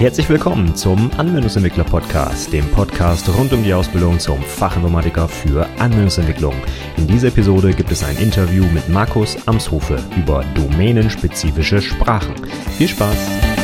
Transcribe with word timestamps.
Herzlich 0.00 0.30
willkommen 0.30 0.74
zum 0.74 1.10
Anwendungsentwickler 1.18 1.84
Podcast, 1.84 2.50
dem 2.54 2.66
Podcast 2.70 3.28
rund 3.36 3.52
um 3.52 3.62
die 3.62 3.74
Ausbildung 3.74 4.18
zum 4.18 4.40
Fachinformatiker 4.40 5.28
für 5.28 5.68
Anwendungsentwicklung. 5.78 6.54
In 6.96 7.06
dieser 7.06 7.28
Episode 7.28 7.74
gibt 7.74 7.92
es 7.92 8.02
ein 8.02 8.16
Interview 8.16 8.64
mit 8.72 8.88
Markus 8.88 9.36
Amshofe 9.46 10.02
über 10.16 10.42
domänenspezifische 10.54 11.82
Sprachen. 11.82 12.34
Viel 12.78 12.88
Spaß! 12.88 13.59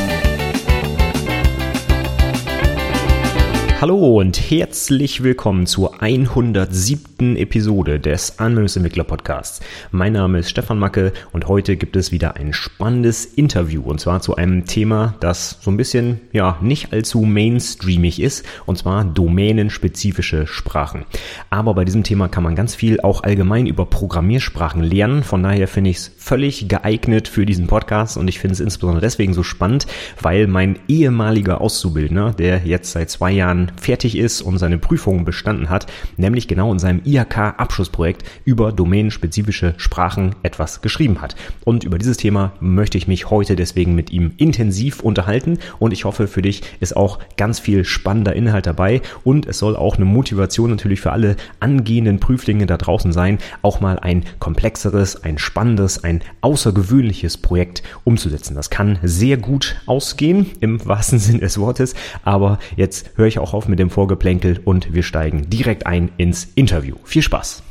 Hallo 3.79 4.17
und 4.17 4.49
herzlich 4.49 5.21
willkommen 5.21 5.67
zur 5.67 6.01
107. 6.01 7.37
Episode 7.37 7.99
des 7.99 8.39
Anwendungsentwickler 8.39 9.03
Podcasts. 9.03 9.59
Mein 9.91 10.13
Name 10.13 10.39
ist 10.39 10.49
Stefan 10.49 10.79
Macke 10.79 11.13
und 11.31 11.47
heute 11.47 11.77
gibt 11.77 11.95
es 11.95 12.11
wieder 12.11 12.37
ein 12.37 12.53
spannendes 12.53 13.25
Interview 13.25 13.83
und 13.83 13.99
zwar 13.99 14.19
zu 14.19 14.35
einem 14.35 14.65
Thema, 14.65 15.13
das 15.19 15.59
so 15.61 15.69
ein 15.69 15.77
bisschen, 15.77 16.21
ja, 16.31 16.57
nicht 16.59 16.91
allzu 16.91 17.21
mainstreamig 17.21 18.19
ist 18.19 18.47
und 18.65 18.79
zwar 18.79 19.05
domänenspezifische 19.05 20.47
Sprachen. 20.47 21.05
Aber 21.51 21.75
bei 21.75 21.85
diesem 21.85 22.01
Thema 22.01 22.29
kann 22.29 22.41
man 22.41 22.55
ganz 22.55 22.73
viel 22.73 22.99
auch 23.01 23.21
allgemein 23.21 23.67
über 23.67 23.85
Programmiersprachen 23.85 24.81
lernen. 24.81 25.21
Von 25.21 25.43
daher 25.43 25.67
finde 25.67 25.91
ich 25.91 25.97
es 25.97 26.11
völlig 26.17 26.67
geeignet 26.67 27.27
für 27.27 27.45
diesen 27.45 27.67
Podcast 27.67 28.17
und 28.17 28.27
ich 28.27 28.39
finde 28.39 28.53
es 28.53 28.59
insbesondere 28.59 29.01
deswegen 29.01 29.35
so 29.35 29.43
spannend, 29.43 29.85
weil 30.19 30.47
mein 30.47 30.79
ehemaliger 30.87 31.61
Auszubildender, 31.61 32.33
der 32.33 32.65
jetzt 32.65 32.91
seit 32.91 33.11
zwei 33.11 33.33
Jahren 33.33 33.66
fertig 33.75 34.17
ist 34.17 34.41
und 34.41 34.57
seine 34.57 34.77
Prüfungen 34.77 35.25
bestanden 35.25 35.69
hat, 35.69 35.87
nämlich 36.17 36.47
genau 36.47 36.71
in 36.71 36.79
seinem 36.79 37.01
IHK-Abschlussprojekt 37.03 38.23
über 38.45 38.71
domänenspezifische 38.71 39.73
Sprachen 39.77 40.35
etwas 40.43 40.81
geschrieben 40.81 41.21
hat. 41.21 41.35
Und 41.63 41.83
über 41.83 41.97
dieses 41.97 42.17
Thema 42.17 42.53
möchte 42.59 42.97
ich 42.97 43.07
mich 43.07 43.29
heute 43.29 43.55
deswegen 43.55 43.95
mit 43.95 44.11
ihm 44.11 44.31
intensiv 44.37 45.01
unterhalten 45.01 45.59
und 45.79 45.93
ich 45.93 46.05
hoffe, 46.05 46.27
für 46.27 46.41
dich 46.41 46.61
ist 46.79 46.95
auch 46.95 47.19
ganz 47.37 47.59
viel 47.59 47.85
spannender 47.85 48.35
Inhalt 48.35 48.65
dabei 48.65 49.01
und 49.23 49.45
es 49.45 49.59
soll 49.59 49.75
auch 49.75 49.95
eine 49.95 50.05
Motivation 50.05 50.69
natürlich 50.69 51.01
für 51.01 51.11
alle 51.11 51.35
angehenden 51.59 52.19
Prüflinge 52.19 52.65
da 52.65 52.77
draußen 52.77 53.11
sein, 53.11 53.39
auch 53.61 53.81
mal 53.81 53.99
ein 53.99 54.23
komplexeres, 54.39 55.23
ein 55.23 55.37
spannendes, 55.37 56.03
ein 56.03 56.21
außergewöhnliches 56.41 57.37
Projekt 57.37 57.83
umzusetzen. 58.03 58.55
Das 58.55 58.69
kann 58.69 58.99
sehr 59.03 59.37
gut 59.37 59.77
ausgehen, 59.85 60.47
im 60.59 60.85
wahrsten 60.85 61.19
Sinne 61.27 61.39
des 61.39 61.59
Wortes, 61.59 61.95
aber 62.23 62.59
jetzt 62.75 63.11
höre 63.15 63.27
ich 63.27 63.39
auch 63.39 63.53
auf 63.57 63.67
mit 63.67 63.79
dem 63.79 63.89
Vorgeplänkel 63.89 64.59
und 64.63 64.93
wir 64.93 65.01
steigen 65.01 65.49
direkt 65.49 65.87
ein 65.87 66.11
ins 66.17 66.45
Interview. 66.53 66.95
Viel 67.03 67.23
Spaß! 67.23 67.63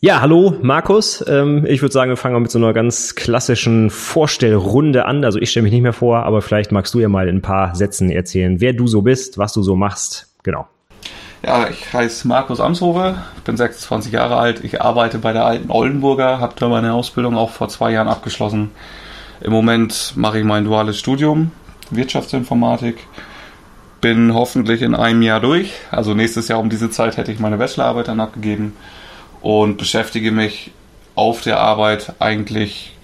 Ja, 0.00 0.20
hallo 0.20 0.54
Markus. 0.60 1.24
Ähm, 1.26 1.64
ich 1.66 1.82
würde 1.82 1.92
sagen, 1.92 2.10
wir 2.10 2.16
fangen 2.16 2.40
mit 2.42 2.50
so 2.50 2.58
einer 2.58 2.72
ganz 2.72 3.14
klassischen 3.14 3.90
Vorstellrunde 3.90 5.06
an. 5.06 5.24
Also 5.24 5.38
ich 5.38 5.50
stelle 5.50 5.64
mich 5.64 5.72
nicht 5.72 5.82
mehr 5.82 5.92
vor, 5.92 6.24
aber 6.24 6.42
vielleicht 6.42 6.72
magst 6.72 6.94
du 6.94 7.00
ja 7.00 7.08
mal 7.08 7.28
in 7.28 7.36
ein 7.36 7.42
paar 7.42 7.74
Sätzen 7.76 8.10
erzählen, 8.10 8.60
wer 8.60 8.72
du 8.72 8.88
so 8.88 9.02
bist, 9.02 9.38
was 9.38 9.52
du 9.52 9.62
so 9.62 9.76
machst. 9.76 10.34
Genau. 10.42 10.66
Ja, 11.44 11.68
ich 11.68 11.92
heiße 11.92 12.26
Markus 12.26 12.60
Amshofe, 12.60 13.16
bin 13.44 13.56
26 13.56 14.12
Jahre 14.12 14.36
alt. 14.36 14.64
Ich 14.64 14.82
arbeite 14.82 15.18
bei 15.18 15.32
der 15.32 15.44
alten 15.44 15.70
Oldenburger, 15.70 16.40
habe 16.40 16.54
da 16.58 16.68
meine 16.68 16.92
Ausbildung 16.92 17.36
auch 17.36 17.50
vor 17.50 17.68
zwei 17.68 17.92
Jahren 17.92 18.08
abgeschlossen. 18.08 18.70
Im 19.40 19.52
Moment 19.52 20.14
mache 20.16 20.38
ich 20.40 20.44
mein 20.44 20.64
duales 20.64 20.98
Studium, 20.98 21.52
Wirtschaftsinformatik. 21.90 22.96
Bin 24.00 24.34
hoffentlich 24.34 24.82
in 24.82 24.94
einem 24.94 25.22
Jahr 25.22 25.40
durch. 25.40 25.72
Also 25.90 26.14
nächstes 26.14 26.48
Jahr 26.48 26.60
um 26.60 26.70
diese 26.70 26.90
Zeit 26.90 27.16
hätte 27.16 27.32
ich 27.32 27.38
meine 27.38 27.56
Bachelorarbeit 27.56 28.08
dann 28.08 28.20
abgegeben 28.20 28.76
und 29.40 29.76
beschäftige 29.76 30.32
mich 30.32 30.72
auf 31.14 31.42
der 31.42 31.60
Arbeit 31.60 32.14
eigentlich 32.20 32.94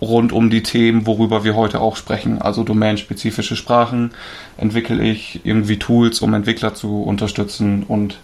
rund 0.00 0.32
um 0.32 0.50
die 0.50 0.62
Themen, 0.62 1.06
worüber 1.06 1.44
wir 1.44 1.54
heute 1.54 1.80
auch 1.80 1.96
sprechen. 1.96 2.40
Also 2.40 2.64
domänenspezifische 2.64 3.56
Sprachen 3.56 4.12
entwickle 4.56 5.02
ich, 5.02 5.40
irgendwie 5.44 5.78
Tools, 5.78 6.20
um 6.22 6.32
Entwickler 6.34 6.74
zu 6.74 7.02
unterstützen 7.02 7.84
und 7.86 8.18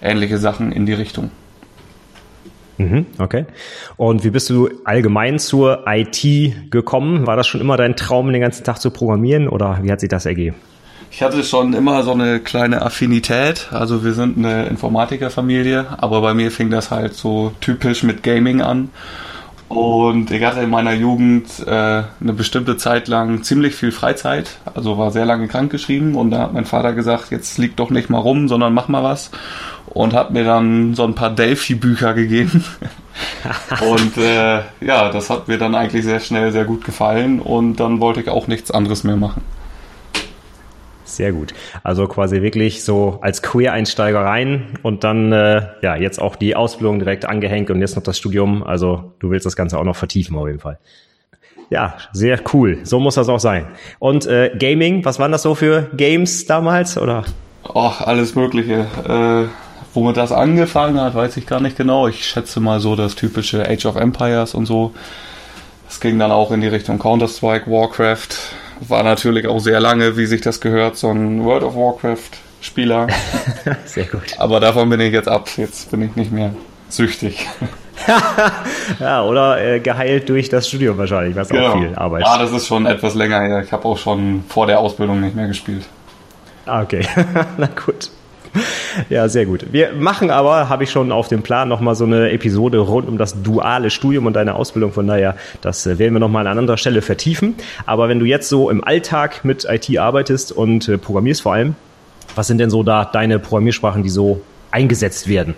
ähnliche 0.00 0.38
Sachen 0.38 0.72
in 0.72 0.86
die 0.86 0.92
Richtung. 0.92 1.30
Mhm, 2.82 3.06
okay. 3.18 3.46
Und 3.96 4.24
wie 4.24 4.30
bist 4.30 4.50
du 4.50 4.68
allgemein 4.84 5.38
zur 5.38 5.84
IT 5.86 6.70
gekommen? 6.70 7.26
War 7.26 7.36
das 7.36 7.46
schon 7.46 7.60
immer 7.60 7.76
dein 7.76 7.96
Traum, 7.96 8.32
den 8.32 8.40
ganzen 8.40 8.64
Tag 8.64 8.78
zu 8.78 8.90
programmieren 8.90 9.48
oder 9.48 9.78
wie 9.82 9.92
hat 9.92 10.00
sich 10.00 10.08
das 10.08 10.26
ergeben? 10.26 10.56
Ich 11.10 11.22
hatte 11.22 11.44
schon 11.44 11.74
immer 11.74 12.02
so 12.04 12.12
eine 12.12 12.40
kleine 12.40 12.80
Affinität. 12.82 13.68
Also 13.70 14.02
wir 14.02 14.14
sind 14.14 14.38
eine 14.38 14.66
Informatikerfamilie, 14.66 15.86
aber 15.98 16.22
bei 16.22 16.32
mir 16.32 16.50
fing 16.50 16.70
das 16.70 16.90
halt 16.90 17.14
so 17.14 17.52
typisch 17.60 18.02
mit 18.02 18.22
Gaming 18.22 18.62
an. 18.62 18.88
Und 19.68 20.30
ich 20.30 20.44
hatte 20.44 20.60
in 20.60 20.68
meiner 20.68 20.92
Jugend 20.92 21.46
äh, 21.66 21.70
eine 21.70 22.32
bestimmte 22.34 22.76
Zeit 22.76 23.08
lang 23.08 23.42
ziemlich 23.42 23.74
viel 23.74 23.90
Freizeit, 23.90 24.58
also 24.74 24.98
war 24.98 25.10
sehr 25.10 25.24
lange 25.24 25.48
krankgeschrieben 25.48 26.14
und 26.14 26.30
da 26.30 26.40
hat 26.40 26.52
mein 26.52 26.66
Vater 26.66 26.92
gesagt, 26.92 27.30
jetzt 27.30 27.56
lieg 27.56 27.74
doch 27.76 27.88
nicht 27.88 28.10
mal 28.10 28.18
rum, 28.18 28.48
sondern 28.48 28.74
mach 28.74 28.88
mal 28.88 29.02
was 29.02 29.30
und 29.94 30.14
hat 30.14 30.32
mir 30.32 30.44
dann 30.44 30.94
so 30.94 31.04
ein 31.04 31.14
paar 31.14 31.30
Delphi-Bücher 31.30 32.14
gegeben. 32.14 32.64
und 33.90 34.16
äh, 34.16 34.60
ja, 34.80 35.10
das 35.10 35.30
hat 35.30 35.48
mir 35.48 35.58
dann 35.58 35.74
eigentlich 35.74 36.04
sehr 36.04 36.20
schnell 36.20 36.50
sehr 36.52 36.64
gut 36.64 36.84
gefallen 36.84 37.40
und 37.40 37.76
dann 37.76 38.00
wollte 38.00 38.20
ich 38.20 38.28
auch 38.28 38.46
nichts 38.46 38.70
anderes 38.70 39.04
mehr 39.04 39.16
machen. 39.16 39.42
Sehr 41.04 41.32
gut. 41.32 41.52
Also 41.82 42.06
quasi 42.06 42.40
wirklich 42.40 42.84
so 42.84 43.18
als 43.20 43.42
Queer-Einsteiger 43.42 44.20
rein 44.20 44.78
und 44.82 45.04
dann 45.04 45.30
äh, 45.30 45.66
ja 45.82 45.94
jetzt 45.94 46.18
auch 46.22 46.36
die 46.36 46.56
Ausbildung 46.56 47.00
direkt 47.00 47.26
angehängt 47.26 47.70
und 47.70 47.80
jetzt 47.80 47.96
noch 47.96 48.02
das 48.02 48.16
Studium. 48.16 48.62
Also 48.62 49.12
du 49.18 49.30
willst 49.30 49.44
das 49.44 49.54
Ganze 49.54 49.78
auch 49.78 49.84
noch 49.84 49.96
vertiefen 49.96 50.36
auf 50.38 50.46
jeden 50.46 50.60
Fall. 50.60 50.78
Ja, 51.68 51.96
sehr 52.12 52.40
cool. 52.54 52.80
So 52.84 52.98
muss 52.98 53.16
das 53.16 53.28
auch 53.28 53.40
sein. 53.40 53.66
Und 53.98 54.26
äh, 54.26 54.52
Gaming, 54.58 55.04
was 55.04 55.18
waren 55.18 55.32
das 55.32 55.42
so 55.42 55.54
für 55.54 55.90
Games 55.94 56.46
damals 56.46 56.96
oder? 56.96 57.24
Ach, 57.74 58.00
alles 58.00 58.34
Mögliche. 58.34 58.86
Äh, 59.06 59.71
womit 59.94 60.16
das 60.16 60.32
angefangen 60.32 61.00
hat, 61.00 61.14
weiß 61.14 61.36
ich 61.36 61.46
gar 61.46 61.60
nicht 61.60 61.76
genau. 61.76 62.08
Ich 62.08 62.26
schätze 62.26 62.60
mal 62.60 62.80
so 62.80 62.96
das 62.96 63.14
typische 63.14 63.68
Age 63.68 63.86
of 63.86 63.96
Empires 63.96 64.54
und 64.54 64.66
so. 64.66 64.92
Es 65.88 66.00
ging 66.00 66.18
dann 66.18 66.32
auch 66.32 66.50
in 66.52 66.60
die 66.60 66.68
Richtung 66.68 66.98
Counter-Strike, 66.98 67.70
Warcraft, 67.70 68.28
war 68.88 69.02
natürlich 69.02 69.46
auch 69.46 69.60
sehr 69.60 69.80
lange, 69.80 70.16
wie 70.16 70.26
sich 70.26 70.40
das 70.40 70.60
gehört, 70.60 70.96
so 70.96 71.10
ein 71.10 71.44
World 71.44 71.62
of 71.62 71.76
Warcraft-Spieler. 71.76 73.08
sehr 73.84 74.04
gut. 74.06 74.22
Aber 74.38 74.58
davon 74.60 74.88
bin 74.88 75.00
ich 75.00 75.12
jetzt 75.12 75.28
ab. 75.28 75.48
Jetzt 75.56 75.90
bin 75.90 76.02
ich 76.02 76.16
nicht 76.16 76.32
mehr 76.32 76.54
süchtig. 76.88 77.46
ja, 79.00 79.22
oder 79.22 79.62
äh, 79.62 79.80
geheilt 79.80 80.28
durch 80.28 80.48
das 80.48 80.68
Studium 80.68 80.98
wahrscheinlich, 80.98 81.36
was 81.36 81.48
genau. 81.48 81.68
auch 81.68 81.78
viel 81.78 81.94
Arbeit. 81.94 82.22
Ja, 82.22 82.38
das 82.38 82.52
ist 82.52 82.66
schon 82.66 82.86
etwas 82.86 83.14
länger 83.14 83.40
her. 83.40 83.62
Ich 83.62 83.72
habe 83.72 83.84
auch 83.84 83.98
schon 83.98 84.44
vor 84.48 84.66
der 84.66 84.80
Ausbildung 84.80 85.20
nicht 85.20 85.36
mehr 85.36 85.46
gespielt. 85.46 85.84
Ah, 86.66 86.82
okay. 86.82 87.06
Na 87.58 87.66
gut. 87.66 88.10
Ja, 89.08 89.28
sehr 89.28 89.46
gut. 89.46 89.72
Wir 89.72 89.92
machen 89.94 90.30
aber, 90.30 90.68
habe 90.68 90.84
ich 90.84 90.90
schon 90.90 91.12
auf 91.12 91.28
dem 91.28 91.42
Plan, 91.42 91.68
nochmal 91.68 91.94
so 91.94 92.04
eine 92.04 92.30
Episode 92.30 92.78
rund 92.78 93.08
um 93.08 93.16
das 93.18 93.42
duale 93.42 93.90
Studium 93.90 94.26
und 94.26 94.34
deine 94.34 94.54
Ausbildung. 94.54 94.92
Von 94.92 95.06
daher, 95.06 95.36
das 95.60 95.86
werden 95.86 96.12
wir 96.12 96.20
nochmal 96.20 96.46
an 96.46 96.58
anderer 96.58 96.76
Stelle 96.76 97.02
vertiefen. 97.02 97.54
Aber 97.86 98.08
wenn 98.08 98.18
du 98.18 98.26
jetzt 98.26 98.48
so 98.48 98.70
im 98.70 98.84
Alltag 98.84 99.44
mit 99.44 99.64
IT 99.68 99.96
arbeitest 99.98 100.52
und 100.52 100.88
äh, 100.88 100.98
programmierst 100.98 101.42
vor 101.42 101.54
allem, 101.54 101.74
was 102.34 102.46
sind 102.46 102.58
denn 102.58 102.70
so 102.70 102.82
da 102.82 103.04
deine 103.04 103.38
Programmiersprachen, 103.38 104.02
die 104.02 104.10
so 104.10 104.40
eingesetzt 104.70 105.28
werden? 105.28 105.54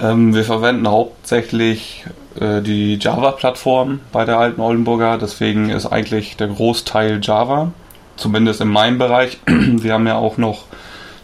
Ähm, 0.00 0.34
wir 0.34 0.44
verwenden 0.44 0.88
hauptsächlich 0.88 2.04
äh, 2.40 2.62
die 2.62 2.98
Java-Plattform 3.00 4.00
bei 4.12 4.24
der 4.24 4.38
alten 4.38 4.60
Oldenburger. 4.60 5.18
Deswegen 5.18 5.70
ist 5.70 5.86
eigentlich 5.86 6.36
der 6.36 6.48
Großteil 6.48 7.20
Java. 7.22 7.72
Zumindest 8.16 8.60
in 8.60 8.68
meinem 8.68 8.98
Bereich. 8.98 9.38
Wir 9.46 9.92
haben 9.92 10.06
ja 10.06 10.16
auch 10.16 10.38
noch 10.38 10.64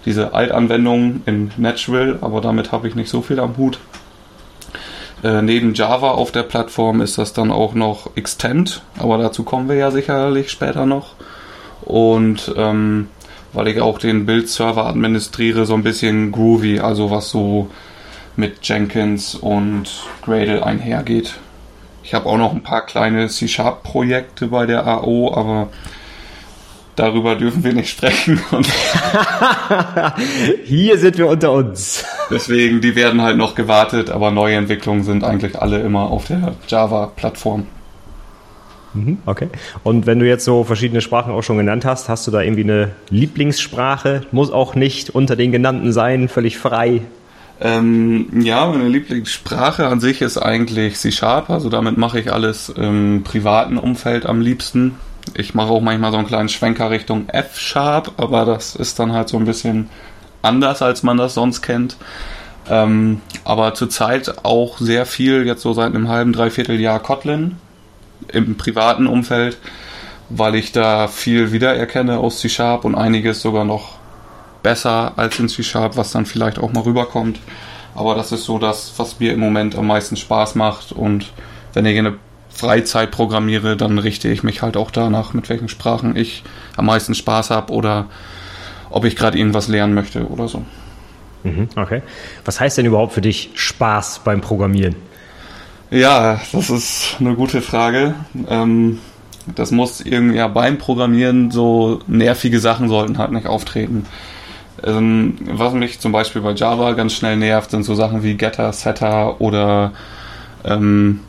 diese 0.05 0.35
Altanwendung 0.35 1.23
in 1.27 1.51
Natural, 1.57 2.19
aber 2.21 2.41
damit 2.41 2.73
habe 2.73 2.89
ich 2.89 2.95
nicht 2.95 3.09
so 3.09 3.23
viel 3.23 3.41
am 3.41 3.57
Hut. 3.57 3.79
Äh, 5.23 5.43
neben 5.43 5.75
Java 5.75 6.11
auf 6.11 6.33
der 6.33 6.43
Plattform 6.43 7.01
ist 7.01 7.17
das 7.17 7.33
dann 7.33 7.51
auch 7.51 7.75
noch 7.75 8.11
Extend, 8.15 8.83
aber 8.99 9.19
dazu 9.19 9.43
kommen 9.43 9.69
wir 9.69 9.77
ja 9.77 9.91
sicherlich 9.91 10.51
später 10.51 10.85
noch. 10.85 11.15
Und 11.83 12.53
ähm, 12.57 13.09
weil 13.55 13.69
ich 13.69 13.81
auch 13.81 13.99
den 13.99 14.27
Build-Server 14.27 14.87
administriere, 14.87 15.65
so 15.65 15.75
ein 15.75 15.83
bisschen 15.83 16.33
groovy, 16.33 16.81
also 16.81 17.11
was 17.11 17.31
so 17.31 17.71
mit 18.37 18.67
Jenkins 18.67 19.35
und 19.35 19.89
Gradle 20.23 20.65
einhergeht. 20.65 21.35
Ich 22.03 22.13
habe 22.15 22.27
auch 22.27 22.37
noch 22.37 22.53
ein 22.53 22.63
paar 22.63 22.85
kleine 22.85 23.29
C-Sharp-Projekte 23.29 24.49
bei 24.49 24.67
der 24.67 24.87
AO, 24.87 25.33
aber 25.35 25.69
darüber 26.97 27.37
dürfen 27.37 27.65
wir 27.65 27.73
nicht 27.73 27.91
sprechen. 27.91 28.41
Hier 30.65 30.99
sind 30.99 31.19
wir 31.19 31.29
unter 31.29 31.53
uns. 31.53 32.05
Deswegen, 32.31 32.81
die 32.81 32.97
werden 32.97 33.23
halt 33.23 33.37
noch 33.37 33.55
gewartet, 33.55 34.11
aber 34.11 34.31
neue 34.31 34.57
Entwicklungen 34.57 35.03
sind 35.03 35.25
eigentlich 35.25 35.61
alle 35.61 35.81
immer 35.81 36.11
auf 36.11 36.27
der 36.27 36.55
Java-Plattform. 36.69 37.67
Mhm, 38.95 39.19
okay. 39.27 39.49
Und 39.83 40.07
wenn 40.07 40.21
du 40.21 40.27
jetzt 40.27 40.45
so 40.45 40.65
verschiedene 40.65 41.01
Sprachen 41.01 41.33
auch 41.33 41.43
schon 41.43 41.59
genannt 41.59 41.85
hast, 41.85 42.09
hast 42.09 42.27
du 42.27 42.31
da 42.31 42.41
irgendwie 42.41 42.63
eine 42.63 42.93
Lieblingssprache? 43.11 44.23
Muss 44.31 44.51
auch 44.51 44.75
nicht 44.75 45.11
unter 45.11 45.37
den 45.37 45.53
genannten 45.53 45.93
sein, 45.93 46.29
völlig 46.29 46.59
frei. 46.59 47.03
Ähm, 47.61 48.29
ja, 48.41 48.67
meine 48.67 48.89
Lieblingssprache 48.89 49.87
an 49.87 50.01
sich 50.01 50.23
ist 50.23 50.39
eigentlich 50.39 50.97
C-Sharp, 50.97 51.51
also 51.51 51.69
damit 51.69 51.97
mache 51.97 52.19
ich 52.19 52.33
alles 52.33 52.69
im 52.69 53.23
privaten 53.23 53.79
Umfeld 53.79 54.27
am 54.27 54.41
liebsten. 54.41 54.97
Ich 55.35 55.55
mache 55.55 55.71
auch 55.71 55.81
manchmal 55.81 56.13
so 56.13 56.19
einen 56.19 56.27
kleinen 56.27 56.49
Schwenker 56.49 56.91
Richtung 56.91 57.29
F-Sharp, 57.29 58.13
aber 58.17 58.45
das 58.45 58.77
ist 58.77 58.99
dann 58.99 59.13
halt 59.13 59.29
so 59.29 59.37
ein 59.37 59.45
bisschen 59.45 59.91
anders, 60.43 60.81
als 60.81 61.03
man 61.03 61.17
das 61.17 61.35
sonst 61.35 61.63
kennt. 61.63 61.97
Ähm, 62.69 63.21
aber 63.45 63.75
zurzeit 63.75 64.45
auch 64.45 64.79
sehr 64.79 65.07
viel, 65.07 65.47
jetzt 65.47 65.63
so 65.63 65.73
seit 65.73 65.95
einem 65.95 66.09
halben, 66.09 66.33
dreiviertel 66.33 66.81
Jahr 66.81 67.01
Kotlin 67.01 67.57
im 68.29 68.57
privaten 68.57 69.07
Umfeld, 69.07 69.59
weil 70.31 70.55
ich 70.55 70.73
da 70.73 71.09
viel 71.09 71.53
wiedererkenne 71.53 72.19
aus 72.19 72.41
C-Sharp 72.41 72.85
und 72.85 72.95
einiges 72.95 73.43
sogar 73.43 73.65
noch 73.65 73.97
besser 74.63 75.13
als 75.17 75.39
in 75.39 75.49
C-Sharp, 75.49 75.97
was 75.97 76.13
dann 76.13 76.27
vielleicht 76.27 76.59
auch 76.59 76.73
mal 76.73 76.85
rüberkommt. 76.85 77.39
Aber 77.95 78.15
das 78.15 78.33
ist 78.33 78.45
so 78.45 78.59
das, 78.59 78.93
was 78.97 79.21
mir 79.21 79.33
im 79.33 79.41
Moment 79.41 79.77
am 79.77 79.87
meisten 79.87 80.17
Spaß 80.17 80.55
macht. 80.55 80.93
Und 80.93 81.33
wenn 81.75 81.87
in 81.87 82.05
der 82.05 82.15
Freizeit 82.55 83.11
programmiere, 83.11 83.77
dann 83.77 83.99
richte 83.99 84.29
ich 84.29 84.43
mich 84.43 84.63
halt 84.63 84.77
auch 84.77 84.91
danach, 84.91 85.35
mit 85.35 85.49
welchen 85.49 85.69
Sprachen 85.69 86.17
ich 86.17 86.45
am 86.77 86.87
meisten 86.87 87.15
Spaß 87.15 87.51
habe 87.51 87.73
oder 87.73 88.07
ob 88.91 89.05
ich 89.05 89.17
gerade 89.17 89.37
irgendwas 89.39 89.69
lernen 89.69 89.95
möchte 89.95 90.27
oder 90.29 90.49
so. 90.49 90.65
Mhm, 91.43 91.69
okay. 91.77 92.03
Was 92.45 92.61
heißt 92.61 92.79
denn 92.79 92.87
überhaupt 92.87 93.13
für 93.13 93.21
dich 93.21 93.51
Spaß 93.55 94.21
beim 94.25 94.41
Programmieren? 94.41 94.95
Ja, 95.91 96.41
das 96.53 96.71
ist 96.71 97.17
eine 97.21 97.35
gute 97.35 97.61
Frage. 97.61 98.15
Ähm, 98.49 98.99
das 99.55 99.71
muss 99.71 100.01
irgendwie 100.01 100.37
ja 100.37 100.49
beim 100.49 100.79
Programmieren 100.79 101.51
so 101.51 102.01
nervige 102.07 102.61
Sachen 102.61 102.89
sollten 102.89 103.19
halt 103.19 103.33
nicht 103.33 103.47
auftreten. 103.47 104.07
Ähm, 104.83 105.37
was 105.45 105.73
mich 105.75 106.01
zum 106.01 106.13
Beispiel 106.13 106.43
bei 106.43 106.53
Java 106.53 106.93
ganz 106.93 107.13
schnell 107.15 107.37
nervt, 107.37 107.71
sind 107.71 107.85
so 107.85 107.95
Sachen 107.95 108.23
wie 108.23 108.35
Getter, 108.35 108.73
Setter 108.73 109.41
oder 109.41 109.93
ähm, 110.65 111.21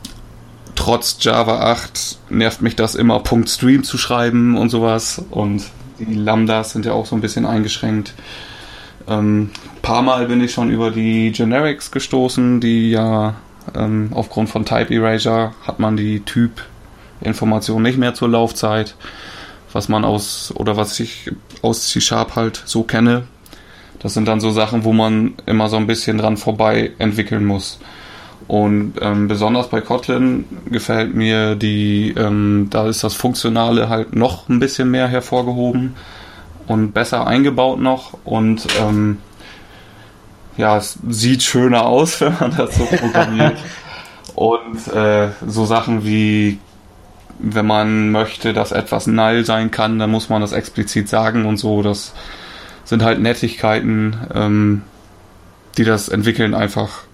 trotz 0.85 1.17
Java 1.19 1.71
8 1.71 2.19
nervt 2.29 2.61
mich 2.61 2.75
das 2.75 2.93
immer, 2.93 3.19
Punkt 3.19 3.49
Stream 3.49 3.83
zu 3.83 3.97
schreiben 3.97 4.55
und 4.55 4.69
sowas. 4.69 5.19
Und 5.31 5.63
die 5.97 6.13
Lambdas 6.13 6.73
sind 6.73 6.85
ja 6.85 6.91
auch 6.91 7.07
so 7.07 7.15
ein 7.15 7.21
bisschen 7.21 7.47
eingeschränkt. 7.47 8.13
Ähm, 9.07 9.49
paar 9.81 10.03
Mal 10.03 10.27
bin 10.27 10.41
ich 10.41 10.51
schon 10.53 10.69
über 10.69 10.91
die 10.91 11.31
Generics 11.31 11.89
gestoßen, 11.89 12.61
die 12.61 12.91
ja 12.91 13.33
ähm, 13.73 14.11
aufgrund 14.13 14.49
von 14.49 14.63
Type 14.63 14.93
Erasure 14.93 15.53
hat 15.65 15.79
man 15.79 15.97
die 15.97 16.19
Typ-Information 16.19 17.81
nicht 17.81 17.97
mehr 17.97 18.13
zur 18.13 18.29
Laufzeit, 18.29 18.93
was 19.73 19.89
man 19.89 20.05
aus 20.05 20.53
oder 20.55 20.77
was 20.77 20.99
ich 20.99 21.31
aus 21.63 21.89
C-Sharp 21.89 22.35
halt 22.35 22.61
so 22.63 22.83
kenne. 22.83 23.23
Das 23.97 24.13
sind 24.13 24.27
dann 24.27 24.39
so 24.39 24.51
Sachen, 24.51 24.83
wo 24.83 24.93
man 24.93 25.33
immer 25.47 25.67
so 25.67 25.77
ein 25.77 25.88
bisschen 25.88 26.19
dran 26.19 26.38
vorbei 26.38 26.91
entwickeln 26.99 27.43
muss. 27.43 27.79
Und 28.47 28.93
ähm, 29.01 29.27
besonders 29.27 29.69
bei 29.69 29.81
Kotlin 29.81 30.45
gefällt 30.69 31.15
mir 31.15 31.55
die, 31.55 32.13
ähm, 32.15 32.67
da 32.69 32.87
ist 32.87 33.03
das 33.03 33.15
Funktionale 33.15 33.89
halt 33.89 34.15
noch 34.15 34.49
ein 34.49 34.59
bisschen 34.59 34.91
mehr 34.91 35.07
hervorgehoben 35.07 35.95
und 36.67 36.93
besser 36.93 37.25
eingebaut 37.25 37.79
noch 37.79 38.17
und 38.23 38.67
ähm, 38.79 39.17
ja, 40.57 40.77
es 40.77 40.99
sieht 41.09 41.43
schöner 41.43 41.85
aus, 41.85 42.21
wenn 42.21 42.35
man 42.39 42.55
das 42.55 42.75
so 42.75 42.85
programmiert. 42.85 43.57
und 44.35 44.88
äh, 44.93 45.29
so 45.47 45.65
Sachen 45.65 46.05
wie, 46.05 46.59
wenn 47.39 47.65
man 47.65 48.11
möchte, 48.11 48.53
dass 48.53 48.71
etwas 48.71 49.07
null 49.07 49.43
sein 49.43 49.71
kann, 49.71 49.99
dann 49.99 50.11
muss 50.11 50.29
man 50.29 50.41
das 50.41 50.51
explizit 50.51 51.09
sagen 51.09 51.45
und 51.45 51.57
so. 51.57 51.81
Das 51.81 52.13
sind 52.83 53.03
halt 53.03 53.19
Nettigkeiten, 53.19 54.17
ähm, 54.33 54.81
die 55.77 55.83
das 55.83 56.09
Entwickeln 56.09 56.53
einfach 56.53 57.04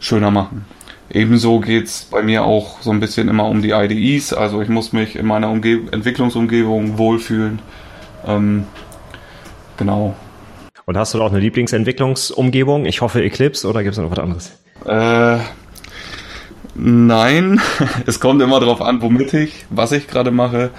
schöner 0.00 0.30
machen. 0.30 0.64
Ebenso 1.08 1.60
geht 1.60 1.86
es 1.86 2.08
bei 2.10 2.22
mir 2.22 2.44
auch 2.44 2.80
so 2.82 2.90
ein 2.90 3.00
bisschen 3.00 3.28
immer 3.28 3.46
um 3.46 3.62
die 3.62 3.70
IDEs. 3.70 4.32
Also 4.32 4.60
ich 4.60 4.68
muss 4.68 4.92
mich 4.92 5.16
in 5.16 5.26
meiner 5.26 5.50
Umge 5.50 5.82
Entwicklungsumgebung 5.92 6.98
wohlfühlen. 6.98 7.60
Ähm, 8.26 8.64
genau. 9.76 10.16
Und 10.84 10.96
hast 10.96 11.14
du 11.14 11.22
auch 11.22 11.30
eine 11.30 11.40
Lieblingsentwicklungsumgebung? 11.40 12.86
Ich 12.86 13.00
hoffe 13.00 13.22
Eclipse 13.22 13.68
oder 13.68 13.82
gibt 13.82 13.96
es 13.96 14.02
noch 14.02 14.10
was 14.10 14.18
anderes? 14.18 14.52
Äh, 14.84 15.38
nein, 16.74 17.60
es 18.06 18.20
kommt 18.20 18.42
immer 18.42 18.60
darauf 18.60 18.82
an, 18.82 19.00
womit 19.00 19.32
ich, 19.34 19.66
was 19.70 19.92
ich 19.92 20.08
gerade 20.08 20.30
mache. 20.30 20.70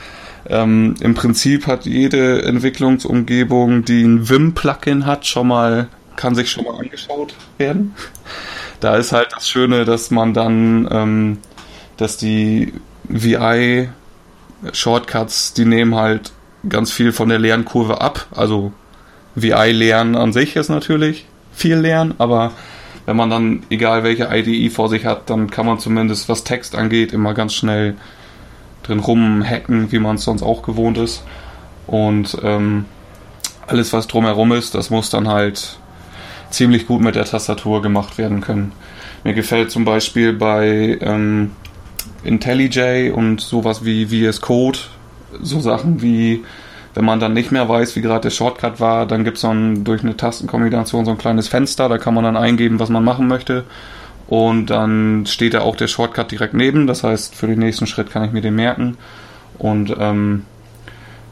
Ähm, 0.50 0.96
Im 1.02 1.14
Prinzip 1.14 1.68
hat 1.68 1.86
jede 1.86 2.44
Entwicklungsumgebung, 2.44 3.84
die 3.84 4.04
ein 4.04 4.30
Vim-Plugin 4.30 5.06
hat, 5.06 5.26
schon 5.26 5.48
mal, 5.48 5.88
kann 6.16 6.36
sich 6.36 6.52
schon 6.52 6.64
mal 6.64 6.80
angeschaut 6.80 7.34
werden. 7.58 7.94
Da 8.80 8.96
ist 8.96 9.12
halt 9.12 9.30
das 9.36 9.50
Schöne, 9.50 9.86
dass 9.86 10.12
man 10.12 10.34
dann, 10.34 10.88
ähm, 10.92 11.40
dass 11.98 12.18
die 12.18 12.74
VI-Shortcuts, 13.10 15.54
die 15.54 15.66
nehmen 15.66 15.96
halt 15.96 16.32
ganz 16.68 16.92
viel 16.92 17.12
von 17.12 17.30
der 17.30 17.40
Lernkurve 17.40 18.02
ab. 18.02 18.28
Also 18.36 18.72
VI-Lernen 19.36 20.16
an 20.16 20.34
sich 20.34 20.56
ist 20.56 20.70
natürlich 20.70 21.26
viel 21.54 21.78
Lernen, 21.78 22.16
aber 22.18 22.52
wenn 23.06 23.16
man 23.16 23.30
dann, 23.30 23.64
egal 23.70 24.04
welche 24.04 24.30
IDE 24.32 24.70
vor 24.70 24.90
sich 24.90 25.06
hat, 25.06 25.30
dann 25.30 25.50
kann 25.50 25.66
man 25.66 25.80
zumindest, 25.80 26.28
was 26.28 26.44
Text 26.44 26.76
angeht, 26.76 27.14
immer 27.14 27.34
ganz 27.34 27.54
schnell 27.54 27.96
drin 28.84 29.00
rumhacken, 29.00 29.92
wie 29.92 30.00
man 30.00 30.18
es 30.18 30.24
sonst 30.24 30.44
auch 30.44 30.62
gewohnt 30.62 30.98
ist. 30.98 31.24
Und 31.88 32.38
ähm, 32.44 32.86
alles, 33.66 33.94
was 33.94 34.08
drumherum 34.08 34.52
ist, 34.52 34.76
das 34.76 34.90
muss 34.90 35.10
dann 35.10 35.30
halt 35.30 35.80
ziemlich 36.50 36.88
gut 36.88 37.02
mit 37.02 37.16
der 37.16 37.26
Tastatur 37.26 37.82
gemacht 37.82 38.18
werden 38.18 38.42
können. 38.42 38.72
Mir 39.24 39.34
gefällt 39.34 39.72
zum 39.72 39.86
Beispiel 39.86 40.34
bei 40.34 40.98
ähm, 41.02 41.52
IntelliJ 42.24 43.12
und 43.12 43.42
sowas 43.42 43.84
wie 43.84 44.06
VS 44.06 44.42
Code 44.42 44.80
so 45.42 45.60
Sachen 45.60 46.02
wie 46.02 46.44
wenn 46.98 47.06
man 47.06 47.20
dann 47.20 47.34
nicht 47.34 47.52
mehr 47.52 47.70
weiß, 47.70 47.96
wie 47.96 48.02
gerade 48.02 48.22
der 48.22 48.30
Shortcut 48.32 48.80
war, 48.80 49.06
dann 49.06 49.24
gibt 49.24 49.38
es 49.38 49.44
dann 49.44 49.84
durch 49.84 50.02
eine 50.02 50.18
Tastenkombination 50.18 51.06
so 51.06 51.12
ein 51.12 51.20
kleines 51.20 51.48
Fenster, 51.48 51.90
da 51.90 52.00
kann 52.00 52.16
man 52.16 52.24
dann 52.24 52.36
eingeben, 52.36 52.80
was 52.80 52.90
man 52.90 53.04
machen 53.04 53.28
möchte. 53.28 53.66
Und 54.28 54.72
dann 54.72 55.28
steht 55.28 55.54
da 55.54 55.62
auch 55.62 55.76
der 55.76 55.88
Shortcut 55.88 56.32
direkt 56.32 56.56
neben. 56.56 56.88
Das 56.88 57.04
heißt, 57.04 57.36
für 57.36 57.46
den 57.46 57.60
nächsten 57.60 57.86
Schritt 57.86 58.10
kann 58.10 58.24
ich 58.24 58.32
mir 58.32 58.42
den 58.42 58.56
merken. 58.56 58.98
Und 59.60 59.96
ähm, 60.00 60.46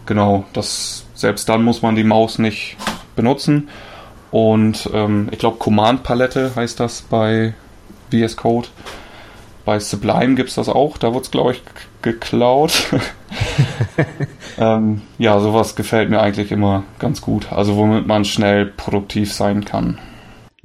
genau, 0.06 0.46
das 0.54 1.08
selbst 1.16 1.50
dann 1.50 1.64
muss 1.64 1.82
man 1.82 1.96
die 1.96 2.04
Maus 2.04 2.38
nicht 2.38 2.78
benutzen. 3.16 3.68
Und 4.36 4.90
ähm, 4.94 5.30
ich 5.32 5.40
glaube, 5.40 5.60
Command-Palette 5.60 6.58
heißt 6.58 6.82
das 6.82 7.04
bei 7.04 7.54
VS 8.12 8.36
Code. 8.36 8.68
Bei 9.64 9.80
Sublime 9.80 10.36
gibt 10.36 10.50
es 10.50 10.56
das 10.56 10.68
auch, 10.68 10.98
da 10.98 11.14
wurde 11.14 11.24
es, 11.24 11.32
glaube 11.32 11.54
ich, 11.54 11.64
geklaut. 12.02 12.74
ähm, 14.58 15.04
ja, 15.18 15.40
sowas 15.40 15.78
gefällt 15.78 16.10
mir 16.10 16.20
eigentlich 16.20 16.52
immer 16.52 16.84
ganz 17.00 17.22
gut. 17.22 17.54
Also 17.54 17.78
womit 17.78 18.08
man 18.08 18.26
schnell 18.26 18.66
produktiv 18.66 19.34
sein 19.34 19.64
kann. 19.64 20.00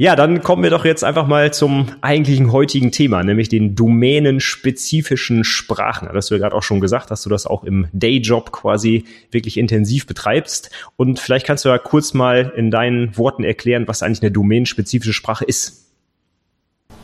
Ja, 0.01 0.17
dann 0.17 0.43
kommen 0.43 0.63
wir 0.63 0.71
doch 0.71 0.87
jetzt 0.87 1.05
einfach 1.05 1.27
mal 1.27 1.53
zum 1.53 1.89
eigentlichen 2.01 2.53
heutigen 2.53 2.91
Thema, 2.91 3.23
nämlich 3.23 3.51
den 3.51 3.75
domänenspezifischen 3.75 5.45
Sprachen. 5.45 6.07
Das 6.07 6.17
hast 6.17 6.31
du 6.31 6.37
ja 6.37 6.41
gerade 6.41 6.57
auch 6.57 6.63
schon 6.63 6.81
gesagt, 6.81 7.11
dass 7.11 7.23
du 7.23 7.29
das 7.29 7.47
auch 7.47 7.65
im 7.65 7.87
Dayjob 7.93 8.51
quasi 8.51 9.05
wirklich 9.31 9.59
intensiv 9.59 10.07
betreibst. 10.07 10.71
Und 10.97 11.21
vielleicht 11.21 11.45
kannst 11.45 11.67
du 11.67 11.69
ja 11.69 11.77
kurz 11.77 12.15
mal 12.15 12.51
in 12.57 12.71
deinen 12.71 13.15
Worten 13.19 13.45
erklären, 13.45 13.87
was 13.89 14.03
eigentlich 14.03 14.23
eine 14.23 14.31
domänenspezifische 14.31 15.13
Sprache 15.13 15.45
ist. 15.45 15.85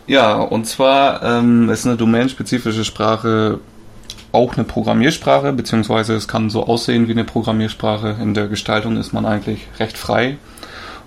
Ja, 0.06 0.36
und 0.36 0.64
zwar 0.66 1.22
ähm, 1.22 1.68
ist 1.68 1.86
eine 1.86 1.96
domänenspezifische 1.96 2.86
Sprache 2.86 3.60
auch 4.32 4.54
eine 4.54 4.64
Programmiersprache, 4.64 5.52
beziehungsweise 5.52 6.14
es 6.14 6.28
kann 6.28 6.48
so 6.48 6.66
aussehen 6.66 7.08
wie 7.08 7.12
eine 7.12 7.24
Programmiersprache. 7.24 8.16
In 8.22 8.32
der 8.32 8.48
Gestaltung 8.48 8.96
ist 8.96 9.12
man 9.12 9.26
eigentlich 9.26 9.68
recht 9.78 9.98
frei. 9.98 10.38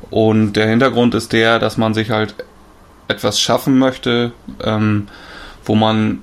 Und 0.10 0.54
der 0.54 0.68
Hintergrund 0.68 1.14
ist 1.16 1.34
der, 1.34 1.60
dass 1.60 1.78
man 1.78 1.94
sich 1.94 2.10
halt 2.10 2.36
etwas 3.08 3.40
schaffen 3.40 3.78
möchte, 3.78 4.32
ähm, 4.64 5.08
wo 5.66 5.76
man 5.76 6.22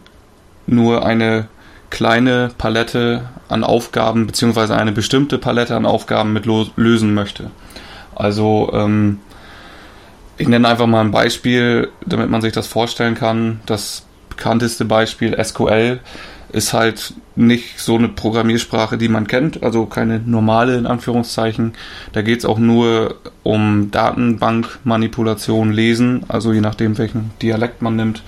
nur 0.67 1.05
eine 1.05 1.49
kleine 1.91 2.51
Palette 2.59 3.29
an 3.49 3.63
Aufgaben, 3.63 4.27
beziehungsweise 4.27 4.77
eine 4.77 4.93
bestimmte 4.93 5.39
Palette 5.39 5.77
an 5.77 5.87
Aufgaben 5.87 6.33
mit 6.33 6.47
lösen 6.47 7.15
möchte. 7.15 7.51
Also 8.15 8.71
ähm, 8.73 9.21
ich 10.39 10.49
nenne 10.49 10.69
einfach 10.69 10.87
mal 10.87 11.01
ein 11.01 11.13
Beispiel, 11.13 11.91
damit 12.05 12.31
man 12.31 12.43
sich 12.43 12.53
das 12.53 12.67
vorstellen 12.67 13.15
kann. 13.15 13.61
Das 13.67 14.05
bekannteste 14.29 14.85
Beispiel 14.85 15.37
SQL 15.43 16.01
ist 16.57 16.73
halt 16.73 17.13
nicht 17.37 17.79
so 17.79 17.97
eine 17.97 18.09
Programmiersprache, 18.09 18.97
die 18.97 19.09
man 19.09 19.27
kennt, 19.27 19.63
also 19.63 19.85
keine 19.85 20.21
normale 20.21 20.79
in 20.79 20.87
Anführungszeichen. 20.87 21.75
Da 22.13 22.23
geht 22.23 22.39
es 22.39 22.45
auch 22.47 22.59
nur 22.59 23.17
um 23.43 23.91
Datenbankmanipulation, 23.91 25.71
Lesen, 25.71 26.25
also 26.29 26.55
je 26.55 26.63
nachdem, 26.63 26.97
welchen 26.97 27.31
Dialekt 27.43 27.83
man 27.83 27.97
nimmt. 27.97 28.23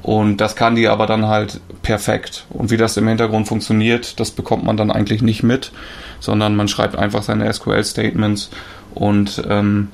Und 0.00 0.36
das 0.36 0.54
kann 0.54 0.76
die 0.76 0.86
aber 0.86 1.06
dann 1.06 1.26
halt 1.26 1.60
perfekt. 1.82 2.46
Und 2.50 2.70
wie 2.70 2.76
das 2.76 2.96
im 2.96 3.08
Hintergrund 3.08 3.48
funktioniert, 3.48 4.20
das 4.20 4.30
bekommt 4.30 4.64
man 4.64 4.76
dann 4.76 4.92
eigentlich 4.92 5.20
nicht 5.20 5.42
mit, 5.42 5.72
sondern 6.20 6.54
man 6.54 6.68
schreibt 6.68 6.94
einfach 6.94 7.24
seine 7.24 7.52
SQL-Statements 7.52 8.50
und 8.94 9.42
ähm, 9.48 9.88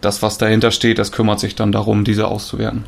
das, 0.00 0.22
was 0.22 0.38
dahinter 0.38 0.70
steht, 0.70 0.98
das 1.00 1.10
kümmert 1.10 1.40
sich 1.40 1.56
dann 1.56 1.72
darum, 1.72 2.04
diese 2.04 2.28
auszuwerten. 2.28 2.84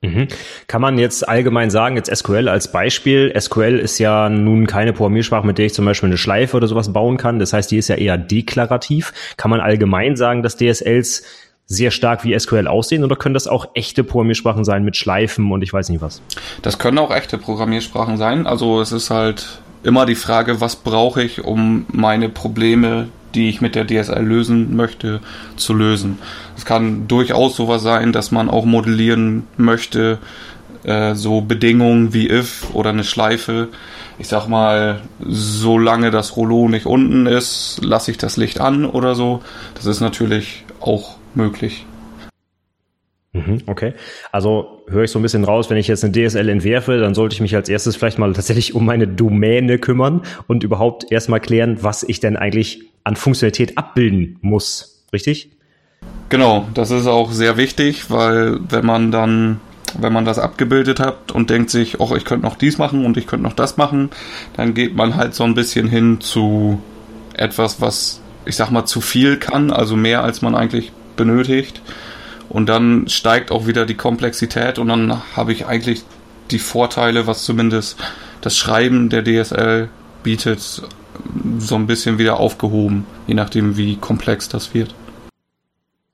Mhm. 0.00 0.28
Kann 0.68 0.80
man 0.80 0.98
jetzt 0.98 1.28
allgemein 1.28 1.70
sagen, 1.70 1.96
jetzt 1.96 2.14
SQL 2.14 2.48
als 2.48 2.70
Beispiel, 2.70 3.32
SQL 3.38 3.78
ist 3.78 3.98
ja 3.98 4.28
nun 4.28 4.66
keine 4.66 4.92
Programmiersprache, 4.92 5.46
mit 5.46 5.58
der 5.58 5.66
ich 5.66 5.74
zum 5.74 5.84
Beispiel 5.84 6.08
eine 6.08 6.18
Schleife 6.18 6.56
oder 6.56 6.68
sowas 6.68 6.92
bauen 6.92 7.16
kann. 7.16 7.38
Das 7.38 7.52
heißt, 7.52 7.70
die 7.70 7.78
ist 7.78 7.88
ja 7.88 7.96
eher 7.96 8.16
deklarativ. 8.16 9.12
Kann 9.36 9.50
man 9.50 9.60
allgemein 9.60 10.16
sagen, 10.16 10.42
dass 10.42 10.56
DSLs 10.56 11.24
sehr 11.66 11.90
stark 11.90 12.24
wie 12.24 12.38
SQL 12.38 12.66
aussehen 12.66 13.04
oder 13.04 13.16
können 13.16 13.34
das 13.34 13.46
auch 13.46 13.68
echte 13.74 14.02
Programmiersprachen 14.02 14.64
sein 14.64 14.84
mit 14.84 14.96
Schleifen 14.96 15.52
und 15.52 15.62
ich 15.62 15.72
weiß 15.72 15.90
nicht 15.90 16.00
was? 16.00 16.22
Das 16.62 16.78
können 16.78 16.98
auch 16.98 17.10
echte 17.10 17.36
Programmiersprachen 17.36 18.16
sein. 18.16 18.46
Also 18.46 18.80
es 18.80 18.90
ist 18.92 19.10
halt 19.10 19.60
immer 19.82 20.06
die 20.06 20.14
Frage, 20.14 20.60
was 20.60 20.76
brauche 20.76 21.22
ich, 21.22 21.44
um 21.44 21.86
meine 21.92 22.28
Probleme, 22.28 23.08
die 23.34 23.48
ich 23.48 23.60
mit 23.60 23.74
der 23.74 23.86
DSL 23.86 24.24
lösen 24.24 24.76
möchte, 24.76 25.20
zu 25.56 25.74
lösen. 25.74 26.18
Es 26.56 26.64
kann 26.64 27.08
durchaus 27.08 27.56
sowas 27.56 27.82
sein, 27.82 28.12
dass 28.12 28.30
man 28.30 28.48
auch 28.48 28.64
modellieren 28.64 29.44
möchte, 29.56 30.18
äh, 30.84 31.14
so 31.14 31.40
Bedingungen 31.40 32.14
wie 32.14 32.28
if 32.30 32.66
oder 32.72 32.90
eine 32.90 33.04
Schleife. 33.04 33.68
Ich 34.18 34.28
sag 34.28 34.48
mal, 34.48 35.00
solange 35.20 36.10
das 36.10 36.36
Rollo 36.36 36.68
nicht 36.68 36.86
unten 36.86 37.26
ist, 37.26 37.80
lasse 37.82 38.10
ich 38.10 38.18
das 38.18 38.36
Licht 38.36 38.60
an 38.60 38.84
oder 38.84 39.14
so. 39.14 39.42
Das 39.74 39.86
ist 39.86 40.00
natürlich 40.00 40.64
auch 40.80 41.16
möglich. 41.34 41.84
Mhm, 43.32 43.62
okay. 43.66 43.92
Also 44.32 44.82
höre 44.88 45.04
ich 45.04 45.10
so 45.10 45.18
ein 45.18 45.22
bisschen 45.22 45.44
raus, 45.44 45.68
wenn 45.68 45.76
ich 45.76 45.88
jetzt 45.88 46.02
eine 46.02 46.12
DSL 46.12 46.48
entwerfe, 46.48 46.98
dann 46.98 47.14
sollte 47.14 47.34
ich 47.34 47.40
mich 47.40 47.54
als 47.54 47.68
erstes 47.68 47.96
vielleicht 47.96 48.18
mal 48.18 48.32
tatsächlich 48.34 48.74
um 48.74 48.86
meine 48.86 49.06
Domäne 49.06 49.78
kümmern 49.78 50.22
und 50.46 50.64
überhaupt 50.64 51.10
erstmal 51.10 51.40
klären, 51.40 51.78
was 51.82 52.02
ich 52.02 52.20
denn 52.20 52.36
eigentlich 52.36 52.82
an 53.04 53.16
Funktionalität 53.16 53.76
abbilden 53.76 54.38
muss. 54.40 55.04
Richtig? 55.12 55.50
Genau, 56.28 56.68
das 56.74 56.90
ist 56.90 57.06
auch 57.06 57.32
sehr 57.32 57.56
wichtig, 57.56 58.10
weil 58.10 58.58
wenn 58.68 58.84
man 58.84 59.10
dann, 59.10 59.60
wenn 59.98 60.12
man 60.12 60.24
das 60.24 60.38
abgebildet 60.38 61.00
hat 61.00 61.32
und 61.32 61.48
denkt 61.48 61.70
sich, 61.70 62.00
oh, 62.00 62.14
ich 62.16 62.24
könnte 62.24 62.46
noch 62.46 62.56
dies 62.56 62.76
machen 62.76 63.06
und 63.06 63.16
ich 63.16 63.26
könnte 63.26 63.44
noch 63.44 63.54
das 63.54 63.76
machen, 63.76 64.10
dann 64.54 64.74
geht 64.74 64.94
man 64.94 65.16
halt 65.16 65.34
so 65.34 65.44
ein 65.44 65.54
bisschen 65.54 65.88
hin 65.88 66.20
zu 66.20 66.80
etwas, 67.34 67.80
was 67.80 68.20
ich 68.44 68.56
sag 68.56 68.70
mal 68.70 68.86
zu 68.86 69.00
viel 69.00 69.36
kann, 69.36 69.70
also 69.70 69.96
mehr 69.96 70.22
als 70.22 70.42
man 70.42 70.54
eigentlich 70.54 70.92
benötigt. 71.16 71.82
Und 72.48 72.68
dann 72.68 73.08
steigt 73.08 73.50
auch 73.50 73.66
wieder 73.66 73.84
die 73.84 73.94
Komplexität 73.94 74.78
und 74.78 74.88
dann 74.88 75.22
habe 75.36 75.52
ich 75.52 75.66
eigentlich 75.66 76.02
die 76.50 76.58
Vorteile, 76.58 77.26
was 77.26 77.44
zumindest 77.44 77.98
das 78.40 78.56
Schreiben 78.56 79.10
der 79.10 79.22
DSL 79.22 79.88
bietet, 80.22 80.82
so 81.58 81.74
ein 81.74 81.86
bisschen 81.86 82.18
wieder 82.18 82.38
aufgehoben, 82.38 83.06
je 83.26 83.34
nachdem, 83.34 83.76
wie 83.76 83.96
komplex 83.96 84.48
das 84.48 84.72
wird. 84.72 84.94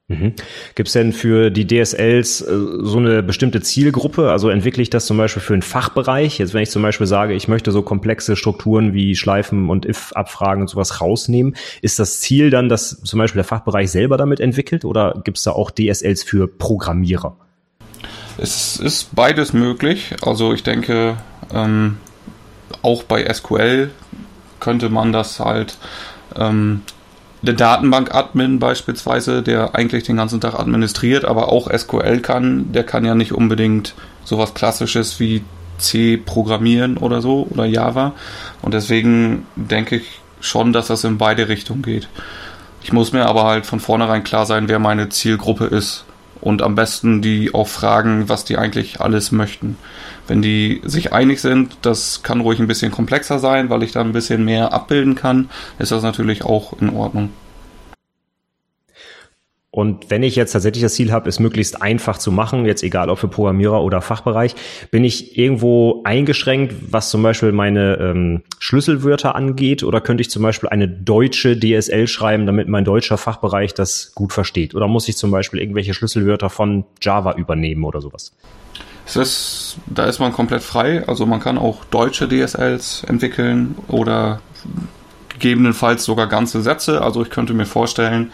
Mhm. 0.09 0.35
Gibt 0.75 0.89
es 0.89 0.93
denn 0.93 1.15
für 1.15 1.51
die 1.51 1.67
DSLs 1.67 2.43
äh, 2.43 2.47
so 2.81 2.99
eine 2.99 3.23
bestimmte 3.23 3.63
Zielgruppe? 3.63 4.31
Also 4.31 4.51
entwickle 4.51 4.83
ich 4.83 4.91
das 4.91 5.07
zum 5.07 5.17
Beispiel 5.17 5.41
für 5.41 5.55
einen 5.55 5.63
Fachbereich? 5.63 6.39
Jetzt 6.39 6.53
wenn 6.53 6.63
ich 6.63 6.71
zum 6.71 6.83
Beispiel 6.83 7.07
sage, 7.07 7.33
ich 7.33 7.49
möchte 7.49 7.73
so 7.73 7.81
komplexe 7.81 8.37
Strukturen 8.37 8.93
wie 8.93 9.17
Schleifen 9.17 9.71
und 9.71 9.87
If-Abfragen 9.87 10.63
und 10.63 10.69
sowas 10.69 11.01
rausnehmen, 11.01 11.57
ist 11.81 11.99
das 11.99 12.21
Ziel 12.21 12.51
dann, 12.51 12.69
dass 12.69 13.01
zum 13.01 13.19
Beispiel 13.19 13.39
der 13.39 13.47
Fachbereich 13.47 13.91
selber 13.91 14.19
damit 14.19 14.41
entwickelt 14.41 14.85
oder 14.85 15.23
gibt 15.25 15.39
es 15.39 15.45
da 15.45 15.53
auch 15.53 15.71
DSLs 15.71 16.23
für 16.23 16.49
Programmierer? 16.49 17.37
Es 18.37 18.77
ist 18.77 19.15
beides 19.15 19.55
möglich. 19.55 20.17
Also 20.21 20.53
ich 20.53 20.63
denke, 20.63 21.17
ähm, 21.51 21.97
auch 22.83 23.05
bei 23.05 23.33
SQL 23.33 23.91
könnte 24.61 24.91
man 24.91 25.13
das 25.13 25.41
halt 25.41 25.79
ähm, 26.37 26.83
der 27.45 27.55
Datenbank-Admin 27.55 28.59
beispielsweise, 28.59 29.43
der 29.43 29.75
eigentlich 29.75 30.05
den 30.05 30.17
ganzen 30.17 30.41
Tag 30.41 30.59
administriert, 30.59 31.25
aber 31.25 31.51
auch 31.51 31.71
SQL 31.71 32.21
kann, 32.21 32.73
der 32.73 32.85
kann 32.85 33.05
ja 33.05 33.15
nicht 33.15 33.33
unbedingt 33.33 33.95
sowas 34.25 34.55
Klassisches 34.55 35.21
wie 35.21 35.45
C 35.79 36.17
programmieren 36.17 36.97
oder 36.97 37.21
so 37.21 37.47
oder 37.51 37.65
Java. 37.65 38.13
Und 38.63 38.75
deswegen 38.75 39.47
denke 39.57 39.97
ich 39.97 40.21
schon, 40.41 40.73
dass 40.73 40.89
das 40.89 41.05
in 41.05 41.19
beide 41.19 41.49
Richtungen 41.49 41.83
geht. 41.83 42.09
Ich 42.83 42.93
muss 42.93 43.13
mir 43.13 43.27
aber 43.27 43.45
halt 43.45 43.67
von 43.67 43.81
vornherein 43.81 44.25
klar 44.25 44.47
sein, 44.47 44.69
wer 44.69 44.79
meine 44.79 45.09
Zielgruppe 45.09 45.65
ist. 45.65 46.05
Und 46.41 46.61
am 46.61 46.75
besten 46.75 47.23
die 47.23 47.55
auch 47.55 47.69
fragen, 47.69 48.29
was 48.29 48.45
die 48.45 48.59
eigentlich 48.59 49.01
alles 49.01 49.33
möchten. 49.33 49.79
Wenn 50.27 50.41
die 50.41 50.81
sich 50.85 51.13
einig 51.13 51.41
sind, 51.41 51.77
das 51.83 52.23
kann 52.23 52.41
ruhig 52.41 52.59
ein 52.59 52.67
bisschen 52.67 52.91
komplexer 52.91 53.39
sein, 53.39 53.69
weil 53.69 53.83
ich 53.83 53.93
da 53.93 54.01
ein 54.01 54.13
bisschen 54.13 54.45
mehr 54.45 54.73
abbilden 54.73 55.15
kann, 55.15 55.51
ist 55.79 55.93
das 55.93 56.03
natürlich 56.03 56.45
auch 56.45 56.81
in 56.81 56.91
Ordnung. 56.91 57.31
Und 59.75 60.09
wenn 60.09 60.23
ich 60.23 60.37
jetzt 60.37 60.53
tatsächlich 60.53 60.85
das 60.85 60.95
Ziel 60.95 61.11
habe, 61.11 61.29
es 61.29 61.41
möglichst 61.41 61.83
einfach 61.83 62.17
zu 62.17 62.31
machen, 62.31 62.65
jetzt 62.65 62.85
egal 62.85 63.11
ob 63.11 63.19
für 63.19 63.27
Programmierer 63.27 63.83
oder 63.83 64.01
Fachbereich, 64.01 64.55
bin 64.93 65.03
ich 65.03 65.37
irgendwo 65.37 66.01
eingeschränkt, 66.05 66.75
was 66.93 67.11
zum 67.11 67.25
Beispiel 67.25 67.51
meine 67.51 67.97
ähm, 67.97 68.43
Schlüsselwörter 68.61 69.35
angeht? 69.35 69.83
Oder 69.83 70.01
könnte 70.01 70.21
ich 70.21 70.31
zum 70.31 70.45
Beispiel 70.45 70.69
eine 70.69 70.87
deutsche 70.87 71.59
DSL 71.59 72.07
schreiben, 72.07 72.47
damit 72.47 72.69
mein 72.69 72.85
deutscher 72.85 73.19
Fachbereich 73.19 73.75
das 73.75 74.13
gut 74.15 74.33
versteht? 74.33 74.77
Oder 74.77 74.87
muss 74.87 75.09
ich 75.09 75.17
zum 75.17 75.33
Beispiel 75.33 75.59
irgendwelche 75.59 75.93
Schlüsselwörter 75.93 76.51
von 76.51 76.85
Java 77.03 77.33
übernehmen 77.33 77.83
oder 77.83 78.01
sowas? 78.01 78.33
Ist, 79.07 79.77
da 79.87 80.05
ist 80.05 80.19
man 80.19 80.33
komplett 80.33 80.63
frei. 80.63 81.07
Also 81.07 81.27
man 81.27 81.41
kann 81.41 81.59
auch 81.59 81.85
deutsche 81.85 82.29
DSLs 82.29 83.05
entwickeln 83.05 83.77
oder 83.89 84.41
gegebenenfalls 85.29 86.05
sogar 86.05 86.27
ganze 86.27 86.63
Sätze. 86.63 87.03
Also 87.03 87.23
ich 87.23 87.31
könnte 87.31 87.55
mir 87.55 87.67
vorstellen, 87.67 88.33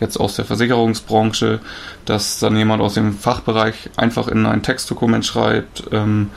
jetzt 0.00 0.18
aus 0.18 0.36
der 0.36 0.44
Versicherungsbranche, 0.44 1.60
dass 2.04 2.38
dann 2.38 2.56
jemand 2.56 2.82
aus 2.82 2.94
dem 2.94 3.14
Fachbereich 3.14 3.90
einfach 3.96 4.28
in 4.28 4.46
ein 4.46 4.62
Textdokument 4.62 5.24
schreibt, 5.24 5.84
ähm, 5.92 6.30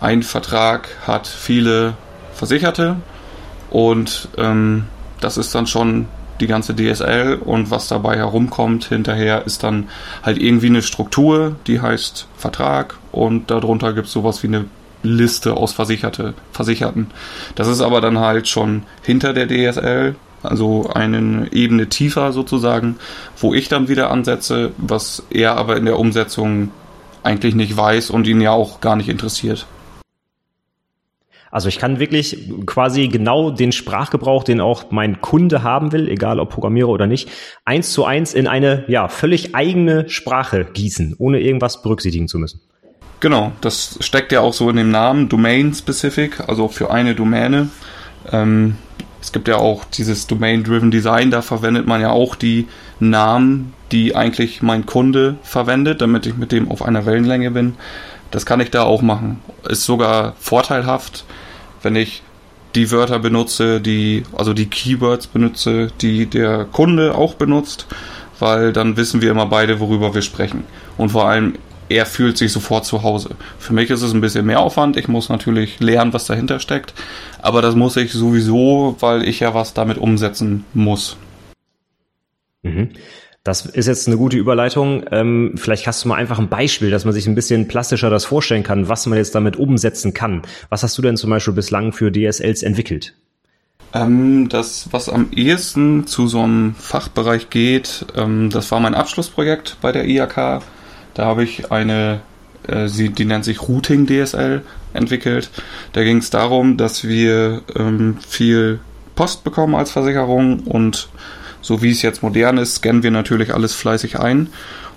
ein 0.00 0.22
Vertrag 0.22 0.88
hat 1.06 1.26
viele 1.26 1.94
Versicherte 2.34 2.96
und 3.70 4.28
ähm, 4.38 4.86
das 5.20 5.36
ist 5.36 5.54
dann 5.54 5.66
schon 5.66 6.08
die 6.40 6.46
ganze 6.46 6.74
DSL 6.74 7.38
und 7.44 7.70
was 7.70 7.88
dabei 7.88 8.16
herumkommt 8.16 8.84
hinterher 8.84 9.44
ist 9.46 9.62
dann 9.62 9.88
halt 10.22 10.38
irgendwie 10.38 10.68
eine 10.68 10.82
Struktur, 10.82 11.56
die 11.66 11.80
heißt 11.80 12.26
Vertrag 12.36 12.96
und 13.12 13.50
darunter 13.50 13.92
gibt 13.92 14.06
es 14.06 14.12
sowas 14.12 14.42
wie 14.42 14.48
eine 14.48 14.64
Liste 15.02 15.54
aus 15.54 15.72
Versicherte, 15.72 16.34
Versicherten. 16.52 17.08
Das 17.54 17.68
ist 17.68 17.80
aber 17.80 18.00
dann 18.00 18.18
halt 18.18 18.48
schon 18.48 18.82
hinter 19.02 19.32
der 19.32 19.48
DSL, 19.48 20.14
also 20.42 20.90
eine 20.92 21.48
Ebene 21.52 21.88
tiefer 21.88 22.32
sozusagen, 22.32 22.96
wo 23.38 23.54
ich 23.54 23.68
dann 23.68 23.88
wieder 23.88 24.10
ansetze, 24.10 24.72
was 24.76 25.22
er 25.30 25.56
aber 25.56 25.76
in 25.76 25.84
der 25.84 25.98
Umsetzung 25.98 26.70
eigentlich 27.22 27.54
nicht 27.54 27.76
weiß 27.76 28.10
und 28.10 28.26
ihn 28.26 28.40
ja 28.40 28.52
auch 28.52 28.80
gar 28.80 28.96
nicht 28.96 29.08
interessiert. 29.08 29.66
Also 31.50 31.68
ich 31.68 31.78
kann 31.78 31.98
wirklich 31.98 32.48
quasi 32.66 33.08
genau 33.08 33.50
den 33.50 33.72
Sprachgebrauch, 33.72 34.44
den 34.44 34.60
auch 34.60 34.90
mein 34.90 35.20
Kunde 35.20 35.62
haben 35.62 35.92
will, 35.92 36.08
egal 36.08 36.38
ob 36.38 36.50
Programmierer 36.50 36.88
oder 36.88 37.06
nicht, 37.06 37.28
eins 37.64 37.92
zu 37.92 38.04
eins 38.04 38.34
in 38.34 38.46
eine 38.46 38.84
ja 38.88 39.08
völlig 39.08 39.54
eigene 39.54 40.08
Sprache 40.08 40.66
gießen, 40.72 41.16
ohne 41.18 41.40
irgendwas 41.40 41.82
berücksichtigen 41.82 42.28
zu 42.28 42.38
müssen. 42.38 42.60
Genau, 43.20 43.52
das 43.60 43.98
steckt 44.00 44.32
ja 44.32 44.40
auch 44.40 44.54
so 44.54 44.70
in 44.70 44.76
dem 44.76 44.90
Namen 44.90 45.28
Domain 45.28 45.74
Specific, 45.74 46.48
also 46.48 46.68
für 46.68 46.90
eine 46.90 47.14
Domäne. 47.14 47.68
Ähm, 48.32 48.76
es 49.20 49.32
gibt 49.32 49.48
ja 49.48 49.56
auch 49.56 49.84
dieses 49.84 50.26
Domain-Driven 50.26 50.90
Design, 50.90 51.30
da 51.30 51.42
verwendet 51.42 51.86
man 51.86 52.00
ja 52.00 52.10
auch 52.10 52.34
die 52.34 52.66
Namen, 52.98 53.74
die 53.92 54.16
eigentlich 54.16 54.62
mein 54.62 54.86
Kunde 54.86 55.36
verwendet, 55.42 56.00
damit 56.00 56.24
ich 56.24 56.36
mit 56.36 56.52
dem 56.52 56.70
auf 56.70 56.82
einer 56.82 57.04
Wellenlänge 57.04 57.50
bin. 57.50 57.74
Das 58.30 58.46
kann 58.46 58.60
ich 58.60 58.70
da 58.70 58.84
auch 58.84 59.02
machen. 59.02 59.40
Ist 59.68 59.84
sogar 59.84 60.34
vorteilhaft, 60.38 61.24
wenn 61.82 61.96
ich 61.96 62.22
die 62.74 62.90
Wörter 62.90 63.18
benutze, 63.18 63.80
die, 63.80 64.22
also 64.36 64.52
die 64.52 64.66
Keywords 64.66 65.26
benutze, 65.26 65.88
die 66.00 66.26
der 66.26 66.64
Kunde 66.66 67.14
auch 67.14 67.34
benutzt, 67.34 67.86
weil 68.38 68.72
dann 68.72 68.96
wissen 68.96 69.22
wir 69.22 69.30
immer 69.30 69.46
beide, 69.46 69.80
worüber 69.80 70.14
wir 70.14 70.22
sprechen. 70.22 70.64
Und 70.96 71.10
vor 71.10 71.28
allem, 71.28 71.54
er 71.88 72.06
fühlt 72.06 72.38
sich 72.38 72.52
sofort 72.52 72.84
zu 72.84 73.02
Hause. 73.02 73.30
Für 73.58 73.72
mich 73.72 73.90
ist 73.90 74.02
es 74.02 74.14
ein 74.14 74.20
bisschen 74.20 74.46
mehr 74.46 74.60
Aufwand. 74.60 74.96
Ich 74.96 75.08
muss 75.08 75.28
natürlich 75.28 75.80
lernen, 75.80 76.12
was 76.12 76.24
dahinter 76.24 76.60
steckt. 76.60 76.94
Aber 77.42 77.62
das 77.62 77.74
muss 77.74 77.96
ich 77.96 78.12
sowieso, 78.12 78.96
weil 79.00 79.26
ich 79.26 79.40
ja 79.40 79.54
was 79.54 79.74
damit 79.74 79.98
umsetzen 79.98 80.64
muss. 80.72 81.16
Mhm. 82.62 82.90
Das 83.42 83.64
ist 83.64 83.86
jetzt 83.86 84.06
eine 84.06 84.18
gute 84.18 84.36
Überleitung. 84.36 85.04
Ähm, 85.10 85.54
vielleicht 85.56 85.86
hast 85.86 86.04
du 86.04 86.08
mal 86.08 86.16
einfach 86.16 86.38
ein 86.38 86.50
Beispiel, 86.50 86.90
dass 86.90 87.06
man 87.06 87.14
sich 87.14 87.26
ein 87.26 87.34
bisschen 87.34 87.68
plastischer 87.68 88.10
das 88.10 88.26
vorstellen 88.26 88.62
kann, 88.62 88.88
was 88.88 89.06
man 89.06 89.16
jetzt 89.16 89.34
damit 89.34 89.56
umsetzen 89.56 90.12
kann. 90.12 90.42
Was 90.68 90.82
hast 90.82 90.98
du 90.98 91.02
denn 91.02 91.16
zum 91.16 91.30
Beispiel 91.30 91.54
bislang 91.54 91.92
für 91.92 92.12
DSLs 92.12 92.62
entwickelt? 92.62 93.14
Ähm, 93.94 94.50
das, 94.50 94.88
was 94.92 95.08
am 95.08 95.30
ehesten 95.32 96.06
zu 96.06 96.28
so 96.28 96.42
einem 96.42 96.74
Fachbereich 96.74 97.48
geht, 97.48 98.04
ähm, 98.14 98.50
das 98.50 98.70
war 98.70 98.78
mein 98.78 98.94
Abschlussprojekt 98.94 99.78
bei 99.80 99.90
der 99.90 100.06
IAK. 100.06 100.62
Da 101.14 101.24
habe 101.24 101.42
ich 101.42 101.72
eine, 101.72 102.20
äh, 102.68 102.88
sie, 102.88 103.08
die 103.08 103.24
nennt 103.24 103.46
sich 103.46 103.62
Routing 103.62 104.06
DSL 104.06 104.62
entwickelt. 104.92 105.50
Da 105.94 106.04
ging 106.04 106.18
es 106.18 106.28
darum, 106.28 106.76
dass 106.76 107.04
wir 107.04 107.62
ähm, 107.74 108.18
viel 108.26 108.80
Post 109.16 109.44
bekommen 109.44 109.74
als 109.74 109.90
Versicherung 109.90 110.60
und 110.60 111.08
so 111.60 111.82
wie 111.82 111.90
es 111.90 112.02
jetzt 112.02 112.22
modern 112.22 112.58
ist, 112.58 112.76
scannen 112.76 113.02
wir 113.02 113.10
natürlich 113.10 113.54
alles 113.54 113.74
fleißig 113.74 114.18
ein. 114.18 114.48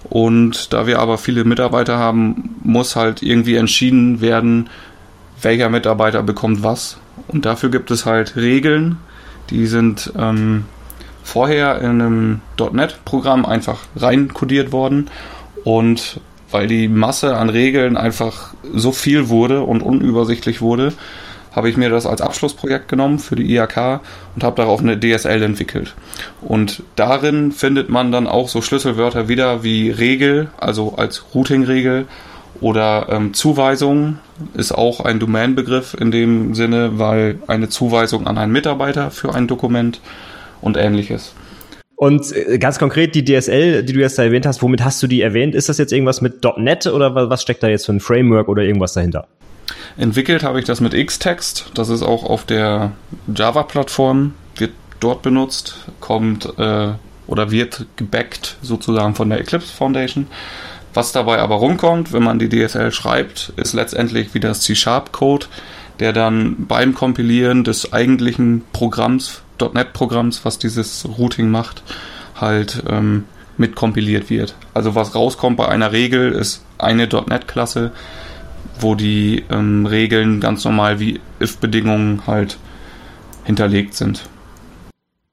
Und 0.09 0.73
da 0.73 0.85
wir 0.85 0.99
aber 0.99 1.17
viele 1.17 1.45
Mitarbeiter 1.45 1.97
haben, 1.97 2.55
muss 2.63 2.95
halt 2.95 3.23
irgendwie 3.23 3.55
entschieden 3.55 4.21
werden, 4.21 4.69
welcher 5.41 5.69
Mitarbeiter 5.69 6.23
bekommt 6.23 6.63
was. 6.63 6.97
Und 7.27 7.45
dafür 7.45 7.69
gibt 7.69 7.91
es 7.91 8.05
halt 8.05 8.35
Regeln, 8.35 8.97
die 9.49 9.65
sind 9.67 10.11
ähm, 10.17 10.65
vorher 11.23 11.79
in 11.79 12.01
einem 12.01 12.41
.NET-Programm 12.57 13.45
einfach 13.45 13.79
reinkodiert 13.95 14.71
worden. 14.71 15.09
Und 15.63 16.19
weil 16.51 16.67
die 16.67 16.87
Masse 16.87 17.35
an 17.35 17.49
Regeln 17.49 17.97
einfach 17.97 18.53
so 18.73 18.91
viel 18.91 19.29
wurde 19.29 19.61
und 19.61 19.81
unübersichtlich 19.81 20.61
wurde, 20.61 20.93
habe 21.55 21.69
ich 21.69 21.77
mir 21.77 21.89
das 21.89 22.05
als 22.05 22.21
Abschlussprojekt 22.21 22.87
genommen 22.87 23.19
für 23.19 23.35
die 23.35 23.51
IAK 23.53 24.01
und 24.35 24.43
habe 24.43 24.57
darauf 24.57 24.81
eine 24.81 24.99
DSL 24.99 25.41
entwickelt. 25.43 25.95
Und 26.41 26.83
darin 26.95 27.51
findet 27.51 27.89
man 27.89 28.11
dann 28.11 28.27
auch 28.27 28.49
so 28.49 28.61
Schlüsselwörter 28.61 29.27
wieder 29.27 29.63
wie 29.63 29.89
Regel, 29.91 30.49
also 30.59 30.95
als 30.97 31.23
Routing-Regel 31.33 32.05
oder 32.59 33.07
ähm, 33.09 33.33
Zuweisung 33.33 34.19
ist 34.53 34.71
auch 34.71 34.99
ein 35.01 35.19
Domain-Begriff 35.19 35.95
in 35.99 36.11
dem 36.11 36.55
Sinne, 36.55 36.97
weil 36.97 37.39
eine 37.47 37.69
Zuweisung 37.69 38.27
an 38.27 38.37
einen 38.37 38.51
Mitarbeiter 38.51 39.11
für 39.11 39.33
ein 39.33 39.47
Dokument 39.47 39.99
und 40.61 40.77
ähnliches. 40.77 41.33
Und 41.95 42.31
äh, 42.35 42.57
ganz 42.57 42.79
konkret 42.79 43.15
die 43.15 43.23
DSL, 43.23 43.83
die 43.83 43.93
du 43.93 43.99
jetzt 43.99 44.17
da 44.17 44.23
erwähnt 44.23 44.45
hast, 44.45 44.61
womit 44.61 44.83
hast 44.83 45.01
du 45.03 45.07
die 45.07 45.21
erwähnt? 45.21 45.55
Ist 45.55 45.69
das 45.69 45.77
jetzt 45.77 45.93
irgendwas 45.93 46.21
mit 46.21 46.43
.NET 46.57 46.87
oder 46.87 47.29
was 47.29 47.41
steckt 47.41 47.63
da 47.63 47.67
jetzt 47.67 47.85
für 47.85 47.93
ein 47.93 47.99
Framework 47.99 48.47
oder 48.47 48.63
irgendwas 48.63 48.93
dahinter? 48.93 49.27
Entwickelt 49.97 50.43
habe 50.43 50.59
ich 50.59 50.65
das 50.65 50.81
mit 50.81 50.93
Xtext. 50.93 51.71
Das 51.73 51.89
ist 51.89 52.03
auch 52.03 52.23
auf 52.23 52.45
der 52.45 52.91
Java-Plattform, 53.33 54.33
wird 54.55 54.71
dort 54.99 55.21
benutzt, 55.21 55.75
kommt 55.99 56.57
äh, 56.57 56.89
oder 57.27 57.51
wird 57.51 57.85
gebackt 57.95 58.57
sozusagen 58.61 59.15
von 59.15 59.29
der 59.29 59.39
Eclipse 59.39 59.73
Foundation. 59.73 60.27
Was 60.93 61.11
dabei 61.11 61.39
aber 61.39 61.55
rumkommt, 61.55 62.13
wenn 62.13 62.23
man 62.23 62.39
die 62.39 62.49
DSL 62.49 62.91
schreibt, 62.91 63.53
ist 63.55 63.73
letztendlich 63.73 64.33
wieder 64.33 64.49
das 64.49 64.61
C-Sharp-Code, 64.61 65.47
der 65.99 66.13
dann 66.13 66.67
beim 66.67 66.93
Kompilieren 66.93 67.63
des 67.63 67.93
eigentlichen 67.93 68.63
Programms, 68.73 69.41
.NET-Programms, 69.59 70.45
was 70.45 70.59
dieses 70.59 71.07
Routing 71.17 71.49
macht, 71.49 71.81
halt 72.35 72.83
ähm, 72.89 73.25
mitkompiliert 73.57 74.29
wird. 74.29 74.55
Also 74.73 74.93
was 74.95 75.15
rauskommt 75.15 75.57
bei 75.57 75.67
einer 75.67 75.91
Regel 75.91 76.31
ist 76.31 76.63
eine 76.77 77.07
.NET-Klasse, 77.07 77.91
wo 78.79 78.95
die 78.95 79.43
ähm, 79.49 79.85
Regeln 79.85 80.39
ganz 80.39 80.63
normal 80.65 80.99
wie 80.99 81.19
if-Bedingungen 81.41 82.25
halt 82.27 82.57
hinterlegt 83.45 83.93
sind. 83.93 84.27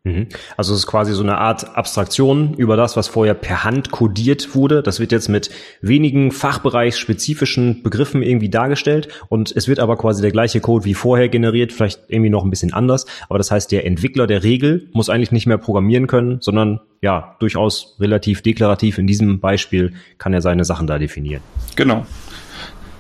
Mhm. 0.03 0.29
Also 0.57 0.73
es 0.73 0.81
ist 0.81 0.87
quasi 0.87 1.13
so 1.13 1.23
eine 1.23 1.37
Art 1.37 1.77
Abstraktion 1.77 2.55
über 2.55 2.77
das, 2.77 2.97
was 2.97 3.09
vorher 3.09 3.35
per 3.35 3.65
Hand 3.65 3.91
kodiert 3.91 4.55
wurde. 4.55 4.83
Das 4.83 4.99
wird 4.99 5.13
jetzt 5.13 5.29
mit 5.29 5.51
wenigen 5.83 6.33
fachbereichsspezifischen 6.33 7.83
Begriffen 7.83 8.23
irgendwie 8.23 8.49
dargestellt 8.49 9.09
und 9.29 9.53
es 9.55 9.69
wird 9.69 9.79
aber 9.79 9.99
quasi 9.99 10.23
der 10.23 10.31
gleiche 10.31 10.61
Code 10.61 10.87
wie 10.87 10.95
vorher 10.95 11.29
generiert, 11.29 11.73
vielleicht 11.73 12.01
irgendwie 12.09 12.31
noch 12.31 12.45
ein 12.45 12.51
bisschen 12.51 12.73
anders. 12.73 13.05
Aber 13.29 13.37
das 13.37 13.51
heißt, 13.51 13.71
der 13.73 13.85
Entwickler 13.85 14.27
der 14.27 14.43
Regel 14.43 14.89
muss 14.93 15.11
eigentlich 15.11 15.33
nicht 15.33 15.47
mehr 15.47 15.59
programmieren 15.59 16.07
können, 16.07 16.39
sondern 16.41 16.81
ja, 17.03 17.37
durchaus 17.39 17.97
relativ 18.01 18.41
deklarativ 18.41 18.97
in 18.97 19.07
diesem 19.07 19.39
Beispiel 19.39 19.93
kann 20.17 20.33
er 20.33 20.41
seine 20.41 20.65
Sachen 20.65 20.87
da 20.87 20.99
definieren. 20.99 21.43
Genau. 21.77 22.07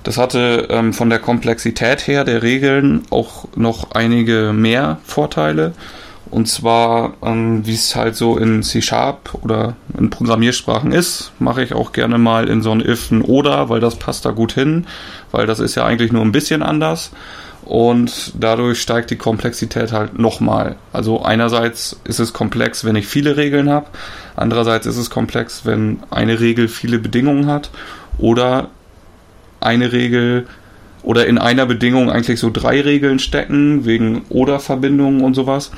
Das 0.02 0.16
hatte 0.16 0.68
ähm, 0.70 0.92
von 0.92 1.10
der 1.10 1.18
Komplexität 1.18 2.06
her 2.06 2.24
der 2.24 2.42
Regeln 2.42 3.02
auch 3.10 3.48
noch 3.54 3.90
einige 3.92 4.52
mehr 4.54 4.98
Vorteile. 5.04 5.72
Und 6.30 6.46
zwar, 6.46 7.14
ähm, 7.22 7.66
wie 7.66 7.74
es 7.74 7.96
halt 7.96 8.14
so 8.14 8.38
in 8.38 8.62
C-Sharp 8.62 9.38
oder 9.42 9.74
in 9.98 10.10
Programmiersprachen 10.10 10.92
ist, 10.92 11.32
mache 11.38 11.62
ich 11.62 11.74
auch 11.74 11.92
gerne 11.92 12.18
mal 12.18 12.48
in 12.48 12.62
so 12.62 12.70
ein 12.70 12.80
if 12.80 13.10
ein 13.10 13.22
oder, 13.22 13.68
weil 13.68 13.80
das 13.80 13.96
passt 13.96 14.24
da 14.24 14.30
gut 14.30 14.52
hin, 14.52 14.86
weil 15.32 15.46
das 15.46 15.58
ist 15.58 15.74
ja 15.74 15.84
eigentlich 15.84 16.12
nur 16.12 16.22
ein 16.22 16.32
bisschen 16.32 16.62
anders. 16.62 17.10
Und 17.62 18.32
dadurch 18.38 18.80
steigt 18.80 19.10
die 19.10 19.16
Komplexität 19.16 19.92
halt 19.92 20.18
nochmal. 20.18 20.76
Also 20.92 21.22
einerseits 21.22 22.00
ist 22.04 22.18
es 22.18 22.32
komplex, 22.32 22.84
wenn 22.84 22.96
ich 22.96 23.06
viele 23.06 23.36
Regeln 23.36 23.68
habe. 23.68 23.86
Andererseits 24.34 24.86
ist 24.86 24.96
es 24.96 25.10
komplex, 25.10 25.66
wenn 25.66 26.02
eine 26.10 26.40
Regel 26.40 26.68
viele 26.68 26.98
Bedingungen 26.98 27.46
hat. 27.46 27.70
Oder 28.18 28.70
eine 29.60 29.92
Regel 29.92 30.46
oder 31.02 31.26
in 31.26 31.38
einer 31.38 31.66
Bedingung 31.66 32.10
eigentlich 32.10 32.40
so 32.40 32.50
drei 32.50 32.80
Regeln 32.80 33.18
stecken, 33.18 33.86
wegen 33.86 34.22
Oder-Verbindungen 34.28 35.22
und 35.22 35.34
sowas. 35.34 35.70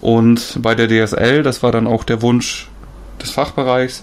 Und 0.00 0.58
bei 0.60 0.74
der 0.74 0.88
DSL, 0.88 1.42
das 1.42 1.62
war 1.62 1.72
dann 1.72 1.86
auch 1.86 2.04
der 2.04 2.22
Wunsch 2.22 2.68
des 3.22 3.30
Fachbereichs, 3.30 4.02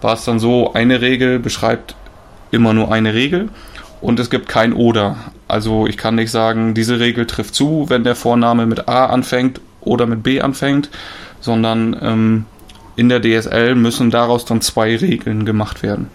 war 0.00 0.14
es 0.14 0.24
dann 0.24 0.38
so, 0.38 0.72
eine 0.72 1.00
Regel 1.00 1.38
beschreibt 1.38 1.94
immer 2.50 2.72
nur 2.72 2.92
eine 2.92 3.14
Regel 3.14 3.48
und 4.00 4.18
es 4.18 4.30
gibt 4.30 4.48
kein 4.48 4.72
Oder. 4.72 5.16
Also 5.48 5.86
ich 5.86 5.96
kann 5.96 6.14
nicht 6.14 6.30
sagen, 6.30 6.74
diese 6.74 7.00
Regel 7.00 7.26
trifft 7.26 7.54
zu, 7.54 7.86
wenn 7.88 8.04
der 8.04 8.16
Vorname 8.16 8.66
mit 8.66 8.88
A 8.88 9.06
anfängt 9.06 9.60
oder 9.80 10.06
mit 10.06 10.22
B 10.22 10.40
anfängt, 10.40 10.90
sondern 11.40 11.96
ähm, 12.00 12.44
in 12.96 13.08
der 13.08 13.20
DSL 13.20 13.74
müssen 13.74 14.10
daraus 14.10 14.44
dann 14.44 14.60
zwei 14.60 14.96
Regeln 14.96 15.44
gemacht 15.44 15.82
werden. 15.82 16.08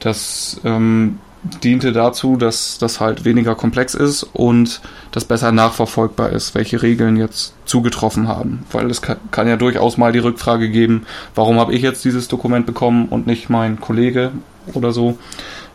Das 0.00 0.60
ähm, 0.64 1.18
diente 1.62 1.92
dazu, 1.92 2.36
dass 2.36 2.78
das 2.78 3.00
halt 3.00 3.24
weniger 3.24 3.54
komplex 3.54 3.94
ist 3.94 4.22
und 4.22 4.80
das 5.12 5.24
besser 5.24 5.52
nachverfolgbar 5.52 6.30
ist, 6.30 6.54
welche 6.54 6.82
Regeln 6.82 7.16
jetzt 7.16 7.54
zugetroffen 7.64 8.28
haben. 8.28 8.64
Weil 8.72 8.90
es 8.90 9.02
kann, 9.02 9.18
kann 9.30 9.48
ja 9.48 9.56
durchaus 9.56 9.96
mal 9.96 10.12
die 10.12 10.18
Rückfrage 10.18 10.68
geben, 10.68 11.06
warum 11.34 11.58
habe 11.58 11.74
ich 11.74 11.82
jetzt 11.82 12.04
dieses 12.04 12.28
Dokument 12.28 12.66
bekommen 12.66 13.06
und 13.08 13.26
nicht 13.26 13.50
mein 13.50 13.80
Kollege 13.80 14.32
oder 14.74 14.92
so. 14.92 15.18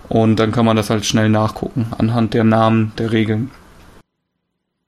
Und 0.10 0.38
dann 0.38 0.52
kann 0.52 0.65
man 0.65 0.76
das 0.76 0.89
halt 0.89 1.06
schnell 1.06 1.30
nachgucken 1.30 1.88
anhand 1.97 2.34
der 2.34 2.43
Namen 2.43 2.91
der 2.97 3.12
Regeln. 3.12 3.52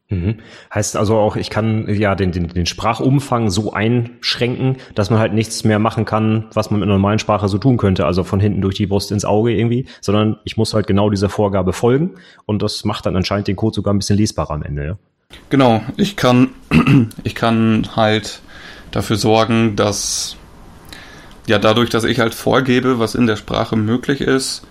Mhm. 0.09 0.35
Heißt 0.73 0.97
also 0.97 1.17
auch, 1.17 1.35
ich 1.35 1.49
kann 1.49 1.87
ja 1.89 2.13
den, 2.13 2.31
den, 2.31 2.47
den 2.47 2.67
Sprachumfang 2.67 3.49
so 3.49 3.73
einschränken, 3.73 4.77
dass 4.93 5.09
man 5.09 5.19
halt 5.19 5.33
nichts 5.33 5.63
mehr 5.63 5.79
machen 5.79 6.05
kann, 6.05 6.45
was 6.53 6.69
man 6.69 6.79
mit 6.79 6.87
einer 6.87 6.95
normalen 6.95 7.17
Sprache 7.17 7.47
so 7.47 7.57
tun 7.57 7.77
könnte, 7.77 8.05
also 8.05 8.23
von 8.23 8.39
hinten 8.39 8.61
durch 8.61 8.75
die 8.75 8.85
Brust 8.85 9.11
ins 9.11 9.25
Auge 9.25 9.51
irgendwie, 9.51 9.87
sondern 10.01 10.37
ich 10.43 10.57
muss 10.57 10.75
halt 10.75 10.85
genau 10.85 11.09
dieser 11.09 11.29
Vorgabe 11.29 11.73
folgen 11.73 12.11
und 12.45 12.61
das 12.61 12.85
macht 12.85 13.07
dann 13.07 13.15
anscheinend 13.15 13.47
den 13.47 13.55
Code 13.55 13.75
sogar 13.75 13.93
ein 13.93 13.97
bisschen 13.97 14.17
lesbarer 14.17 14.51
am 14.51 14.63
Ende, 14.63 14.85
ja? 14.85 14.97
Genau, 15.49 15.81
ich 15.97 16.15
kann, 16.15 16.49
ich 17.23 17.33
kann 17.33 17.87
halt 17.95 18.41
dafür 18.91 19.17
sorgen, 19.17 19.75
dass 19.75 20.37
ja 21.47 21.57
dadurch, 21.57 21.89
dass 21.89 22.03
ich 22.03 22.19
halt 22.19 22.35
vorgebe, 22.35 22.99
was 22.99 23.15
in 23.15 23.25
der 23.25 23.35
Sprache 23.35 23.75
möglich 23.75 24.21
ist, 24.21 24.67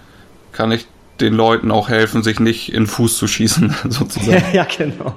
kann 0.53 0.71
ich 0.71 0.87
den 1.21 1.35
Leuten 1.35 1.71
auch 1.71 1.89
helfen, 1.89 2.23
sich 2.23 2.41
nicht 2.41 2.73
in 2.73 2.87
Fuß 2.87 3.17
zu 3.17 3.27
schießen, 3.27 3.75
sozusagen. 3.89 4.45
ja, 4.53 4.65
genau. 4.65 5.15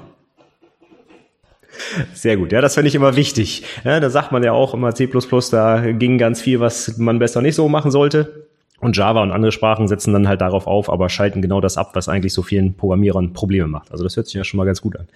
Sehr 2.13 2.37
gut, 2.37 2.51
ja, 2.51 2.61
das 2.61 2.73
finde 2.73 2.89
ich 2.89 2.95
immer 2.95 3.15
wichtig. 3.15 3.63
Ja, 3.83 3.99
da 3.99 4.09
sagt 4.09 4.31
man 4.31 4.43
ja 4.43 4.51
auch 4.51 4.73
immer 4.73 4.93
C++, 4.95 5.07
da 5.51 5.91
ging 5.91 6.17
ganz 6.17 6.41
viel, 6.41 6.59
was 6.59 6.97
man 6.97 7.19
besser 7.19 7.41
nicht 7.41 7.55
so 7.55 7.69
machen 7.69 7.91
sollte. 7.91 8.47
Und 8.79 8.95
Java 8.95 9.23
und 9.23 9.31
andere 9.31 9.51
Sprachen 9.51 9.87
setzen 9.87 10.13
dann 10.13 10.27
halt 10.27 10.41
darauf 10.41 10.67
auf, 10.67 10.91
aber 10.91 11.09
schalten 11.09 11.41
genau 11.41 11.61
das 11.61 11.77
ab, 11.77 11.91
was 11.93 12.07
eigentlich 12.07 12.33
so 12.33 12.43
vielen 12.43 12.75
Programmierern 12.75 13.33
Probleme 13.33 13.67
macht. 13.67 13.91
Also 13.91 14.03
das 14.03 14.15
hört 14.15 14.27
sich 14.27 14.35
ja 14.35 14.43
schon 14.43 14.59
mal 14.59 14.65
ganz 14.65 14.81
gut 14.81 14.99
an. 14.99 15.07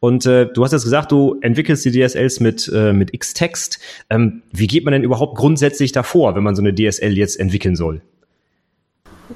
Und 0.00 0.26
äh, 0.26 0.46
du 0.46 0.64
hast 0.64 0.72
jetzt 0.72 0.82
gesagt, 0.82 1.12
du 1.12 1.38
entwickelst 1.40 1.84
die 1.84 1.92
DSLs 1.92 2.40
mit, 2.40 2.68
äh, 2.74 2.92
mit 2.92 3.18
Xtext. 3.18 3.78
Ähm, 4.10 4.42
wie 4.50 4.66
geht 4.66 4.84
man 4.84 4.90
denn 4.90 5.04
überhaupt 5.04 5.36
grundsätzlich 5.36 5.92
davor, 5.92 6.34
wenn 6.34 6.42
man 6.42 6.56
so 6.56 6.62
eine 6.62 6.74
DSL 6.74 7.16
jetzt 7.16 7.38
entwickeln 7.38 7.76
soll? 7.76 8.02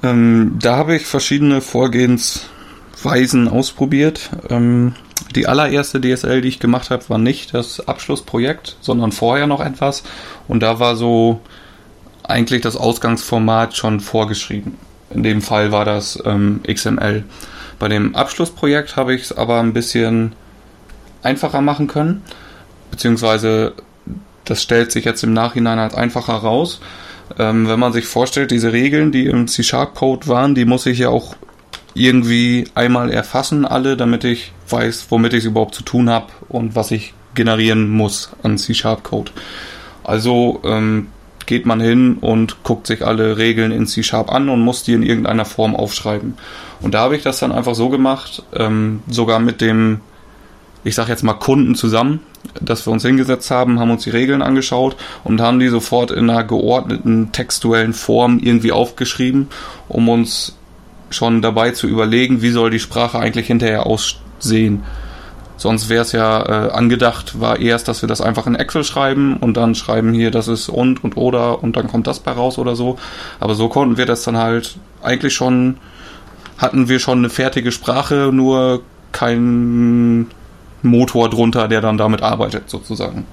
Ähm, 0.03 0.57
da 0.59 0.77
habe 0.77 0.95
ich 0.95 1.05
verschiedene 1.05 1.61
Vorgehensweisen 1.61 3.47
ausprobiert. 3.47 4.29
Ähm, 4.49 4.93
die 5.35 5.47
allererste 5.47 6.01
DSL, 6.01 6.41
die 6.41 6.49
ich 6.49 6.59
gemacht 6.59 6.89
habe, 6.89 7.07
war 7.09 7.17
nicht 7.17 7.53
das 7.53 7.87
Abschlussprojekt, 7.87 8.77
sondern 8.81 9.11
vorher 9.11 9.47
noch 9.47 9.61
etwas. 9.61 10.03
Und 10.47 10.61
da 10.61 10.79
war 10.79 10.95
so 10.95 11.41
eigentlich 12.23 12.61
das 12.61 12.75
Ausgangsformat 12.75 13.75
schon 13.75 13.99
vorgeschrieben. 13.99 14.77
In 15.09 15.23
dem 15.23 15.41
Fall 15.41 15.71
war 15.71 15.85
das 15.85 16.21
ähm, 16.25 16.61
XML. 16.67 17.23
Bei 17.79 17.87
dem 17.87 18.15
Abschlussprojekt 18.15 18.95
habe 18.95 19.13
ich 19.13 19.23
es 19.23 19.37
aber 19.37 19.59
ein 19.59 19.73
bisschen 19.73 20.33
einfacher 21.23 21.61
machen 21.61 21.87
können, 21.87 22.23
beziehungsweise 22.89 23.73
das 24.45 24.61
stellt 24.61 24.91
sich 24.91 25.05
jetzt 25.05 25.23
im 25.23 25.33
Nachhinein 25.33 25.79
als 25.79 25.93
einfacher 25.93 26.33
raus. 26.33 26.79
Ähm, 27.39 27.67
wenn 27.67 27.79
man 27.79 27.93
sich 27.93 28.05
vorstellt, 28.05 28.51
diese 28.51 28.73
Regeln, 28.73 29.11
die 29.11 29.25
im 29.25 29.47
C-Sharp-Code 29.47 30.27
waren, 30.27 30.55
die 30.55 30.65
muss 30.65 30.85
ich 30.85 30.99
ja 30.99 31.09
auch 31.09 31.35
irgendwie 31.93 32.65
einmal 32.75 33.11
erfassen, 33.11 33.65
alle, 33.65 33.97
damit 33.97 34.23
ich 34.23 34.53
weiß, 34.69 35.07
womit 35.09 35.33
ich 35.33 35.39
es 35.39 35.45
überhaupt 35.45 35.75
zu 35.75 35.83
tun 35.83 36.09
habe 36.09 36.27
und 36.47 36.75
was 36.75 36.91
ich 36.91 37.13
generieren 37.35 37.89
muss 37.89 38.31
an 38.43 38.57
C-Sharp-Code. 38.57 39.31
Also 40.03 40.61
ähm, 40.63 41.07
geht 41.45 41.65
man 41.65 41.81
hin 41.81 42.17
und 42.21 42.63
guckt 42.63 42.87
sich 42.87 43.05
alle 43.05 43.37
Regeln 43.37 43.71
in 43.71 43.87
C-Sharp 43.87 44.31
an 44.31 44.49
und 44.49 44.61
muss 44.61 44.83
die 44.83 44.93
in 44.93 45.03
irgendeiner 45.03 45.45
Form 45.45 45.75
aufschreiben. 45.75 46.35
Und 46.81 46.93
da 46.93 47.01
habe 47.01 47.15
ich 47.15 47.23
das 47.23 47.39
dann 47.39 47.51
einfach 47.51 47.75
so 47.75 47.89
gemacht, 47.89 48.43
ähm, 48.55 49.01
sogar 49.09 49.39
mit 49.39 49.61
dem 49.61 49.99
ich 50.83 50.95
sage 50.95 51.09
jetzt 51.09 51.23
mal 51.23 51.33
Kunden 51.33 51.75
zusammen, 51.75 52.21
dass 52.59 52.85
wir 52.85 52.91
uns 52.91 53.03
hingesetzt 53.03 53.51
haben, 53.51 53.79
haben 53.79 53.91
uns 53.91 54.03
die 54.03 54.09
Regeln 54.09 54.41
angeschaut 54.41 54.95
und 55.23 55.41
haben 55.41 55.59
die 55.59 55.67
sofort 55.67 56.11
in 56.11 56.29
einer 56.29 56.43
geordneten 56.43 57.31
textuellen 57.31 57.93
Form 57.93 58.39
irgendwie 58.39 58.71
aufgeschrieben, 58.71 59.47
um 59.87 60.09
uns 60.09 60.57
schon 61.09 61.41
dabei 61.41 61.71
zu 61.71 61.87
überlegen, 61.87 62.41
wie 62.41 62.49
soll 62.49 62.69
die 62.69 62.79
Sprache 62.79 63.19
eigentlich 63.19 63.47
hinterher 63.47 63.85
aussehen. 63.85 64.83
Sonst 65.57 65.89
wäre 65.89 66.01
es 66.01 66.11
ja 66.11 66.41
äh, 66.41 66.71
angedacht, 66.71 67.39
war 67.39 67.59
erst, 67.59 67.87
dass 67.87 68.01
wir 68.01 68.09
das 68.09 68.19
einfach 68.19 68.47
in 68.47 68.55
Excel 68.55 68.83
schreiben 68.83 69.37
und 69.37 69.57
dann 69.57 69.75
schreiben 69.75 70.11
hier, 70.11 70.31
das 70.31 70.47
ist 70.47 70.69
und 70.69 71.03
und 71.03 71.17
oder 71.17 71.61
und 71.61 71.75
dann 71.75 71.87
kommt 71.87 72.07
das 72.07 72.19
bei 72.19 72.31
raus 72.31 72.57
oder 72.57 72.75
so. 72.75 72.97
Aber 73.39 73.53
so 73.53 73.69
konnten 73.69 73.97
wir 73.97 74.07
das 74.07 74.23
dann 74.23 74.37
halt 74.37 74.77
eigentlich 75.03 75.35
schon, 75.35 75.77
hatten 76.57 76.89
wir 76.89 76.99
schon 76.99 77.19
eine 77.19 77.29
fertige 77.29 77.71
Sprache, 77.71 78.31
nur 78.33 78.81
kein 79.11 80.31
Motor 80.81 81.29
drunter, 81.29 81.67
der 81.67 81.81
dann 81.81 81.97
damit 81.97 82.21
arbeitet, 82.21 82.69
sozusagen. 82.69 83.25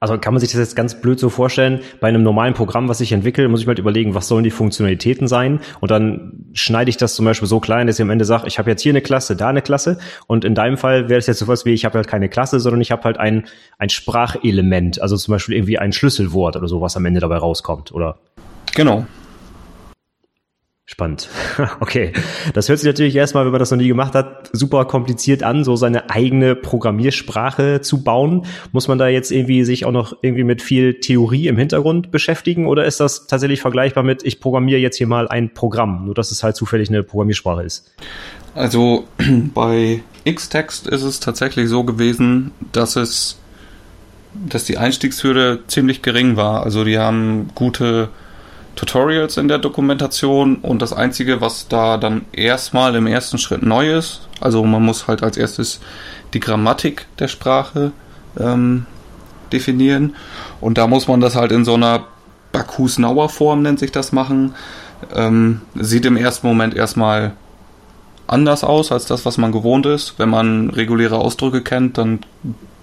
Also 0.00 0.18
kann 0.18 0.34
man 0.34 0.40
sich 0.40 0.50
das 0.50 0.58
jetzt 0.58 0.76
ganz 0.76 1.00
blöd 1.00 1.18
so 1.18 1.30
vorstellen, 1.30 1.80
bei 2.00 2.08
einem 2.08 2.22
normalen 2.22 2.54
Programm, 2.54 2.88
was 2.88 3.00
ich 3.00 3.12
entwickle, 3.12 3.48
muss 3.48 3.60
ich 3.60 3.66
mal 3.66 3.70
halt 3.70 3.78
überlegen, 3.78 4.14
was 4.14 4.28
sollen 4.28 4.44
die 4.44 4.50
Funktionalitäten 4.50 5.26
sein 5.26 5.60
und 5.80 5.90
dann 5.90 6.46
schneide 6.52 6.90
ich 6.90 6.96
das 6.96 7.14
zum 7.14 7.24
Beispiel 7.24 7.48
so 7.48 7.60
klein, 7.60 7.86
dass 7.86 7.98
ich 7.98 8.02
am 8.02 8.10
Ende 8.10 8.24
sage, 8.24 8.46
ich 8.46 8.58
habe 8.58 8.70
jetzt 8.70 8.82
hier 8.82 8.92
eine 8.92 9.00
Klasse, 9.00 9.36
da 9.36 9.48
eine 9.48 9.62
Klasse 9.62 9.98
und 10.26 10.44
in 10.44 10.54
deinem 10.54 10.76
Fall 10.76 11.08
wäre 11.08 11.18
es 11.18 11.26
jetzt 11.26 11.38
sowas 11.38 11.64
wie, 11.64 11.72
ich 11.72 11.84
habe 11.84 11.96
halt 11.96 12.08
keine 12.08 12.28
Klasse, 12.28 12.60
sondern 12.60 12.80
ich 12.82 12.90
habe 12.90 13.04
halt 13.04 13.18
ein, 13.18 13.46
ein 13.78 13.88
Sprachelement, 13.88 15.00
also 15.00 15.16
zum 15.16 15.32
Beispiel 15.32 15.56
irgendwie 15.56 15.78
ein 15.78 15.92
Schlüsselwort 15.92 16.56
oder 16.56 16.68
so, 16.68 16.80
was 16.80 16.96
am 16.96 17.06
Ende 17.06 17.20
dabei 17.20 17.38
rauskommt, 17.38 17.92
oder? 17.92 18.18
Genau, 18.74 19.06
Spannend. 20.88 21.28
Okay. 21.80 22.12
Das 22.54 22.68
hört 22.68 22.78
sich 22.78 22.86
natürlich 22.86 23.16
erstmal, 23.16 23.44
wenn 23.44 23.50
man 23.50 23.58
das 23.58 23.70
noch 23.70 23.78
nie 23.78 23.88
gemacht 23.88 24.14
hat, 24.14 24.50
super 24.52 24.84
kompliziert 24.84 25.42
an, 25.42 25.64
so 25.64 25.74
seine 25.74 26.10
eigene 26.10 26.54
Programmiersprache 26.54 27.80
zu 27.80 28.04
bauen. 28.04 28.46
Muss 28.72 28.86
man 28.86 28.96
da 28.98 29.08
jetzt 29.08 29.32
irgendwie 29.32 29.64
sich 29.64 29.84
auch 29.84 29.92
noch 29.92 30.16
irgendwie 30.22 30.44
mit 30.44 30.62
viel 30.62 31.00
Theorie 31.00 31.48
im 31.48 31.58
Hintergrund 31.58 32.10
beschäftigen 32.10 32.66
oder 32.66 32.84
ist 32.84 33.00
das 33.00 33.26
tatsächlich 33.26 33.60
vergleichbar 33.60 34.04
mit, 34.04 34.24
ich 34.24 34.40
programmiere 34.40 34.78
jetzt 34.78 34.96
hier 34.96 35.06
mal 35.06 35.28
ein 35.28 35.52
Programm, 35.54 36.04
nur 36.04 36.14
dass 36.14 36.30
es 36.30 36.42
halt 36.42 36.56
zufällig 36.56 36.88
eine 36.88 37.02
Programmiersprache 37.02 37.62
ist? 37.62 37.92
Also 38.54 39.08
bei 39.54 40.02
Xtext 40.24 40.86
ist 40.86 41.02
es 41.02 41.20
tatsächlich 41.20 41.68
so 41.68 41.82
gewesen, 41.84 42.52
dass 42.72 42.96
es, 42.96 43.38
dass 44.34 44.64
die 44.64 44.78
Einstiegshürde 44.78 45.64
ziemlich 45.66 46.02
gering 46.02 46.36
war. 46.36 46.62
Also 46.62 46.84
die 46.84 46.98
haben 46.98 47.50
gute 47.54 48.08
Tutorials 48.76 49.36
in 49.38 49.48
der 49.48 49.58
Dokumentation 49.58 50.56
und 50.56 50.80
das 50.80 50.92
Einzige, 50.92 51.40
was 51.40 51.66
da 51.68 51.96
dann 51.96 52.26
erstmal 52.32 52.94
im 52.94 53.06
ersten 53.06 53.38
Schritt 53.38 53.62
neu 53.62 53.92
ist, 53.96 54.28
also 54.40 54.62
man 54.64 54.84
muss 54.84 55.08
halt 55.08 55.22
als 55.22 55.36
erstes 55.36 55.80
die 56.34 56.40
Grammatik 56.40 57.06
der 57.18 57.28
Sprache 57.28 57.92
ähm, 58.38 58.86
definieren 59.52 60.14
und 60.60 60.78
da 60.78 60.86
muss 60.86 61.08
man 61.08 61.20
das 61.20 61.34
halt 61.34 61.52
in 61.52 61.64
so 61.64 61.74
einer 61.74 62.04
Bakus-Nauer 62.52 63.28
Form, 63.28 63.62
nennt 63.62 63.78
sich 63.78 63.92
das, 63.92 64.12
machen. 64.12 64.54
Ähm, 65.14 65.60
sieht 65.74 66.06
im 66.06 66.16
ersten 66.16 66.46
Moment 66.46 66.74
erstmal 66.74 67.32
anders 68.26 68.64
aus 68.64 68.92
als 68.92 69.06
das, 69.06 69.26
was 69.26 69.36
man 69.38 69.52
gewohnt 69.52 69.86
ist. 69.86 70.14
Wenn 70.18 70.30
man 70.30 70.70
reguläre 70.70 71.18
Ausdrücke 71.18 71.62
kennt, 71.62 71.98
dann 71.98 72.20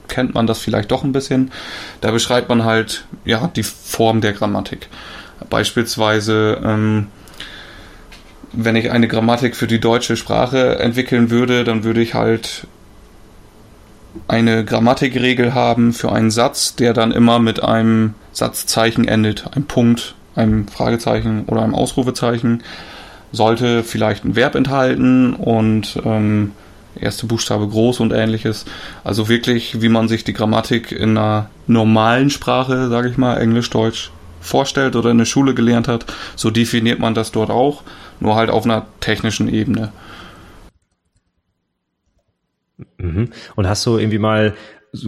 kennt 0.08 0.36
man 0.36 0.48
das 0.48 0.60
vielleicht 0.60 0.92
doch 0.92 1.04
ein 1.04 1.12
bisschen. 1.12 1.52
Da 2.02 2.12
beschreibt 2.12 2.50
man 2.50 2.66
halt 2.66 3.06
ja 3.26 3.50
die 3.56 3.64
Form 3.64 4.22
der 4.22 4.34
Grammatik. 4.34 4.90
Beispielsweise, 5.50 6.62
ähm, 6.64 7.08
wenn 8.52 8.76
ich 8.76 8.92
eine 8.92 9.08
Grammatik 9.08 9.56
für 9.56 9.68
die 9.68 9.80
deutsche 9.80 10.16
Sprache 10.16 10.80
entwickeln 10.80 11.30
würde, 11.30 11.64
dann 11.64 11.84
würde 11.84 12.02
ich 12.02 12.14
halt 12.14 12.68
eine 14.28 14.64
Grammatikregel 14.64 15.54
haben 15.54 15.94
für 15.94 16.12
einen 16.12 16.32
Satz, 16.32 16.76
der 16.76 16.94
dann 16.94 17.12
immer 17.12 17.40
mit 17.40 17.64
einem 17.64 18.14
Satzzeichen 18.32 19.08
endet, 19.08 19.46
ein 19.56 19.66
Punkt, 19.66 20.16
einem 20.36 20.68
Fragezeichen 20.68 21.46
oder 21.48 21.64
einem 21.64 21.76
Ausrufezeichen, 21.76 22.64
sollte 23.32 23.84
vielleicht 23.84 24.24
ein 24.24 24.36
Verb 24.36 24.54
enthalten 24.56 25.34
und 25.34 26.00
ähm, 26.06 26.52
erste 27.00 27.26
Buchstabe 27.26 27.68
groß 27.68 28.00
und 28.00 28.14
ähnliches. 28.14 28.66
Also 29.04 29.30
wirklich, 29.30 29.82
wie 29.82 29.90
man 29.90 30.08
sich 30.08 30.24
die 30.24 30.34
Grammatik 30.34 30.92
in 30.92 31.18
einer 31.18 31.50
normalen 31.66 32.30
Sprache, 32.30 32.90
sage 32.90 33.10
ich 33.10 33.18
mal, 33.18 33.38
Englisch, 33.38 33.70
Deutsch, 33.72 34.12
vorstellt 34.44 34.96
oder 34.96 35.10
in 35.10 35.18
der 35.18 35.26
Schule 35.26 35.54
gelernt 35.54 35.88
hat, 35.88 36.06
so 36.36 36.52
definiert 36.52 37.00
man 37.00 37.14
das 37.14 37.32
dort 37.32 37.50
auch, 37.50 37.84
nur 38.20 38.36
halt 38.36 38.50
auf 38.50 38.66
einer 38.66 38.86
technischen 39.00 39.52
Ebene. 39.52 39.92
Mhm. 42.98 43.30
Und 43.56 43.68
hast 43.68 43.86
du 43.86 43.98
irgendwie 43.98 44.20
mal 44.20 44.54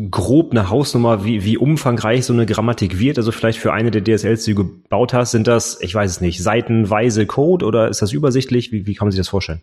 grob 0.10 0.52
eine 0.52 0.70
Hausnummer, 0.70 1.26
wie, 1.26 1.44
wie 1.44 1.58
umfangreich 1.58 2.26
so 2.26 2.34
eine 2.34 2.46
Grammatik 2.46 3.00
wird? 3.00 3.18
Also 3.18 3.32
vielleicht 3.32 3.60
für 3.60 3.72
eine 3.72 3.92
der 3.92 4.04
DSLs, 4.04 4.44
die 4.44 4.56
du 4.56 4.64
gebaut 4.64 5.14
hast, 5.14 5.32
sind 5.32 5.48
das, 5.48 5.80
ich 5.82 5.94
weiß 5.94 6.10
es 6.10 6.22
nicht, 6.22 6.42
seitenweise 6.42 7.26
Code 7.26 7.66
oder 7.66 7.88
ist 7.90 8.02
das 8.02 8.12
übersichtlich? 8.12 8.72
Wie, 8.72 8.88
wie 8.88 8.96
kann 8.96 9.08
man 9.08 9.12
sich 9.12 9.20
das 9.20 9.30
vorstellen? 9.30 9.62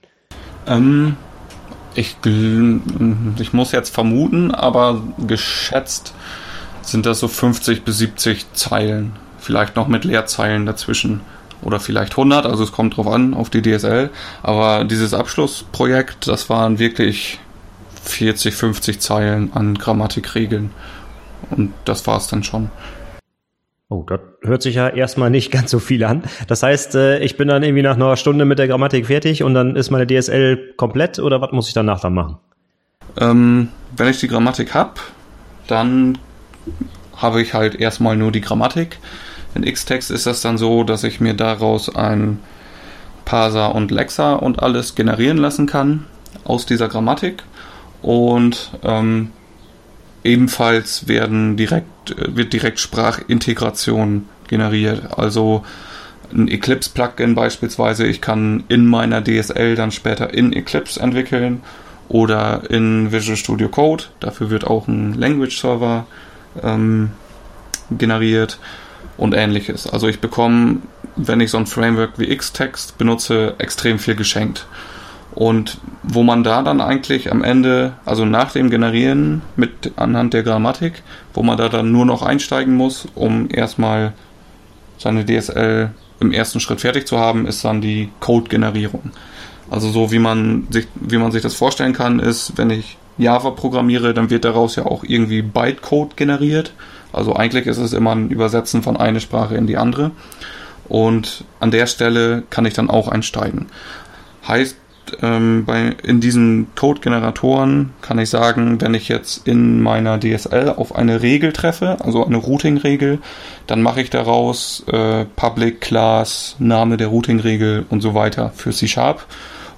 Ähm, 0.67 1.17
ich, 1.95 2.17
ich 3.39 3.53
muss 3.53 3.73
jetzt 3.73 3.91
vermuten, 3.91 4.53
aber 4.53 5.03
geschätzt 5.27 6.15
sind 6.83 7.05
das 7.07 7.19
so 7.19 7.29
50 7.29 7.85
bis 7.85 7.99
70 7.99 8.53
Zeilen 8.53 9.13
vielleicht 9.43 9.77
noch 9.77 9.89
mit 9.89 10.05
Leerzeilen 10.05 10.67
dazwischen 10.67 11.21
oder 11.63 11.81
vielleicht 11.81 12.13
100, 12.13 12.47
also 12.47 12.65
es 12.65 12.73
kommt 12.73 12.97
drauf 12.97 13.07
an, 13.07 13.35
auf 13.35 13.51
die 13.51 13.63
DSL. 13.63 14.11
Aber 14.43 14.85
dieses 14.85 15.15
Abschlussprojekt, 15.15 16.29
das 16.29 16.49
waren 16.51 16.79
wirklich 16.79 17.39
40, 18.05 18.55
50 18.55 19.01
Zeilen 19.01 19.53
an 19.53 19.75
Grammatikregeln. 19.75 20.71
Und 21.51 21.73
das 21.85 22.07
war 22.07 22.17
es 22.17 22.27
dann 22.27 22.43
schon. 22.43 22.71
Oh, 23.89 24.05
das 24.09 24.21
hört 24.43 24.63
sich 24.63 24.77
ja 24.77 24.89
erstmal 24.89 25.31
nicht 25.31 25.51
ganz 25.51 25.71
so 25.71 25.79
viel 25.79 26.03
an. 26.05 26.23
Das 26.49 26.63
heißt, 26.63 26.95
äh, 26.95 27.19
ich 27.19 27.37
bin 27.37 27.49
dann 27.49 27.63
irgendwie 27.63 27.83
nach 27.83 27.97
einer 27.97 28.17
Stunde 28.17 28.45
mit 28.45 28.59
der 28.59 28.67
Grammatik 28.67 29.07
fertig 29.07 29.43
und 29.43 29.55
dann 29.55 29.77
ist 29.77 29.91
meine 29.91 30.07
DSL 30.07 30.75
komplett 30.77 31.19
oder 31.19 31.41
was 31.41 31.53
muss 31.53 31.69
ich 31.69 31.75
danach 31.75 32.01
dann 32.01 32.15
machen? 32.15 32.39
Ähm, 33.21 33.69
wenn 33.97 34.09
ich 34.09 34.19
die 34.19 34.29
Grammatik 34.29 34.73
habe, 34.73 34.95
dann 35.67 36.17
habe 37.17 37.43
ich 37.43 37.53
halt 37.55 37.75
erstmal 37.75 38.17
nur 38.17 38.33
die 38.33 38.41
Grammatik. 38.41 38.99
In 39.55 39.65
Xtext 39.65 40.11
ist 40.11 40.27
das 40.27 40.41
dann 40.41 40.59
so, 40.59 40.85
dass 40.85 41.05
ich 41.05 41.21
mir 41.21 41.35
daraus 41.35 41.95
ein 41.95 42.39
Parser 43.25 43.75
und 43.75 43.91
Lexa 43.91 44.35
und 44.35 44.63
alles 44.63 44.95
generieren 44.95 45.39
lassen 45.39 45.67
kann 45.67 46.07
aus 46.45 46.67
dieser 46.67 46.89
Grammatik. 46.89 47.43
Und 48.01 48.73
ähm, 48.83 49.31
ebenfalls 50.25 51.09
werden 51.09 51.57
direkt, 51.57 52.11
äh, 52.11 52.37
wird 52.37 52.53
direkt 52.53 52.81
Sprachintegration 52.81 54.29
generiert. 54.49 55.19
Also 55.19 55.65
ein 56.33 56.49
Eclipse-Plugin 56.49 57.35
beispielsweise, 57.35 58.07
ich 58.07 58.21
kann 58.21 58.65
in 58.69 58.87
meiner 58.87 59.23
DSL 59.23 59.77
dann 59.77 59.93
später 59.93 60.33
in 60.33 60.53
Eclipse 60.53 60.99
entwickeln 60.99 61.63
oder 62.09 62.63
in 62.71 63.13
Visual 63.13 63.37
Studio 63.37 63.69
Code. 63.69 64.05
Dafür 64.21 64.51
wird 64.51 64.67
auch 64.67 64.89
ein 64.89 65.15
Language 65.15 65.59
Server 65.59 66.07
ähm, 66.63 67.13
generiert 67.91 68.59
und 69.23 69.35
ähnliches. 69.35 69.87
Also 69.87 70.09
ich 70.09 70.19
bekomme, 70.19 70.79
wenn 71.15 71.41
ich 71.41 71.53
so 71.53 71.57
ein 71.57 71.67
Framework 71.67 72.19
wie 72.19 72.37
Xtext 72.37 72.99
benutze, 72.99 73.55
extrem 73.59 74.01
viel 74.01 74.17
geschenkt. 74.17 74.67
Und 75.33 75.79
wo 76.03 76.25
man 76.25 76.43
da 76.43 76.63
dann 76.63 76.81
eigentlich 76.81 77.31
am 77.31 77.45
Ende, 77.45 77.93
also 78.05 78.25
nach 78.25 78.51
dem 78.51 78.69
Generieren 78.69 79.43
mit 79.55 79.93
anhand 79.95 80.35
der 80.35 80.43
Grammatik, 80.43 81.05
wo 81.35 81.45
man 81.45 81.57
da 81.57 81.69
dann 81.69 81.93
nur 81.93 82.05
noch 82.05 82.23
einsteigen 82.23 82.75
muss, 82.75 83.07
um 83.15 83.49
erstmal 83.49 84.13
seine 84.99 85.25
DSL 85.25 85.91
im 86.19 86.33
ersten 86.33 86.59
Schritt 86.59 86.81
fertig 86.81 87.07
zu 87.07 87.17
haben, 87.17 87.47
ist 87.47 87.65
dann 87.65 87.81
die 87.81 88.11
Code-Generierung. 88.19 89.13
Also 89.71 89.89
so 89.89 90.11
wie 90.11 90.19
man 90.19 90.67
sich, 90.71 90.89
wie 90.97 91.17
man 91.17 91.31
sich 91.31 91.43
das 91.43 91.55
vorstellen 91.55 91.93
kann, 91.93 92.19
ist, 92.19 92.59
wenn 92.59 92.71
ich 92.71 92.99
Java 93.19 93.51
programmiere, 93.51 94.15
dann 94.15 94.31
wird 94.31 94.45
daraus 94.45 94.75
ja 94.75 94.85
auch 94.85 95.05
irgendwie 95.05 95.43
Bytecode 95.43 96.17
generiert. 96.17 96.73
Also 97.13 97.35
eigentlich 97.35 97.67
ist 97.67 97.79
es 97.79 97.93
immer 97.93 98.13
ein 98.13 98.31
Übersetzen 98.31 98.83
von 98.83 98.97
einer 98.97 99.21
Sprache 99.21 99.57
in 99.57 99.67
die 99.67 99.77
andere. 99.77 100.13
Und 100.89 101.45
an 101.61 101.71
der 101.71 101.87
Stelle 101.87 102.43
kann 102.51 102.67
ich 102.67 102.75
dann 102.75 102.91
auch 102.91 103.09
einsteigen. 103.09 103.67
Heißt, 104.47 104.77
ähm, 105.21 105.65
bei, 105.65 105.97
in 106.03 106.21
diesen 106.21 106.69
Code-Generatoren 106.75 107.91
kann 108.01 108.19
ich 108.19 108.31
sagen, 108.31 108.81
wenn 108.81 108.95
ich 108.95 109.09
jetzt 109.09 109.47
in 109.47 109.81
meiner 109.83 110.19
DSL 110.19 110.71
auf 110.71 110.95
eine 110.95 111.23
Regel 111.23 111.53
treffe, 111.53 111.99
also 112.01 112.25
eine 112.25 112.37
Routing-Regel, 112.37 113.19
dann 113.67 113.83
mache 113.83 114.01
ich 114.01 114.11
daraus 114.11 114.85
äh, 114.87 115.25
Public 115.37 115.81
Class, 115.81 116.57
Name 116.59 116.97
der 116.97 117.09
Routing-Regel 117.09 117.87
und 117.89 118.01
so 118.01 118.15
weiter 118.15 118.53
für 118.55 118.71
C-Sharp. 118.71 119.27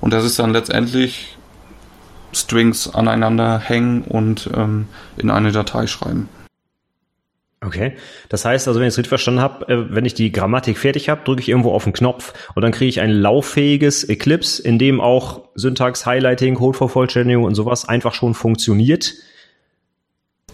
Und 0.00 0.12
das 0.12 0.24
ist 0.24 0.38
dann 0.38 0.52
letztendlich 0.52 1.36
Strings 2.32 2.92
aneinander 2.92 3.58
hängen 3.58 4.02
und 4.02 4.50
ähm, 4.54 4.88
in 5.16 5.30
eine 5.30 5.52
Datei 5.52 5.86
schreiben. 5.86 6.28
Okay, 7.64 7.94
das 8.28 8.44
heißt 8.44 8.68
also, 8.68 8.78
wenn 8.78 8.86
ich 8.86 8.92
es 8.92 8.98
richtig 8.98 9.08
verstanden 9.08 9.40
habe, 9.40 9.68
äh, 9.68 9.94
wenn 9.94 10.04
ich 10.04 10.12
die 10.12 10.32
Grammatik 10.32 10.76
fertig 10.76 11.08
habe, 11.08 11.22
drücke 11.24 11.40
ich 11.40 11.48
irgendwo 11.48 11.72
auf 11.72 11.84
den 11.84 11.94
Knopf 11.94 12.34
und 12.54 12.62
dann 12.62 12.72
kriege 12.72 12.88
ich 12.88 13.00
ein 13.00 13.10
lauffähiges 13.10 14.04
Eclipse, 14.04 14.62
in 14.62 14.78
dem 14.78 15.00
auch 15.00 15.42
Syntax, 15.54 16.04
Highlighting, 16.04 16.56
Codevervollständigung 16.56 17.44
und 17.44 17.54
sowas 17.54 17.88
einfach 17.88 18.12
schon 18.12 18.34
funktioniert. 18.34 19.14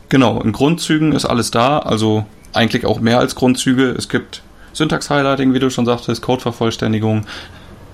Genau, 0.09 0.41
in 0.41 0.53
Grundzügen 0.53 1.13
ist 1.13 1.25
alles 1.25 1.51
da, 1.51 1.79
also 1.79 2.27
eigentlich 2.53 2.87
auch 2.87 3.01
mehr 3.01 3.19
als 3.19 3.35
Grundzüge. 3.35 3.91
Es 3.91 4.09
gibt 4.09 4.43
Syntax-Highlighting, 4.73 5.53
wie 5.53 5.59
du 5.59 5.71
schon 5.71 5.87
sagtest, 5.87 6.23
Codevervollständigung, 6.23 7.27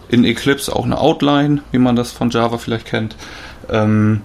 in 0.09 0.25
Eclipse 0.25 0.75
auch 0.75 0.85
eine 0.85 0.99
Outline, 0.99 1.63
wie 1.73 1.79
man 1.79 1.97
das 1.97 2.13
von 2.13 2.31
Java 2.31 2.59
vielleicht 2.59 2.87
kennt. 2.87 3.17
Ähm, 3.71 4.23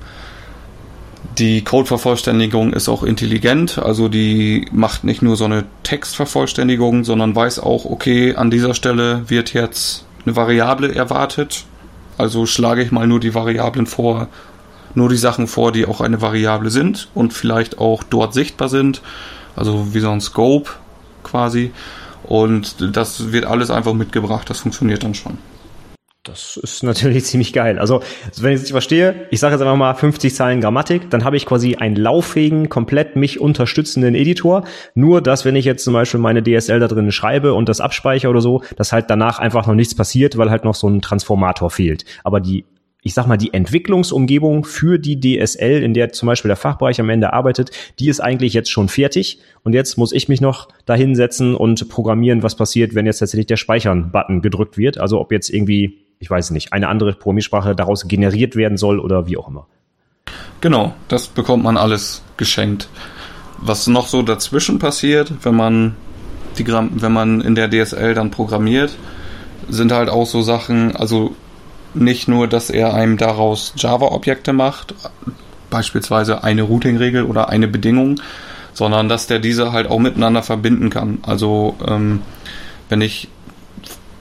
die 1.38 1.64
Codevervollständigung 1.64 2.74
ist 2.74 2.90
auch 2.90 3.04
intelligent, 3.04 3.78
also 3.78 4.10
die 4.10 4.68
macht 4.72 5.04
nicht 5.04 5.22
nur 5.22 5.36
so 5.38 5.46
eine 5.46 5.66
Textvervollständigung, 5.84 7.04
sondern 7.04 7.36
weiß 7.36 7.60
auch, 7.60 7.86
okay, 7.86 8.36
an 8.36 8.52
dieser 8.52 8.74
Stelle 8.74 9.30
wird 9.30 9.54
jetzt 9.54 10.06
eine 10.26 10.36
Variable 10.36 10.94
erwartet. 10.94 11.64
Also 12.18 12.46
schlage 12.46 12.84
ich 12.84 12.92
mal 12.92 13.08
nur 13.08 13.20
die 13.20 13.34
Variablen 13.34 13.88
vor, 13.88 14.28
nur 14.94 15.10
die 15.10 15.18
Sachen 15.18 15.48
vor, 15.48 15.72
die 15.72 15.86
auch 15.86 16.02
eine 16.02 16.22
Variable 16.22 16.70
sind 16.70 17.08
und 17.16 17.34
vielleicht 17.34 17.78
auch 17.78 18.04
dort 18.04 18.34
sichtbar 18.34 18.70
sind. 18.70 19.02
Also 19.56 19.94
wie 19.94 20.00
so 20.00 20.10
ein 20.12 20.22
Scope 20.22 20.72
quasi. 21.24 21.72
Und 22.24 22.96
das 22.96 23.32
wird 23.32 23.46
alles 23.46 23.72
einfach 23.72 23.94
mitgebracht, 23.94 24.50
das 24.50 24.60
funktioniert 24.60 25.04
dann 25.04 25.16
schon. 25.16 25.38
Das 26.24 26.58
ist 26.58 26.84
natürlich 26.84 27.26
ziemlich 27.26 27.54
geil. 27.54 27.80
Also, 27.80 28.02
wenn 28.40 28.52
ich 28.52 28.58
es 28.58 28.62
nicht 28.64 28.72
verstehe, 28.72 29.28
ich 29.32 29.40
sage 29.40 29.56
jetzt 29.56 29.62
einfach 29.62 29.76
mal 29.76 29.94
50 29.94 30.34
Zeilen 30.34 30.62
Grammatik, 30.62 31.10
dann 31.10 31.24
habe 31.24 31.38
ich 31.38 31.46
quasi 31.46 31.76
einen 31.76 31.96
lauffähigen, 31.96 32.70
komplett 32.70 33.16
mich 33.16 33.40
unterstützenden 33.40 34.14
Editor. 34.14 34.66
Nur, 34.94 35.22
dass 35.22 35.46
wenn 35.46 35.56
ich 35.56 35.66
jetzt 35.66 35.84
zum 35.84 35.94
Beispiel 35.94 36.20
meine 36.20 36.44
DSL 36.44 36.80
da 36.80 36.88
drin 36.88 37.12
schreibe 37.12 37.54
und 37.54 37.70
das 37.70 37.82
abspeichere 37.82 38.30
oder 38.30 38.42
so, 38.42 38.64
dass 38.76 38.92
halt 38.92 39.10
danach 39.10 39.40
einfach 39.40 39.66
noch 39.66 39.76
nichts 39.76 39.96
passiert, 39.96 40.38
weil 40.38 40.52
halt 40.52 40.64
noch 40.64 40.76
so 40.76 40.88
ein 40.88 41.02
Transformator 41.02 41.72
fehlt. 41.72 42.06
Aber 42.24 42.40
die 42.40 42.66
ich 43.04 43.16
sag 43.16 43.26
mal, 43.26 43.38
die 43.38 43.54
Entwicklungsumgebung 43.54 44.64
für 44.64 45.00
die 45.00 45.20
DSL, 45.20 45.82
in 45.82 45.94
der 45.94 46.12
zum 46.12 46.28
Beispiel 46.28 46.50
der 46.50 46.56
Fachbereich 46.56 47.00
am 47.02 47.10
Ende 47.10 47.34
arbeitet, 47.34 47.72
die 48.00 48.10
ist 48.10 48.20
eigentlich 48.20 48.54
jetzt 48.54 48.70
schon 48.70 48.90
fertig. 48.90 49.40
Und 49.64 49.74
jetzt 49.74 49.98
muss 49.98 50.12
ich 50.12 50.30
mich 50.30 50.40
noch 50.40 50.68
dahinsetzen 50.86 51.56
und 51.56 51.90
programmieren, 51.90 52.44
was 52.44 52.56
passiert, 52.56 52.94
wenn 52.94 53.08
jetzt 53.08 53.20
tatsächlich 53.20 53.48
der 53.48 53.58
Speichern-Button 53.58 54.42
gedrückt 54.42 54.78
wird. 54.78 55.00
Also 55.00 55.20
ob 55.20 55.32
jetzt 55.32 55.50
irgendwie 55.50 56.01
ich 56.22 56.30
weiß 56.30 56.52
nicht, 56.52 56.72
eine 56.72 56.88
andere 56.88 57.14
Programmiersprache 57.14 57.76
daraus 57.76 58.08
generiert 58.08 58.56
werden 58.56 58.78
soll 58.78 59.00
oder 59.00 59.28
wie 59.28 59.38
auch 59.38 59.48
immer. 59.48 59.66
Genau, 60.62 60.94
das 61.08 61.28
bekommt 61.28 61.64
man 61.64 61.78
alles 61.78 62.22
geschenkt. 62.38 62.88
Was 63.58 63.88
noch 63.88 64.08
so 64.08 64.22
dazwischen 64.22 64.80
passiert, 64.80 65.34
wenn 65.44 65.56
man 65.56 65.96
die 66.58 66.68
wenn 66.68 67.12
man 67.12 67.42
in 67.42 67.56
der 67.56 67.70
DSL 67.70 68.14
dann 68.14 68.30
programmiert, 68.30 68.96
sind 69.68 69.92
halt 69.92 70.10
auch 70.10 70.28
so 70.28 70.42
Sachen, 70.42 70.96
also 70.96 71.36
nicht 71.94 72.28
nur, 72.28 72.48
dass 72.48 72.70
er 72.70 72.94
einem 72.94 73.18
daraus 73.18 73.74
Java-Objekte 73.78 74.54
macht, 74.54 74.94
beispielsweise 75.70 76.44
eine 76.44 76.62
Routing-Regel 76.62 77.24
oder 77.24 77.50
eine 77.50 77.68
Bedingung, 77.68 78.22
sondern 78.74 79.10
dass 79.10 79.26
der 79.26 79.40
diese 79.40 79.72
halt 79.72 79.88
auch 79.88 80.00
miteinander 80.00 80.44
verbinden 80.44 80.92
kann. 80.92 81.20
Also 81.24 81.76
ähm, 81.88 82.22
wenn 82.90 83.02
ich 83.02 83.30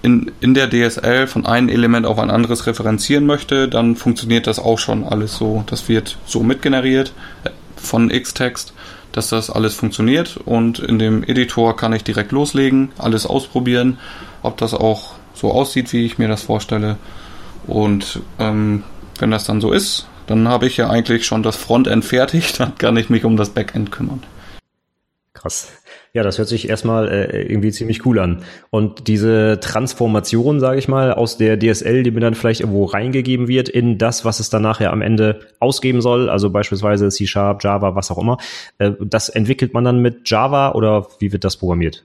in, 0.03 0.31
in 0.41 0.55
der 0.55 0.71
DSL 0.71 1.27
von 1.27 1.47
einem 1.47 1.69
Element 1.69 2.07
auf 2.07 2.19
ein 2.19 2.31
anderes 2.31 2.67
referenzieren 2.67 3.27
möchte, 3.27 3.69
dann 3.69 3.97
funktioniert 3.97 4.47
das 4.47 4.59
auch 4.59 4.79
schon 4.79 5.05
alles 5.05 5.37
so. 5.37 5.65
Das 5.67 5.89
wird 5.89 6.17
so 6.27 6.43
mitgeneriert 6.43 7.13
äh, 7.45 7.51
von 7.77 8.09
Xtext, 8.09 8.73
dass 9.13 9.29
das 9.29 9.51
alles 9.51 9.75
funktioniert 9.75 10.37
und 10.37 10.79
in 10.79 10.99
dem 10.99 11.23
Editor 11.25 11.77
kann 11.77 11.93
ich 11.93 12.05
direkt 12.05 12.33
loslegen, 12.33 12.91
alles 12.99 13.27
ausprobieren, 13.27 13.99
ob 14.43 14.57
das 14.59 14.75
auch 14.75 15.15
so 15.35 15.53
aussieht, 15.53 15.93
wie 15.93 16.05
ich 16.05 16.19
mir 16.19 16.29
das 16.29 16.43
vorstelle. 16.43 16.97
Und 17.67 18.21
ähm, 18.39 18.85
wenn 19.19 19.31
das 19.31 19.45
dann 19.45 19.61
so 19.61 19.73
ist, 19.73 20.07
dann 20.27 20.49
habe 20.49 20.67
ich 20.67 20.77
ja 20.77 20.89
eigentlich 20.89 21.27
schon 21.27 21.43
das 21.43 21.57
Frontend 21.57 22.05
fertig, 22.05 22.53
dann 22.59 22.77
kann 22.79 22.97
ich 22.97 23.11
mich 23.11 23.25
um 23.25 23.37
das 23.37 23.51
Backend 23.51 23.91
kümmern. 23.91 24.23
Krass. 25.35 25.69
Ja, 26.13 26.25
das 26.25 26.39
hört 26.39 26.49
sich 26.49 26.69
erstmal 26.69 27.09
äh, 27.09 27.43
irgendwie 27.43 27.71
ziemlich 27.71 28.05
cool 28.05 28.19
an. 28.19 28.43
Und 28.71 29.07
diese 29.07 29.61
Transformation, 29.61 30.59
sage 30.59 30.79
ich 30.79 30.89
mal, 30.89 31.13
aus 31.13 31.39
der 31.39 31.57
DSL, 31.57 32.03
die 32.03 32.11
mir 32.11 32.19
dann 32.19 32.35
vielleicht 32.35 32.61
irgendwo 32.61 32.85
reingegeben 32.87 33.47
wird, 33.47 33.69
in 33.69 33.97
das, 33.97 34.25
was 34.25 34.41
es 34.41 34.51
dann 34.51 34.63
nachher 34.63 34.93
am 34.93 35.03
Ende 35.03 35.41
ausgeben 35.61 36.01
soll, 36.01 36.29
also 36.29 36.51
beispielsweise 36.51 37.11
C 37.11 37.29
Sharp, 37.29 37.63
Java, 37.63 37.95
was 37.95 38.11
auch 38.11 38.19
immer, 38.19 38.39
äh, 38.79 38.91
das 39.01 39.29
entwickelt 39.29 39.73
man 39.73 39.85
dann 39.85 40.01
mit 40.01 40.29
Java 40.29 40.73
oder 40.73 41.07
wie 41.21 41.33
wird 41.33 41.45
das 41.45 41.57
programmiert? 41.57 42.05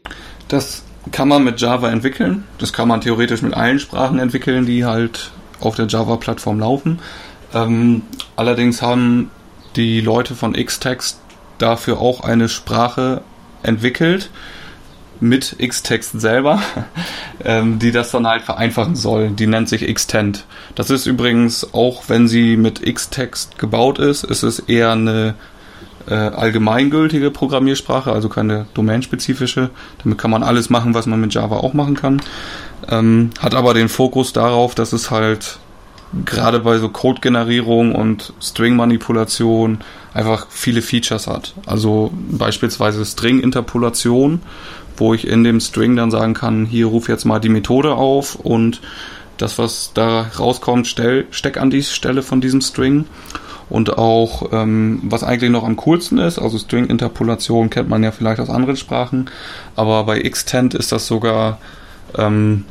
Das 0.50 0.84
kann 1.12 1.28
man 1.28 1.44
mit 1.44 1.60
Java 1.60 1.90
entwickeln. 1.90 2.44
Das 2.60 2.74
kann 2.74 2.88
man 2.88 3.02
theoretisch 3.02 3.42
mit 3.42 3.56
allen 3.56 3.80
Sprachen 3.80 4.20
entwickeln, 4.20 4.68
die 4.68 4.86
halt 4.86 5.32
auf 5.62 5.76
der 5.76 5.88
Java-Plattform 5.88 6.60
laufen. 6.60 7.00
Ähm, 7.56 8.04
allerdings 8.36 8.84
haben 8.84 9.32
die 9.76 10.02
Leute 10.02 10.36
von 10.36 10.54
Xtext 10.54 11.20
dafür 11.58 12.00
auch 12.00 12.22
eine 12.22 12.50
Sprache 12.50 13.22
entwickelt 13.66 14.30
mit 15.20 15.58
Xtext 15.66 16.20
selber, 16.20 16.62
ähm, 17.44 17.80
die 17.80 17.92
das 17.92 18.12
dann 18.12 18.28
halt 18.28 18.44
vereinfachen 18.44 18.96
soll. 18.96 19.30
Die 19.30 19.48
nennt 19.48 19.70
sich 19.70 19.94
Xtend. 19.94 20.46
Das 20.76 20.90
ist 20.90 21.06
übrigens, 21.06 21.74
auch 21.74 22.04
wenn 22.08 22.28
sie 22.28 22.58
mit 22.58 22.82
Xtext 22.82 23.58
gebaut 23.58 24.00
ist, 24.00 24.24
ist 24.24 24.44
es 24.44 24.60
eher 24.60 24.92
eine 24.92 25.36
äh, 26.08 26.14
allgemeingültige 26.14 27.32
Programmiersprache, 27.32 28.12
also 28.12 28.30
keine 28.30 28.68
domainspezifische. 28.74 29.70
Damit 30.04 30.18
kann 30.18 30.32
man 30.32 30.44
alles 30.44 30.70
machen, 30.70 30.94
was 30.94 31.06
man 31.06 31.22
mit 31.22 31.34
Java 31.34 31.58
auch 31.58 31.74
machen 31.74 31.96
kann. 31.96 32.22
Ähm, 32.90 33.32
hat 33.40 33.56
aber 33.56 33.74
den 33.74 33.90
Fokus 33.90 34.34
darauf, 34.34 34.76
dass 34.76 34.94
es 34.94 35.10
halt 35.12 35.60
gerade 36.24 36.60
bei 36.60 36.78
so 36.78 36.90
Code-Generierung 36.90 37.94
und 37.94 38.34
String-Manipulation 38.42 39.80
einfach 40.14 40.48
viele 40.50 40.82
Features 40.82 41.28
hat. 41.28 41.54
Also 41.66 42.12
beispielsweise 42.14 43.06
String-Interpolation, 43.06 44.42
wo 44.98 45.14
ich 45.14 45.28
in 45.28 45.44
dem 45.44 45.60
String 45.60 45.96
dann 45.96 46.12
sagen 46.12 46.34
kann, 46.34 46.66
hier 46.66 46.88
ruf 46.88 47.10
jetzt 47.10 47.26
mal 47.26 47.40
die 47.40 47.50
Methode 47.50 47.96
auf 47.96 48.36
und 48.36 48.82
das, 49.38 49.58
was 49.58 49.92
da 49.94 50.28
rauskommt, 50.40 50.88
stell, 50.88 51.26
steck 51.32 51.58
an 51.58 51.70
die 51.70 51.84
Stelle 51.84 52.22
von 52.22 52.40
diesem 52.40 52.62
String. 52.62 53.06
Und 53.68 53.98
auch, 53.98 54.50
ähm, 54.54 55.02
was 55.06 55.24
eigentlich 55.24 55.50
noch 55.50 55.64
am 55.64 55.76
coolsten 55.76 56.20
ist, 56.20 56.38
also 56.38 56.60
String-Interpolation 56.60 57.72
kennt 57.72 57.90
man 57.90 58.04
ja 58.04 58.12
vielleicht 58.12 58.40
aus 58.40 58.50
anderen 58.50 58.78
Sprachen, 58.78 59.30
aber 59.76 60.04
bei 60.04 60.20
Xtend 60.22 60.76
ist 60.76 60.92
das 60.92 61.08
sogar 61.08 61.58
ähm, 62.16 62.64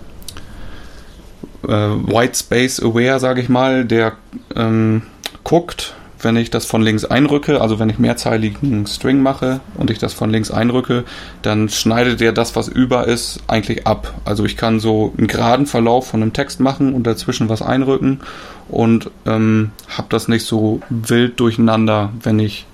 äh, 1.69 2.13
White 2.13 2.39
Space 2.39 2.81
Aware, 2.81 3.21
sage 3.21 3.41
ich 3.41 3.49
mal, 3.49 3.85
der 3.85 4.13
ähm, 4.55 5.03
guckt, 5.43 5.95
wenn 6.25 6.37
ich 6.37 6.51
das 6.51 6.65
von 6.65 6.83
links 6.83 7.05
einrücke, 7.05 7.61
also 7.61 7.79
wenn 7.79 7.91
ich 7.91 7.99
mehrzeiligen 7.99 8.87
String 8.87 9.21
mache 9.21 9.61
und 9.77 9.91
ich 9.91 9.99
das 9.99 10.15
von 10.15 10.31
links 10.31 10.51
einrücke, 10.51 11.05
dann 11.43 11.69
schneidet 11.69 12.21
der 12.21 12.33
das, 12.33 12.57
was 12.57 12.69
über 12.69 13.07
ist, 13.07 13.41
eigentlich 13.47 13.87
ab. 13.87 14.15
Also 14.25 14.45
ich 14.45 14.57
kann 14.57 14.81
so 14.81 15.13
einen 15.17 15.27
geraden 15.27 15.67
Verlauf 15.67 16.09
von 16.09 16.23
einem 16.23 16.33
Text 16.33 16.61
machen 16.61 16.95
und 16.95 17.07
dazwischen 17.07 17.49
was 17.49 17.63
einrücken 17.63 18.21
und 18.69 19.11
ähm, 19.27 19.71
habe 19.89 20.09
das 20.11 20.29
nicht 20.29 20.47
so 20.47 20.81
wild 20.89 21.39
durcheinander, 21.39 22.11
wenn 22.23 22.39
ich 22.39 22.67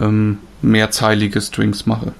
ähm, 0.00 0.38
mehrzeilige 0.60 1.40
Strings 1.40 1.86
mache. 1.86 2.12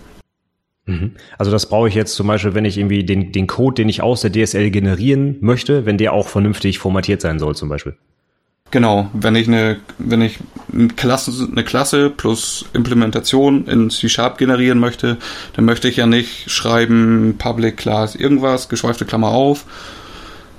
Mhm. 0.86 1.12
Also 1.38 1.50
das 1.50 1.68
brauche 1.68 1.88
ich 1.88 1.94
jetzt 1.94 2.14
zum 2.14 2.26
Beispiel, 2.26 2.54
wenn 2.54 2.64
ich 2.64 2.78
irgendwie 2.78 3.04
den, 3.04 3.32
den 3.32 3.46
Code, 3.46 3.74
den 3.74 3.88
ich 3.88 4.02
aus 4.02 4.20
der 4.20 4.32
DSL 4.32 4.70
generieren 4.70 5.36
möchte, 5.40 5.86
wenn 5.86 5.98
der 5.98 6.12
auch 6.12 6.28
vernünftig 6.28 6.78
formatiert 6.78 7.20
sein 7.20 7.38
soll 7.38 7.54
zum 7.56 7.68
Beispiel. 7.68 7.96
Genau, 8.70 9.08
wenn 9.12 9.36
ich 9.36 9.46
eine, 9.46 9.76
wenn 9.98 10.20
ich 10.20 10.38
eine 10.72 10.88
Klasse, 10.88 11.48
eine 11.50 11.62
Klasse 11.62 12.10
plus 12.10 12.64
Implementation 12.72 13.68
in 13.68 13.88
C-Sharp 13.88 14.36
generieren 14.36 14.80
möchte, 14.80 15.18
dann 15.52 15.64
möchte 15.64 15.88
ich 15.88 15.96
ja 15.96 16.06
nicht 16.06 16.50
schreiben 16.50 17.36
Public 17.38 17.76
Class 17.76 18.16
irgendwas, 18.16 18.68
geschweifte 18.68 19.04
Klammer 19.04 19.28
auf, 19.28 19.64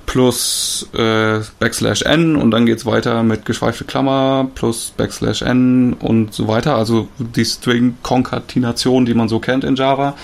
plus 0.06 0.88
äh, 0.94 1.40
Backslash 1.58 2.02
n 2.02 2.36
und 2.36 2.50
dann 2.52 2.64
geht's 2.64 2.86
weiter 2.86 3.22
mit 3.22 3.44
geschweifte 3.44 3.84
Klammer 3.84 4.48
plus 4.54 4.92
Backslash 4.96 5.42
n 5.42 5.94
und 5.94 6.32
so 6.32 6.48
weiter. 6.48 6.76
Also 6.76 7.08
die 7.18 7.44
String-Konkatination, 7.44 9.04
die 9.04 9.14
man 9.14 9.28
so 9.28 9.40
kennt 9.40 9.64
in 9.64 9.76
Java, 9.76 10.14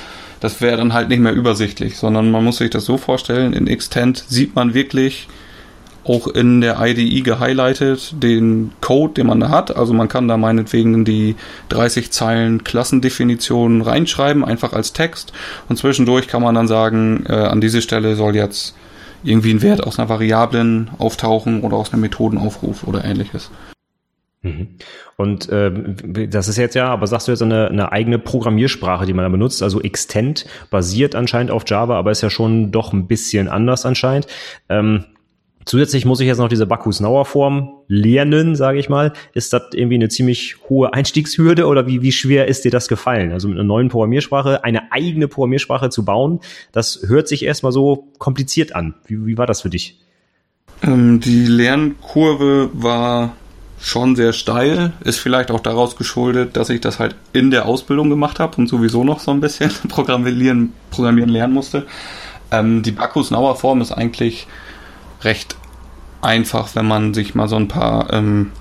das 0.40 0.60
wäre 0.60 0.76
dann 0.76 0.92
halt 0.92 1.08
nicht 1.08 1.20
mehr 1.20 1.32
übersichtlich, 1.34 1.98
sondern 1.98 2.30
man 2.30 2.44
muss 2.44 2.56
sich 2.56 2.70
das 2.70 2.84
so 2.84 2.96
vorstellen, 2.96 3.52
in 3.52 3.66
Extend 3.66 4.24
sieht 4.28 4.54
man 4.54 4.74
wirklich 4.74 5.28
auch 6.04 6.26
in 6.26 6.60
der 6.60 6.80
IDE 6.80 7.22
gehighlightet 7.22 8.14
den 8.22 8.72
Code, 8.80 9.14
den 9.14 9.28
man 9.28 9.40
da 9.40 9.50
hat. 9.50 9.76
Also 9.76 9.92
man 9.92 10.08
kann 10.08 10.26
da 10.26 10.36
meinetwegen 10.36 11.04
die 11.04 11.36
30 11.68 12.10
Zeilen 12.10 12.64
Klassendefinition 12.64 13.82
reinschreiben, 13.82 14.44
einfach 14.44 14.72
als 14.72 14.92
Text. 14.92 15.32
Und 15.68 15.76
zwischendurch 15.76 16.26
kann 16.26 16.42
man 16.42 16.54
dann 16.54 16.66
sagen, 16.66 17.24
äh, 17.28 17.34
an 17.34 17.60
diese 17.60 17.82
Stelle 17.82 18.16
soll 18.16 18.34
jetzt 18.34 18.74
irgendwie 19.24 19.52
ein 19.52 19.62
Wert 19.62 19.82
aus 19.82 19.98
einer 19.98 20.08
Variablen 20.08 20.90
auftauchen 20.98 21.62
oder 21.62 21.76
aus 21.76 21.92
einem 21.92 22.02
Methodenaufruf 22.02 22.84
oder 22.84 23.04
ähnliches. 23.04 23.50
Mhm. 24.42 24.68
Und 25.16 25.48
ähm, 25.52 25.96
das 26.30 26.48
ist 26.48 26.56
jetzt 26.56 26.74
ja, 26.74 26.86
aber 26.86 27.06
sagst 27.06 27.28
du 27.28 27.32
jetzt 27.32 27.42
eine, 27.42 27.68
eine 27.68 27.92
eigene 27.92 28.18
Programmiersprache, 28.18 29.06
die 29.06 29.12
man 29.12 29.24
da 29.24 29.28
benutzt, 29.28 29.62
also 29.62 29.80
Extend 29.80 30.46
basiert 30.70 31.14
anscheinend 31.14 31.52
auf 31.52 31.62
Java, 31.66 31.96
aber 31.96 32.10
ist 32.10 32.22
ja 32.22 32.30
schon 32.30 32.72
doch 32.72 32.92
ein 32.92 33.06
bisschen 33.06 33.48
anders 33.48 33.86
anscheinend. 33.86 34.26
Ähm, 34.68 35.04
Zusätzlich 35.64 36.04
muss 36.04 36.20
ich 36.20 36.26
jetzt 36.26 36.38
noch 36.38 36.48
diese 36.48 36.66
Bacchus-Nauer 36.66 37.24
Form 37.24 37.72
lernen, 37.86 38.56
sage 38.56 38.78
ich 38.78 38.88
mal. 38.88 39.12
Ist 39.32 39.52
das 39.52 39.62
irgendwie 39.72 39.94
eine 39.94 40.08
ziemlich 40.08 40.56
hohe 40.68 40.92
Einstiegshürde 40.92 41.66
oder 41.66 41.86
wie, 41.86 42.02
wie 42.02 42.12
schwer 42.12 42.48
ist 42.48 42.64
dir 42.64 42.70
das 42.70 42.88
gefallen? 42.88 43.32
Also 43.32 43.48
mit 43.48 43.58
einer 43.58 43.66
neuen 43.66 43.88
Programmiersprache 43.88 44.64
eine 44.64 44.92
eigene 44.92 45.28
Programmiersprache 45.28 45.90
zu 45.90 46.04
bauen, 46.04 46.40
das 46.72 47.02
hört 47.06 47.28
sich 47.28 47.44
erstmal 47.44 47.72
so 47.72 48.08
kompliziert 48.18 48.74
an. 48.74 48.94
Wie, 49.06 49.24
wie 49.26 49.38
war 49.38 49.46
das 49.46 49.60
für 49.60 49.70
dich? 49.70 49.98
Ähm, 50.82 51.20
die 51.20 51.46
Lernkurve 51.46 52.70
war 52.72 53.36
schon 53.82 54.14
sehr 54.14 54.32
steil, 54.32 54.92
ist 55.04 55.18
vielleicht 55.18 55.50
auch 55.50 55.60
daraus 55.60 55.96
geschuldet, 55.96 56.56
dass 56.56 56.70
ich 56.70 56.80
das 56.80 56.98
halt 56.98 57.16
in 57.32 57.50
der 57.50 57.66
Ausbildung 57.66 58.10
gemacht 58.10 58.38
habe 58.38 58.56
und 58.56 58.68
sowieso 58.68 59.04
noch 59.04 59.20
so 59.20 59.32
ein 59.32 59.40
bisschen 59.40 59.70
Programmieren, 59.88 60.72
Programmieren 60.90 61.30
lernen 61.30 61.52
musste. 61.52 61.86
Ähm, 62.50 62.82
die 62.82 62.92
Bacchus-Nauer 62.92 63.56
Form 63.56 63.80
ist 63.80 63.92
eigentlich 63.92 64.46
recht 65.24 65.56
einfach, 66.20 66.74
wenn 66.74 66.86
man 66.86 67.14
sich 67.14 67.34
mal 67.34 67.48
so 67.48 67.56
ein 67.56 67.68
paar 67.68 68.12
ähm, 68.12 68.52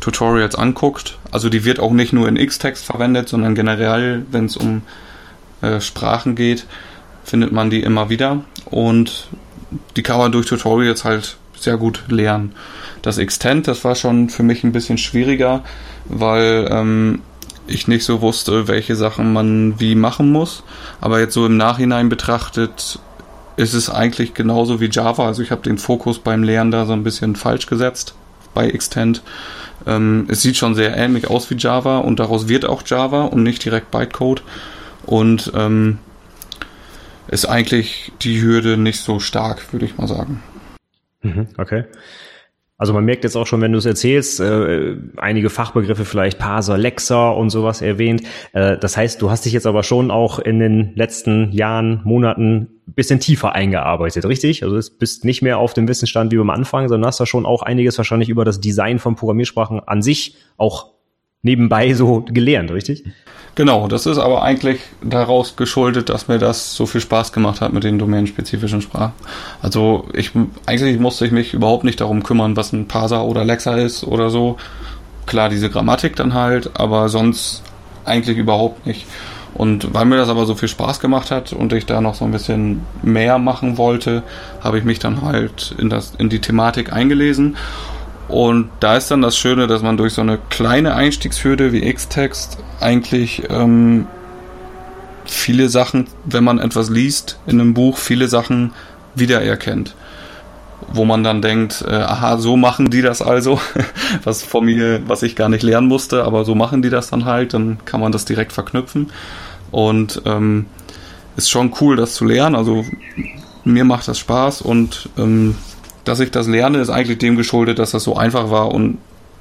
Tutorials 0.00 0.54
anguckt. 0.54 1.18
Also 1.30 1.48
die 1.48 1.64
wird 1.64 1.80
auch 1.80 1.92
nicht 1.92 2.12
nur 2.12 2.28
in 2.28 2.36
X-Text 2.36 2.84
verwendet, 2.84 3.28
sondern 3.28 3.54
generell, 3.54 4.24
wenn 4.30 4.46
es 4.46 4.56
um 4.56 4.82
äh, 5.62 5.80
Sprachen 5.80 6.34
geht, 6.34 6.66
findet 7.24 7.52
man 7.52 7.70
die 7.70 7.82
immer 7.82 8.08
wieder. 8.10 8.44
Und 8.66 9.28
die 9.96 10.02
kann 10.02 10.18
man 10.18 10.32
durch 10.32 10.46
Tutorials 10.46 11.04
halt 11.04 11.36
sehr 11.58 11.76
gut 11.76 12.04
lernen. 12.08 12.52
Das 13.02 13.18
Extend, 13.18 13.66
das 13.68 13.84
war 13.84 13.94
schon 13.94 14.28
für 14.28 14.42
mich 14.42 14.64
ein 14.64 14.72
bisschen 14.72 14.98
schwieriger, 14.98 15.64
weil 16.04 16.68
ähm, 16.70 17.22
ich 17.66 17.88
nicht 17.88 18.04
so 18.04 18.20
wusste, 18.20 18.68
welche 18.68 18.96
Sachen 18.96 19.32
man 19.32 19.80
wie 19.80 19.94
machen 19.94 20.30
muss. 20.30 20.62
Aber 21.00 21.20
jetzt 21.20 21.34
so 21.34 21.46
im 21.46 21.56
Nachhinein 21.56 22.08
betrachtet 22.08 22.98
ist 23.56 23.74
es 23.74 23.90
eigentlich 23.90 24.34
genauso 24.34 24.80
wie 24.80 24.90
Java. 24.90 25.26
Also 25.26 25.42
ich 25.42 25.50
habe 25.50 25.62
den 25.62 25.78
Fokus 25.78 26.18
beim 26.18 26.42
Lernen 26.42 26.70
da 26.70 26.86
so 26.86 26.92
ein 26.92 27.04
bisschen 27.04 27.36
falsch 27.36 27.66
gesetzt 27.66 28.14
bei 28.54 28.68
Extend. 28.68 29.22
Ähm, 29.86 30.26
es 30.28 30.42
sieht 30.42 30.56
schon 30.56 30.74
sehr 30.74 30.96
ähnlich 30.96 31.28
aus 31.28 31.50
wie 31.50 31.56
Java 31.56 31.98
und 31.98 32.18
daraus 32.18 32.48
wird 32.48 32.64
auch 32.64 32.82
Java 32.84 33.24
und 33.24 33.42
nicht 33.42 33.64
direkt 33.64 33.90
Bytecode. 33.90 34.42
Und 35.04 35.52
ähm, 35.54 35.98
ist 37.28 37.46
eigentlich 37.46 38.12
die 38.22 38.40
Hürde 38.40 38.76
nicht 38.76 39.00
so 39.00 39.20
stark, 39.20 39.72
würde 39.72 39.86
ich 39.86 39.96
mal 39.96 40.08
sagen. 40.08 40.42
Mhm, 41.22 41.48
okay. 41.58 41.84
Also 42.78 42.92
man 42.92 43.04
merkt 43.04 43.24
jetzt 43.24 43.36
auch 43.36 43.46
schon, 43.46 43.62
wenn 43.62 43.72
du 43.72 43.78
es 43.78 43.86
erzählst, 43.86 44.38
äh, 44.38 44.96
einige 45.16 45.48
Fachbegriffe 45.48 46.04
vielleicht 46.04 46.38
Parser, 46.38 46.76
Lexer 46.76 47.34
und 47.34 47.48
sowas 47.48 47.80
erwähnt. 47.80 48.22
Äh, 48.52 48.76
das 48.76 48.96
heißt, 48.96 49.22
du 49.22 49.30
hast 49.30 49.46
dich 49.46 49.54
jetzt 49.54 49.66
aber 49.66 49.82
schon 49.82 50.10
auch 50.10 50.38
in 50.38 50.58
den 50.58 50.94
letzten 50.94 51.52
Jahren, 51.52 52.02
Monaten 52.04 52.68
bisschen 52.86 53.20
tiefer 53.20 53.52
eingearbeitet, 53.52 54.24
richtig? 54.26 54.62
Also 54.62 54.80
du 54.80 54.98
bist 54.98 55.24
nicht 55.24 55.42
mehr 55.42 55.58
auf 55.58 55.74
dem 55.74 55.88
Wissensstand 55.88 56.32
wie 56.32 56.36
beim 56.36 56.50
Anfang, 56.50 56.88
sondern 56.88 57.08
hast 57.08 57.18
da 57.18 57.26
schon 57.26 57.44
auch 57.44 57.62
einiges 57.62 57.98
wahrscheinlich 57.98 58.28
über 58.28 58.44
das 58.44 58.60
Design 58.60 58.98
von 58.98 59.16
Programmiersprachen 59.16 59.80
an 59.80 60.02
sich 60.02 60.36
auch 60.56 60.95
nebenbei 61.46 61.94
so 61.94 62.24
gelernt, 62.28 62.70
richtig? 62.70 63.04
Genau, 63.54 63.88
das 63.88 64.04
ist 64.04 64.18
aber 64.18 64.42
eigentlich 64.42 64.80
daraus 65.02 65.56
geschuldet, 65.56 66.10
dass 66.10 66.28
mir 66.28 66.38
das 66.38 66.74
so 66.74 66.84
viel 66.84 67.00
Spaß 67.00 67.32
gemacht 67.32 67.62
hat 67.62 67.72
mit 67.72 67.84
den 67.84 67.98
domänenspezifischen 67.98 68.82
Sprachen. 68.82 69.12
Also 69.62 70.08
ich 70.12 70.32
eigentlich 70.66 70.98
musste 70.98 71.24
ich 71.24 71.32
mich 71.32 71.54
überhaupt 71.54 71.84
nicht 71.84 72.02
darum 72.02 72.22
kümmern, 72.22 72.54
was 72.54 72.74
ein 72.74 72.86
Parser 72.86 73.24
oder 73.24 73.44
Lexer 73.44 73.78
ist 73.78 74.04
oder 74.04 74.28
so. 74.28 74.58
Klar, 75.24 75.48
diese 75.48 75.70
Grammatik 75.70 76.16
dann 76.16 76.34
halt, 76.34 76.78
aber 76.78 77.08
sonst 77.08 77.62
eigentlich 78.04 78.36
überhaupt 78.36 78.86
nicht. 78.86 79.06
Und 79.54 79.94
weil 79.94 80.04
mir 80.04 80.18
das 80.18 80.28
aber 80.28 80.44
so 80.44 80.54
viel 80.54 80.68
Spaß 80.68 81.00
gemacht 81.00 81.30
hat 81.30 81.54
und 81.54 81.72
ich 81.72 81.86
da 81.86 82.02
noch 82.02 82.14
so 82.14 82.26
ein 82.26 82.32
bisschen 82.32 82.82
mehr 83.02 83.38
machen 83.38 83.78
wollte, 83.78 84.22
habe 84.60 84.78
ich 84.78 84.84
mich 84.84 84.98
dann 84.98 85.22
halt 85.22 85.74
in, 85.78 85.88
das, 85.88 86.12
in 86.18 86.28
die 86.28 86.40
Thematik 86.40 86.92
eingelesen 86.92 87.56
und 88.28 88.70
da 88.80 88.96
ist 88.96 89.10
dann 89.10 89.22
das 89.22 89.36
Schöne, 89.36 89.66
dass 89.66 89.82
man 89.82 89.96
durch 89.96 90.14
so 90.14 90.20
eine 90.20 90.38
kleine 90.50 90.94
Einstiegshürde 90.94 91.72
wie 91.72 91.86
X-Text 91.86 92.58
eigentlich 92.80 93.44
ähm, 93.48 94.06
viele 95.24 95.68
Sachen, 95.68 96.08
wenn 96.24 96.44
man 96.44 96.58
etwas 96.58 96.90
liest 96.90 97.38
in 97.46 97.60
einem 97.60 97.74
Buch, 97.74 97.98
viele 97.98 98.28
Sachen 98.28 98.72
wiedererkennt. 99.14 99.94
Wo 100.88 101.04
man 101.04 101.24
dann 101.24 101.40
denkt, 101.40 101.84
äh, 101.88 101.94
aha, 101.94 102.36
so 102.38 102.56
machen 102.56 102.90
die 102.90 103.02
das 103.02 103.22
also, 103.22 103.60
was 104.24 104.42
von 104.42 104.64
mir, 104.64 105.00
was 105.06 105.22
ich 105.22 105.36
gar 105.36 105.48
nicht 105.48 105.62
lernen 105.62 105.88
musste, 105.88 106.24
aber 106.24 106.44
so 106.44 106.54
machen 106.54 106.82
die 106.82 106.90
das 106.90 107.10
dann 107.10 107.24
halt, 107.24 107.54
dann 107.54 107.78
kann 107.84 108.00
man 108.00 108.12
das 108.12 108.24
direkt 108.24 108.52
verknüpfen. 108.52 109.10
Und 109.70 110.22
ähm, 110.26 110.66
ist 111.36 111.50
schon 111.50 111.72
cool, 111.80 111.96
das 111.96 112.14
zu 112.14 112.24
lernen. 112.24 112.56
Also 112.56 112.84
mir 113.64 113.84
macht 113.84 114.08
das 114.08 114.18
Spaß 114.18 114.62
und 114.62 115.08
ähm, 115.16 115.56
dass 116.06 116.20
ich 116.20 116.30
das 116.30 116.48
lerne, 116.48 116.78
ist 116.78 116.90
eigentlich 116.90 117.18
dem 117.18 117.36
geschuldet, 117.36 117.78
dass 117.78 117.90
das 117.90 118.04
so 118.04 118.16
einfach 118.16 118.50
war 118.50 118.72
und 118.72 118.98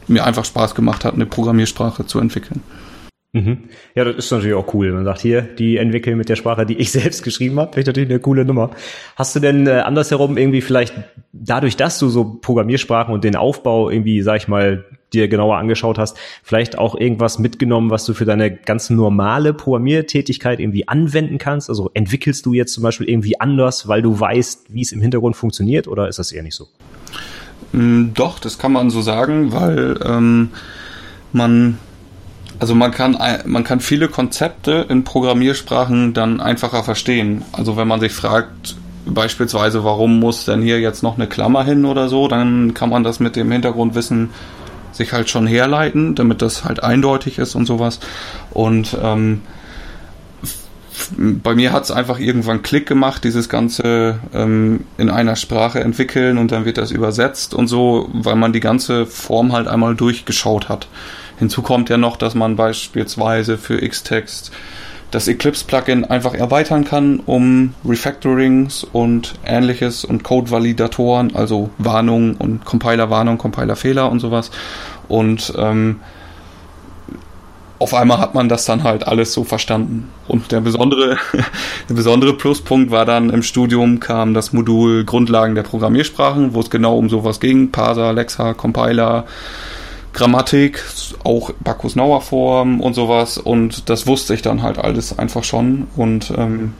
mir 0.08 0.26
einfach 0.26 0.46
Spaß 0.46 0.76
gemacht 0.76 1.06
hat, 1.06 1.14
eine 1.14 1.26
Programmiersprache 1.26 2.06
zu 2.06 2.20
entwickeln. 2.20 2.62
Mhm. 3.34 3.66
Ja, 3.96 4.06
das 4.06 4.16
ist 4.16 4.32
natürlich 4.32 4.56
auch 4.56 4.74
cool. 4.74 4.92
Man 4.94 5.04
sagt 5.04 5.20
hier, 5.20 5.42
die 5.42 5.76
entwickeln 5.76 6.18
mit 6.18 6.30
der 6.30 6.38
Sprache, 6.38 6.66
die 6.66 6.78
ich 6.78 6.92
selbst 6.94 7.22
geschrieben 7.24 7.60
habe. 7.60 7.74
Finde 7.74 7.82
ich 7.82 7.88
natürlich 7.88 8.10
eine 8.10 8.20
coole 8.20 8.46
Nummer. 8.46 8.72
Hast 9.16 9.36
du 9.36 9.40
denn 9.40 9.68
äh, 9.68 9.72
andersherum 9.72 10.38
irgendwie 10.38 10.62
vielleicht 10.62 10.94
dadurch, 11.34 11.76
dass 11.76 12.00
du 12.00 12.08
so 12.08 12.40
Programmiersprachen 12.42 13.14
und 13.14 13.24
den 13.24 13.36
Aufbau 13.36 13.90
irgendwie, 13.90 14.22
sag 14.22 14.38
ich 14.38 14.48
mal, 14.48 14.86
dir 15.16 15.28
genauer 15.28 15.58
angeschaut 15.58 15.98
hast, 15.98 16.18
vielleicht 16.44 16.78
auch 16.78 16.96
irgendwas 16.96 17.40
mitgenommen, 17.40 17.90
was 17.90 18.06
du 18.06 18.14
für 18.14 18.26
deine 18.26 18.52
ganz 18.52 18.90
normale 18.90 19.54
Programmiertätigkeit 19.54 20.60
irgendwie 20.60 20.88
anwenden 20.88 21.38
kannst? 21.38 21.70
Also 21.70 21.92
entwickelst 21.94 22.46
du 22.46 22.54
jetzt 22.54 22.74
zum 22.74 22.84
Beispiel 22.84 23.10
irgendwie 23.10 23.40
anders, 23.40 23.88
weil 23.88 24.02
du 24.02 24.20
weißt, 24.20 24.66
wie 24.70 24.82
es 24.82 24.92
im 24.92 25.02
Hintergrund 25.02 25.36
funktioniert 25.36 25.88
oder 25.88 26.08
ist 26.08 26.20
das 26.20 26.32
eher 26.32 26.44
nicht 26.44 26.56
so? 26.56 26.68
Mm, 27.72 28.14
doch, 28.14 28.40
das 28.40 28.58
kann 28.58 28.72
man 28.72 28.90
so 28.90 29.02
sagen, 29.02 29.52
weil 29.52 30.00
ähm, 30.06 30.50
man 31.34 31.78
also 32.58 32.74
man 32.74 32.92
kann 32.92 33.18
man 33.46 33.66
kann 33.66 33.82
viele 33.82 34.08
Konzepte 34.08 34.86
in 34.88 35.04
Programmiersprachen 35.04 36.14
dann 36.14 36.40
einfacher 36.40 36.84
verstehen. 36.84 37.44
Also 37.52 37.76
wenn 37.76 37.88
man 37.88 38.00
sich 38.00 38.14
fragt, 38.14 38.78
beispielsweise, 39.06 39.84
warum 39.84 40.20
muss 40.20 40.46
denn 40.46 40.62
hier 40.62 40.80
jetzt 40.80 41.04
noch 41.04 41.16
eine 41.16 41.28
Klammer 41.28 41.64
hin 41.64 41.86
oder 41.86 42.10
so, 42.10 42.28
dann 42.28 42.74
kann 42.74 42.90
man 42.90 43.04
das 43.04 43.20
mit 43.20 43.36
dem 43.36 43.52
Hintergrundwissen 43.52 44.30
sich 44.96 45.14
halt 45.14 45.30
schon 45.30 45.46
herleiten, 45.48 46.16
damit 46.16 46.42
das 46.42 46.64
halt 46.64 46.84
eindeutig 46.84 47.38
ist 47.38 47.56
und 47.56 47.66
sowas. 47.66 48.00
Und 48.52 48.98
ähm, 49.02 49.42
bei 51.18 51.56
mir 51.56 51.74
hat 51.74 51.84
es 51.84 51.92
einfach 51.92 52.20
irgendwann 52.20 52.62
Klick 52.62 52.88
gemacht, 52.88 53.24
dieses 53.24 53.50
Ganze 53.50 54.20
ähm, 54.34 54.86
in 54.98 55.10
einer 55.10 55.36
Sprache 55.36 55.82
entwickeln 55.82 56.38
und 56.38 56.52
dann 56.52 56.66
wird 56.66 56.78
das 56.78 56.92
übersetzt 56.92 57.54
und 57.54 57.68
so, 57.68 58.10
weil 58.14 58.36
man 58.36 58.54
die 58.54 58.60
ganze 58.60 59.06
Form 59.06 59.52
halt 59.52 59.68
einmal 59.68 59.96
durchgeschaut 59.96 60.70
hat. 60.70 60.88
Hinzu 61.38 61.62
kommt 61.62 61.90
ja 61.90 61.98
noch, 61.98 62.16
dass 62.16 62.34
man 62.34 62.56
beispielsweise 62.56 63.58
für 63.58 63.78
Xtext 63.78 64.52
das 65.12 65.28
Eclipse-Plugin 65.28 66.06
einfach 66.06 66.34
erweitern 66.34 66.84
kann, 66.84 67.22
um 67.26 67.74
Refactorings 67.88 68.84
und 68.84 69.36
ähnliches 69.46 70.04
und 70.04 70.24
Code-Validatoren, 70.24 71.36
also 71.36 71.70
Warnungen 71.78 72.36
und 72.36 72.66
Compiler-Warnung, 72.66 73.38
Compiler-Fehler 73.38 74.10
und 74.10 74.20
sowas. 74.20 74.52
Und 75.08 75.54
ähm, 75.58 76.00
auf 77.78 77.94
einmal 77.94 78.20
hat 78.20 78.34
man 78.34 78.50
das 78.50 78.66
dann 78.66 78.84
halt 78.84 79.08
alles 79.08 79.34
so 79.34 79.44
verstanden. 79.44 80.10
Und 80.28 80.52
der 80.52 80.62
besondere, 80.62 81.18
der 81.90 81.94
besondere 81.94 82.34
Pluspunkt 82.34 82.90
war 82.92 83.06
dann 83.06 83.30
im 83.30 83.44
Studium 83.44 84.00
kam 84.00 84.34
das 84.34 84.54
Modul 84.54 85.04
Grundlagen 85.04 85.56
der 85.56 85.64
Programmiersprachen, 85.64 86.54
wo 86.54 86.62
es 86.62 86.70
genau 86.70 86.98
um 86.98 87.10
sowas 87.10 87.40
ging. 87.40 87.72
Parser, 87.72 88.14
Lexa, 88.14 88.54
Compiler, 88.54 89.26
Grammatik, 90.16 90.84
auch 91.24 91.52
Bacchus-Nauer 91.60 92.22
Form 92.22 92.82
und 92.82 92.94
sowas. 92.94 93.38
Und 93.38 93.90
das 93.90 94.08
wusste 94.08 94.34
ich 94.34 94.42
dann 94.42 94.64
halt 94.64 94.80
alles 94.80 95.20
einfach 95.20 95.44
schon. 95.44 95.88
Und 95.96 96.34
ähm, 96.36 96.74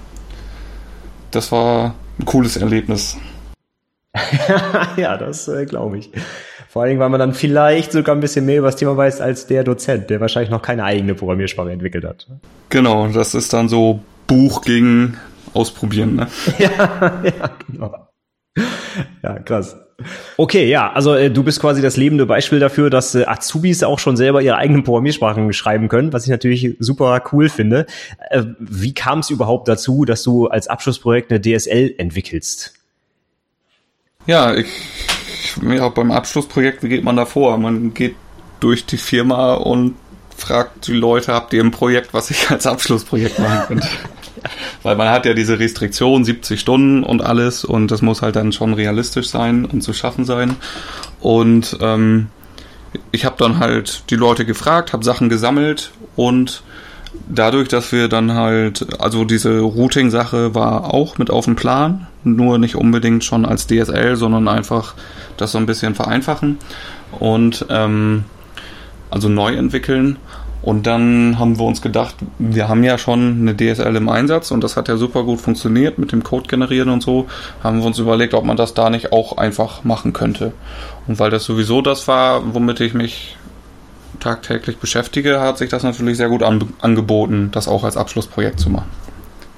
das 1.32 1.52
war 1.52 1.94
ein 2.18 2.26
cooles 2.26 2.58
Erlebnis. 2.58 3.18
ja, 4.98 5.18
das 5.18 5.48
äh, 5.50 5.66
glaube 5.66 5.98
ich. 5.98 6.10
Vor 6.70 6.82
allen 6.82 6.90
Dingen, 6.90 7.02
weil 7.02 7.10
man 7.10 7.20
dann 7.20 7.34
vielleicht 7.34 7.92
sogar 7.92 8.16
ein 8.16 8.22
bisschen 8.22 8.46
mehr 8.46 8.58
über 8.58 8.68
das 8.68 8.78
Thema 8.78 8.98
weiß 8.98 9.22
als 9.22 9.48
der 9.48 9.64
Dozent, 9.64 10.10
der 10.10 10.22
wahrscheinlich 10.22 10.50
noch 10.50 10.62
keine 10.62 10.86
eigene 10.86 11.14
Programmiersprache 11.14 11.72
entwickelt 11.72 12.06
hat. 12.06 12.28
Genau, 12.70 13.08
das 13.08 13.36
ist 13.36 13.54
dann 13.54 13.70
so 13.70 14.00
Buch 14.28 14.62
gegen 14.62 15.18
Ausprobieren, 15.54 16.16
ne? 16.16 16.28
ja, 16.58 17.22
ja, 17.24 17.50
genau. 17.68 18.08
Ja, 19.24 19.40
krass. 19.40 19.78
Okay, 20.36 20.68
ja, 20.68 20.92
also 20.92 21.16
äh, 21.16 21.32
du 21.32 21.44
bist 21.44 21.62
quasi 21.62 21.82
das 21.82 21.96
lebende 21.96 22.26
Beispiel 22.26 22.60
dafür, 22.60 22.90
dass 22.90 23.16
äh, 23.16 23.26
Azubis 23.26 23.82
auch 23.82 24.00
schon 24.00 24.18
selber 24.18 24.42
ihre 24.42 24.58
eigenen 24.58 24.84
Programmiersprachen 24.84 25.54
schreiben 25.54 25.88
können, 25.88 26.12
was 26.12 26.26
ich 26.26 26.30
natürlich 26.30 26.76
super 26.80 27.22
cool 27.32 27.48
finde. 27.48 27.86
Äh, 28.30 28.44
wie 28.60 28.94
kam 28.94 29.20
es 29.20 29.30
überhaupt 29.30 29.68
dazu, 29.70 30.04
dass 30.04 30.22
du 30.24 30.48
als 30.48 30.68
Abschlussprojekt 30.68 31.32
eine 31.32 31.42
DSL 31.42 31.96
entwickelst? 31.98 32.74
Ja, 34.26 34.54
ich, 34.54 34.68
ja, 35.62 35.88
beim 35.90 36.12
Abschlussprojekt, 36.12 36.84
wie 36.84 36.90
geht 36.90 37.04
man 37.04 37.16
da 37.16 37.26
vor? 37.26 37.58
Man 37.58 37.94
geht 37.94 38.16
durch 38.60 38.86
die 38.86 38.98
Firma 38.98 39.54
und 39.54 39.96
fragt 40.36 40.88
die 40.88 40.94
Leute, 40.94 41.34
habt 41.34 41.54
ihr 41.54 41.64
ein 41.64 41.72
Projekt, 41.72 42.14
was 42.14 42.32
ich 42.32 42.50
als 42.50 42.68
Abschlussprojekt 42.68 43.40
machen 43.40 43.62
könnte? 43.68 43.88
Weil 44.84 44.96
man 44.96 45.10
hat 45.10 45.26
ja 45.26 45.34
diese 45.34 45.60
Restriktion, 45.60 46.24
70 46.24 46.60
Stunden 46.60 47.04
und 47.04 47.24
alles 47.24 47.66
und 47.66 47.92
das 47.92 48.02
muss 48.02 48.22
halt 48.22 48.36
dann 48.36 48.52
schon 48.52 48.74
realistisch 48.74 49.30
sein 49.30 49.66
und 49.66 49.82
zu 49.82 49.94
schaffen 49.94 50.26
sein. 50.26 50.56
Und 51.20 51.78
ähm, 51.82 52.28
ich 53.12 53.26
habe 53.26 53.36
dann 53.38 53.60
halt 53.60 54.04
die 54.10 54.16
Leute 54.16 54.46
gefragt, 54.46 54.94
habe 54.94 55.04
Sachen 55.04 55.30
gesammelt 55.30 55.92
und 56.16 56.64
dadurch, 57.28 57.68
dass 57.68 57.92
wir 57.92 58.08
dann 58.08 58.34
halt, 58.34 59.00
also 59.00 59.26
diese 59.26 59.60
Routing-Sache 59.60 60.56
war 60.56 60.94
auch 60.94 61.18
mit 61.18 61.30
auf 61.30 61.46
dem 61.46 61.56
Plan, 61.56 62.08
nur 62.24 62.58
nicht 62.58 62.76
unbedingt 62.76 63.24
schon 63.24 63.46
als 63.46 63.68
DSL, 63.68 64.16
sondern 64.16 64.48
einfach 64.48 64.96
das 65.38 65.52
so 65.52 65.58
ein 65.58 65.66
bisschen 65.66 65.96
vereinfachen 65.96 66.58
und 67.20 67.66
ähm, 67.70 68.26
also 69.10 69.30
neu 69.30 69.56
entwickeln. 69.56 70.18
Und 70.66 70.88
dann 70.88 71.38
haben 71.38 71.60
wir 71.60 71.66
uns 71.66 71.84
gedacht, 71.84 72.16
wir 72.40 72.68
haben 72.68 72.84
ja 72.84 72.98
schon 72.98 73.40
eine 73.40 73.56
DSL 73.56 73.96
im 73.96 74.10
Einsatz 74.10 74.50
und 74.50 74.64
das 74.64 74.76
hat 74.76 74.88
ja 74.88 74.98
super 74.98 75.24
gut 75.24 75.40
funktioniert 75.40 76.00
mit 76.00 76.12
dem 76.12 76.24
Code 76.24 76.48
generieren 76.48 76.90
und 76.90 77.04
so. 77.04 77.28
Haben 77.64 77.80
wir 77.80 77.86
uns 77.86 78.00
überlegt, 78.00 78.34
ob 78.34 78.44
man 78.44 78.58
das 78.58 78.74
da 78.74 78.90
nicht 78.90 79.14
auch 79.14 79.38
einfach 79.38 79.84
machen 79.84 80.12
könnte. 80.12 80.54
Und 81.06 81.20
weil 81.20 81.30
das 81.30 81.44
sowieso 81.44 81.84
das 81.84 82.08
war, 82.08 82.56
womit 82.56 82.80
ich 82.80 82.96
mich 82.96 83.38
tagtäglich 84.20 84.78
beschäftige, 84.78 85.40
hat 85.40 85.60
sich 85.60 85.70
das 85.70 85.84
natürlich 85.84 86.18
sehr 86.18 86.30
gut 86.30 86.42
an, 86.42 86.74
angeboten, 86.82 87.50
das 87.52 87.68
auch 87.68 87.84
als 87.84 87.96
Abschlussprojekt 87.96 88.60
zu 88.60 88.72
machen. 88.72 88.90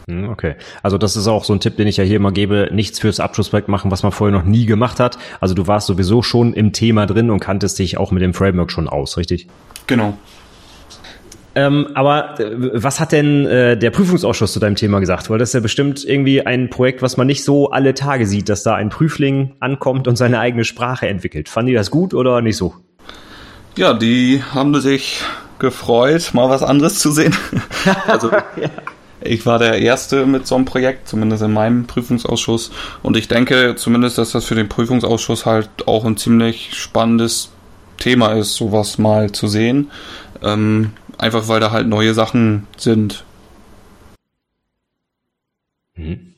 Hm, 0.10 0.28
okay. 0.28 0.56
Also 0.84 0.98
das 0.98 1.16
ist 1.16 1.28
auch 1.28 1.46
so 1.46 1.54
ein 1.54 1.62
Tipp, 1.62 1.78
den 1.78 1.88
ich 1.88 1.96
ja 1.96 2.04
hier 2.04 2.18
immer 2.18 2.34
gebe, 2.34 2.68
nichts 2.74 3.00
fürs 3.00 3.22
Abschlussprojekt 3.22 3.70
machen, 3.70 3.92
was 3.92 4.04
man 4.04 4.12
vorher 4.12 4.38
noch 4.38 4.46
nie 4.46 4.66
gemacht 4.66 5.00
hat. 5.00 5.18
Also 5.40 5.54
du 5.54 5.68
warst 5.68 5.88
sowieso 5.88 6.22
schon 6.22 6.54
im 6.54 6.74
Thema 6.74 7.06
drin 7.06 7.30
und 7.30 7.40
kanntest 7.40 7.80
dich 7.80 7.98
auch 7.98 8.12
mit 8.12 8.22
dem 8.22 8.34
Framework 8.34 8.74
schon 8.74 8.90
aus, 8.90 9.16
richtig? 9.16 9.48
Genau. 9.88 10.18
Ähm, 11.58 11.88
aber 11.96 12.40
äh, 12.40 12.52
was 12.56 13.00
hat 13.00 13.12
denn 13.12 13.48
äh, 13.48 13.76
der 13.76 13.90
Prüfungsausschuss 13.90 14.54
zu 14.54 14.60
deinem 14.60 14.76
Thema 14.76 15.00
gesagt? 15.00 15.32
Weil 15.32 15.40
das 15.40 15.50
ist 15.50 15.54
ja 15.54 15.60
bestimmt 15.60 16.06
irgendwie 16.06 16.46
ein 16.46 16.70
Projekt, 16.70 17.02
was 17.02 17.18
man 17.18 17.26
nicht 17.26 17.44
so 17.44 17.72
alle 17.72 17.96
Tage 17.96 18.28
sieht, 18.28 18.48
dass 18.48 18.62
da 18.62 18.76
ein 18.76 18.90
Prüfling 18.90 19.56
ankommt 19.60 20.08
und 20.08 20.18
seine 20.18 20.40
eigene 20.40 20.66
Sprache 20.66 21.08
entwickelt. 21.08 21.50
Fanden 21.50 21.70
die 21.70 21.74
das 21.74 21.90
gut 21.90 22.14
oder 22.14 22.42
nicht 22.42 22.58
so? 22.58 22.76
Ja, 23.76 23.96
die 23.96 24.44
haben 24.54 24.80
sich 24.80 25.24
gefreut, 25.58 26.30
mal 26.34 26.48
was 26.48 26.62
anderes 26.62 27.00
zu 27.00 27.12
sehen. 27.12 27.36
also 28.08 28.30
ja. 28.30 28.70
ich 29.22 29.48
war 29.48 29.58
der 29.58 29.80
Erste 29.80 30.28
mit 30.28 30.46
so 30.46 30.54
einem 30.54 30.66
Projekt, 30.66 31.08
zumindest 31.08 31.42
in 31.42 31.54
meinem 31.54 31.88
Prüfungsausschuss. 31.88 32.70
Und 33.02 33.18
ich 33.18 33.28
denke 33.30 33.74
zumindest, 33.78 34.20
dass 34.20 34.32
das 34.32 34.46
für 34.46 34.54
den 34.54 34.70
Prüfungsausschuss 34.70 35.48
halt 35.48 35.70
auch 35.88 36.06
ein 36.06 36.18
ziemlich 36.18 36.76
spannendes 36.76 37.50
Thema 37.98 38.34
ist, 38.34 38.54
sowas 38.54 39.00
mal 39.00 39.32
zu 39.32 39.48
sehen. 39.48 39.90
Ähm, 40.44 40.92
Einfach 41.18 41.48
weil 41.48 41.60
da 41.60 41.72
halt 41.72 41.88
neue 41.88 42.14
Sachen 42.14 42.68
sind. 42.78 43.26
Mhm. 45.96 46.34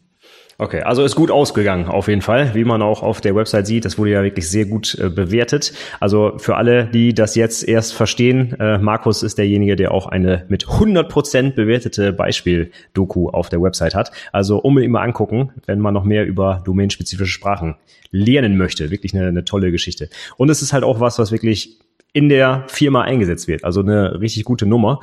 Okay, 0.61 0.81
also 0.81 1.05
ist 1.05 1.15
gut 1.15 1.31
ausgegangen 1.31 1.87
auf 1.87 2.09
jeden 2.09 2.21
Fall, 2.21 2.53
wie 2.53 2.65
man 2.65 2.81
auch 2.81 3.01
auf 3.01 3.21
der 3.21 3.33
Website 3.33 3.65
sieht. 3.65 3.85
Das 3.85 3.97
wurde 3.97 4.11
ja 4.11 4.23
wirklich 4.23 4.49
sehr 4.49 4.65
gut 4.65 4.93
äh, 4.99 5.09
bewertet. 5.09 5.71
Also 6.01 6.33
für 6.37 6.57
alle, 6.57 6.85
die 6.85 7.13
das 7.13 7.35
jetzt 7.35 7.65
erst 7.65 7.93
verstehen, 7.93 8.59
äh, 8.59 8.77
Markus 8.77 9.23
ist 9.23 9.37
derjenige, 9.37 9.77
der 9.77 9.93
auch 9.93 10.07
eine 10.07 10.45
mit 10.49 10.65
100% 10.65 11.51
bewertete 11.55 12.11
Beispiel-Doku 12.11 13.29
auf 13.29 13.47
der 13.47 13.61
Website 13.61 13.95
hat. 13.95 14.11
Also 14.33 14.59
unbedingt 14.59 14.91
mal 14.91 15.01
angucken, 15.01 15.53
wenn 15.65 15.79
man 15.79 15.93
noch 15.93 16.03
mehr 16.03 16.25
über 16.25 16.61
domainspezifische 16.65 17.31
Sprachen 17.31 17.75
lernen 18.11 18.57
möchte. 18.57 18.91
Wirklich 18.91 19.15
eine, 19.15 19.27
eine 19.27 19.45
tolle 19.45 19.71
Geschichte. 19.71 20.09
Und 20.35 20.49
es 20.49 20.61
ist 20.61 20.73
halt 20.73 20.83
auch 20.83 20.99
was, 20.99 21.19
was 21.19 21.31
wirklich 21.31 21.77
in 22.11 22.27
der 22.27 22.63
Firma 22.67 23.03
eingesetzt 23.03 23.47
wird. 23.47 23.63
Also 23.63 23.81
eine 23.81 24.19
richtig 24.19 24.43
gute 24.43 24.65
Nummer. 24.65 24.99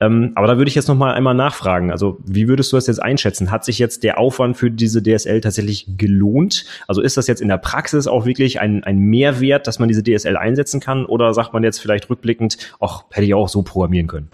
Ähm, 0.00 0.32
aber 0.34 0.46
da 0.46 0.56
würde 0.56 0.68
ich 0.68 0.74
jetzt 0.74 0.88
noch 0.88 0.94
mal 0.94 1.12
einmal 1.12 1.34
nachfragen. 1.34 1.90
Also 1.90 2.18
wie 2.24 2.48
würdest 2.48 2.72
du 2.72 2.76
das 2.76 2.86
jetzt 2.86 3.02
einschätzen? 3.02 3.50
Hat 3.50 3.64
sich 3.64 3.78
jetzt 3.78 4.02
der 4.02 4.18
Aufwand 4.18 4.56
für 4.56 4.70
diese 4.70 5.02
DSL 5.02 5.40
tatsächlich 5.42 5.86
gelohnt? 5.98 6.64
Also 6.88 7.02
ist 7.02 7.16
das 7.16 7.26
jetzt 7.26 7.42
in 7.42 7.48
der 7.48 7.58
Praxis 7.58 8.06
auch 8.06 8.24
wirklich 8.24 8.58
ein, 8.60 8.84
ein 8.84 8.98
Mehrwert, 8.98 9.66
dass 9.66 9.78
man 9.78 9.88
diese 9.88 10.02
DSL 10.02 10.36
einsetzen 10.36 10.80
kann? 10.80 11.04
Oder 11.04 11.34
sagt 11.34 11.52
man 11.52 11.62
jetzt 11.62 11.78
vielleicht 11.78 12.08
rückblickend, 12.08 12.56
ach, 12.80 13.04
hätte 13.10 13.26
ich 13.26 13.34
auch 13.34 13.48
so 13.48 13.62
programmieren 13.62 14.06
können? 14.06 14.28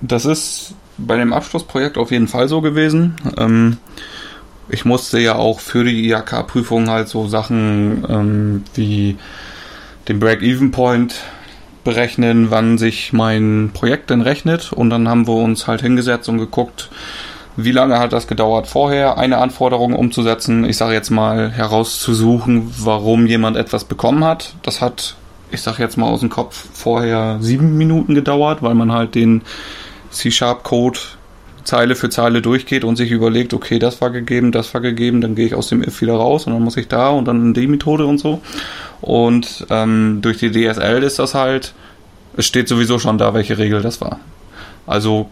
Das 0.00 0.24
ist 0.24 0.74
bei 0.96 1.16
dem 1.16 1.32
Abschlussprojekt 1.32 1.98
auf 1.98 2.10
jeden 2.10 2.28
Fall 2.28 2.48
so 2.48 2.60
gewesen. 2.60 3.16
Ähm, 3.36 3.76
ich 4.70 4.84
musste 4.84 5.18
ja 5.18 5.34
auch 5.34 5.60
für 5.60 5.84
die 5.84 6.08
IHK-Prüfung 6.08 6.88
halt 6.88 7.08
so 7.08 7.26
Sachen 7.26 8.06
ähm, 8.08 8.62
wie 8.74 9.16
den 10.10 10.18
Break-Even-Point 10.18 11.14
berechnen, 11.84 12.50
wann 12.50 12.78
sich 12.78 13.12
mein 13.12 13.70
Projekt 13.72 14.10
denn 14.10 14.22
rechnet. 14.22 14.72
Und 14.72 14.90
dann 14.90 15.08
haben 15.08 15.28
wir 15.28 15.34
uns 15.34 15.68
halt 15.68 15.82
hingesetzt 15.82 16.28
und 16.28 16.38
geguckt, 16.38 16.90
wie 17.56 17.70
lange 17.70 17.98
hat 17.98 18.12
das 18.12 18.26
gedauert 18.26 18.66
vorher, 18.66 19.18
eine 19.18 19.38
Anforderung 19.38 19.94
umzusetzen. 19.94 20.64
Ich 20.64 20.76
sage 20.76 20.94
jetzt 20.94 21.10
mal 21.10 21.50
herauszusuchen, 21.50 22.72
warum 22.78 23.26
jemand 23.26 23.56
etwas 23.56 23.84
bekommen 23.84 24.24
hat. 24.24 24.54
Das 24.62 24.80
hat, 24.80 25.14
ich 25.52 25.62
sage 25.62 25.80
jetzt 25.80 25.96
mal 25.96 26.08
aus 26.08 26.20
dem 26.20 26.28
Kopf, 26.28 26.66
vorher 26.72 27.38
sieben 27.40 27.78
Minuten 27.78 28.16
gedauert, 28.16 28.62
weil 28.62 28.74
man 28.74 28.90
halt 28.90 29.14
den 29.14 29.42
C-Sharp-Code 30.10 30.98
Zeile 31.62 31.94
für 31.94 32.10
Zeile 32.10 32.42
durchgeht 32.42 32.82
und 32.82 32.96
sich 32.96 33.12
überlegt, 33.12 33.54
okay, 33.54 33.78
das 33.78 34.00
war 34.00 34.10
gegeben, 34.10 34.50
das 34.50 34.74
war 34.74 34.80
gegeben, 34.80 35.20
dann 35.20 35.36
gehe 35.36 35.46
ich 35.46 35.54
aus 35.54 35.68
dem 35.68 35.82
if 35.82 36.00
wieder 36.00 36.14
raus 36.14 36.46
und 36.46 36.54
dann 36.54 36.62
muss 36.62 36.76
ich 36.76 36.88
da 36.88 37.10
und 37.10 37.26
dann 37.26 37.40
in 37.40 37.54
die 37.54 37.68
Methode 37.68 38.06
und 38.06 38.18
so. 38.18 38.40
Und 39.00 39.66
ähm, 39.70 40.18
durch 40.20 40.38
die 40.38 40.50
DSL 40.50 41.02
ist 41.02 41.18
das 41.18 41.34
halt, 41.34 41.74
es 42.36 42.46
steht 42.46 42.68
sowieso 42.68 42.98
schon 42.98 43.18
da, 43.18 43.34
welche 43.34 43.58
Regel 43.58 43.82
das 43.82 44.00
war. 44.00 44.20
Also 44.86 45.30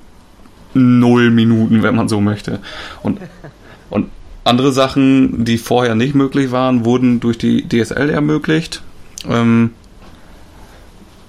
null 0.75 1.31
Minuten, 1.31 1.83
wenn 1.83 1.95
man 1.95 2.09
so 2.09 2.21
möchte. 2.21 2.61
Und, 3.03 3.21
und 3.91 4.11
andere 4.45 4.73
Sachen, 4.73 5.45
die 5.45 5.59
vorher 5.59 5.95
nicht 5.95 6.15
möglich 6.15 6.51
waren, 6.51 6.85
wurden 6.85 7.21
durch 7.21 7.39
die 7.39 7.69
DSL 7.69 8.11
ermöglicht. 8.11 8.83
Ähm, 9.29 9.71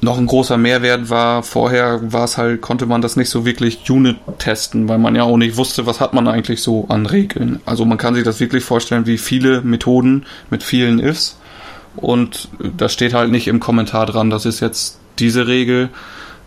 noch 0.01 0.17
ein 0.17 0.27
großer 0.27 0.57
Mehrwert 0.57 1.09
war, 1.09 1.43
vorher 1.43 1.99
war 2.13 2.23
es 2.23 2.37
halt, 2.37 2.61
konnte 2.61 2.85
man 2.85 3.01
das 3.01 3.17
nicht 3.17 3.29
so 3.29 3.45
wirklich 3.45 3.89
Unit 3.89 4.15
testen, 4.37 4.87
weil 4.87 4.97
man 4.97 5.15
ja 5.15 5.23
auch 5.23 5.35
nicht 5.35 5.57
wusste, 5.57 5.85
was 5.85 5.99
hat 5.99 6.13
man 6.13 6.27
eigentlich 6.29 6.61
so 6.61 6.85
an 6.87 7.05
Regeln. 7.05 7.59
Also 7.65 7.83
man 7.83 7.97
kann 7.97 8.15
sich 8.15 8.23
das 8.23 8.39
wirklich 8.39 8.63
vorstellen 8.63 9.05
wie 9.05 9.17
viele 9.17 9.61
Methoden 9.61 10.25
mit 10.49 10.63
vielen 10.63 10.99
Ifs 10.99 11.38
und 12.01 12.49
da 12.77 12.89
steht 12.89 13.13
halt 13.13 13.31
nicht 13.31 13.47
im 13.47 13.59
Kommentar 13.59 14.05
dran, 14.05 14.29
das 14.29 14.45
ist 14.45 14.59
jetzt 14.59 14.99
diese 15.19 15.47
Regel, 15.47 15.89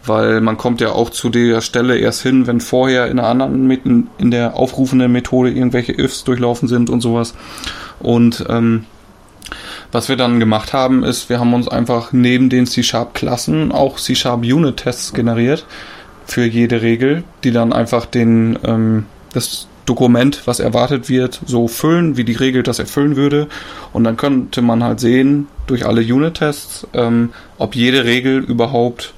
weil 0.04 0.40
man 0.40 0.56
kommt 0.56 0.80
ja 0.80 0.90
auch 0.90 1.10
zu 1.10 1.28
der 1.28 1.60
Stelle 1.60 1.96
erst 1.96 2.22
hin, 2.22 2.46
wenn 2.46 2.60
vorher 2.60 3.06
in 3.06 3.18
einer 3.18 3.28
anderen, 3.28 4.08
in 4.18 4.30
der 4.30 4.56
aufrufenden 4.56 5.12
Methode 5.12 5.50
irgendwelche 5.50 5.92
Ifs 5.92 6.24
durchlaufen 6.24 6.68
sind 6.68 6.90
und 6.90 7.00
sowas. 7.00 7.34
Und 8.00 8.44
ähm, 8.48 8.86
was 9.92 10.08
wir 10.08 10.16
dann 10.16 10.40
gemacht 10.40 10.72
haben, 10.72 11.04
ist, 11.04 11.28
wir 11.28 11.38
haben 11.38 11.54
uns 11.54 11.68
einfach 11.68 12.12
neben 12.12 12.48
den 12.48 12.66
C-Sharp-Klassen 12.66 13.70
auch 13.70 13.98
C-Sharp-Unit-Tests 13.98 15.12
generiert 15.12 15.66
für 16.24 16.44
jede 16.44 16.82
Regel, 16.82 17.24
die 17.44 17.50
dann 17.50 17.72
einfach 17.72 18.06
den, 18.06 18.58
ähm, 18.64 19.06
das 19.32 19.68
Dokument, 19.86 20.42
was 20.46 20.60
erwartet 20.60 21.08
wird, 21.08 21.40
so 21.46 21.68
füllen, 21.68 22.16
wie 22.16 22.24
die 22.24 22.34
Regel 22.34 22.62
das 22.62 22.78
erfüllen 22.78 23.16
würde. 23.16 23.48
Und 23.92 24.04
dann 24.04 24.16
könnte 24.16 24.62
man 24.62 24.84
halt 24.84 25.00
sehen, 25.00 25.48
durch 25.66 25.86
alle 25.86 26.02
Unit-Tests, 26.02 26.86
ähm, 26.94 27.30
ob 27.58 27.74
jede 27.74 28.04
Regel 28.04 28.38
überhaupt 28.38 29.14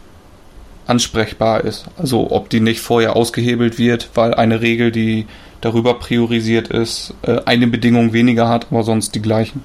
ansprechbar 0.87 1.65
ist. 1.65 1.87
Also 1.97 2.31
ob 2.31 2.51
die 2.51 2.61
nicht 2.61 2.81
vorher 2.81 3.17
ausgehebelt 3.17 3.79
wird, 3.79 4.11
weil 4.15 4.35
eine 4.35 4.61
Regel, 4.61 4.91
die 4.91 5.27
darüber 5.61 5.95
priorisiert 5.95 6.69
ist, 6.69 7.15
äh, 7.23 7.41
eine 7.45 7.67
Bedingung 7.67 8.13
weniger 8.13 8.49
hat, 8.49 8.69
aber 8.71 8.83
sonst 8.83 9.15
die 9.15 9.23
gleichen. 9.23 9.63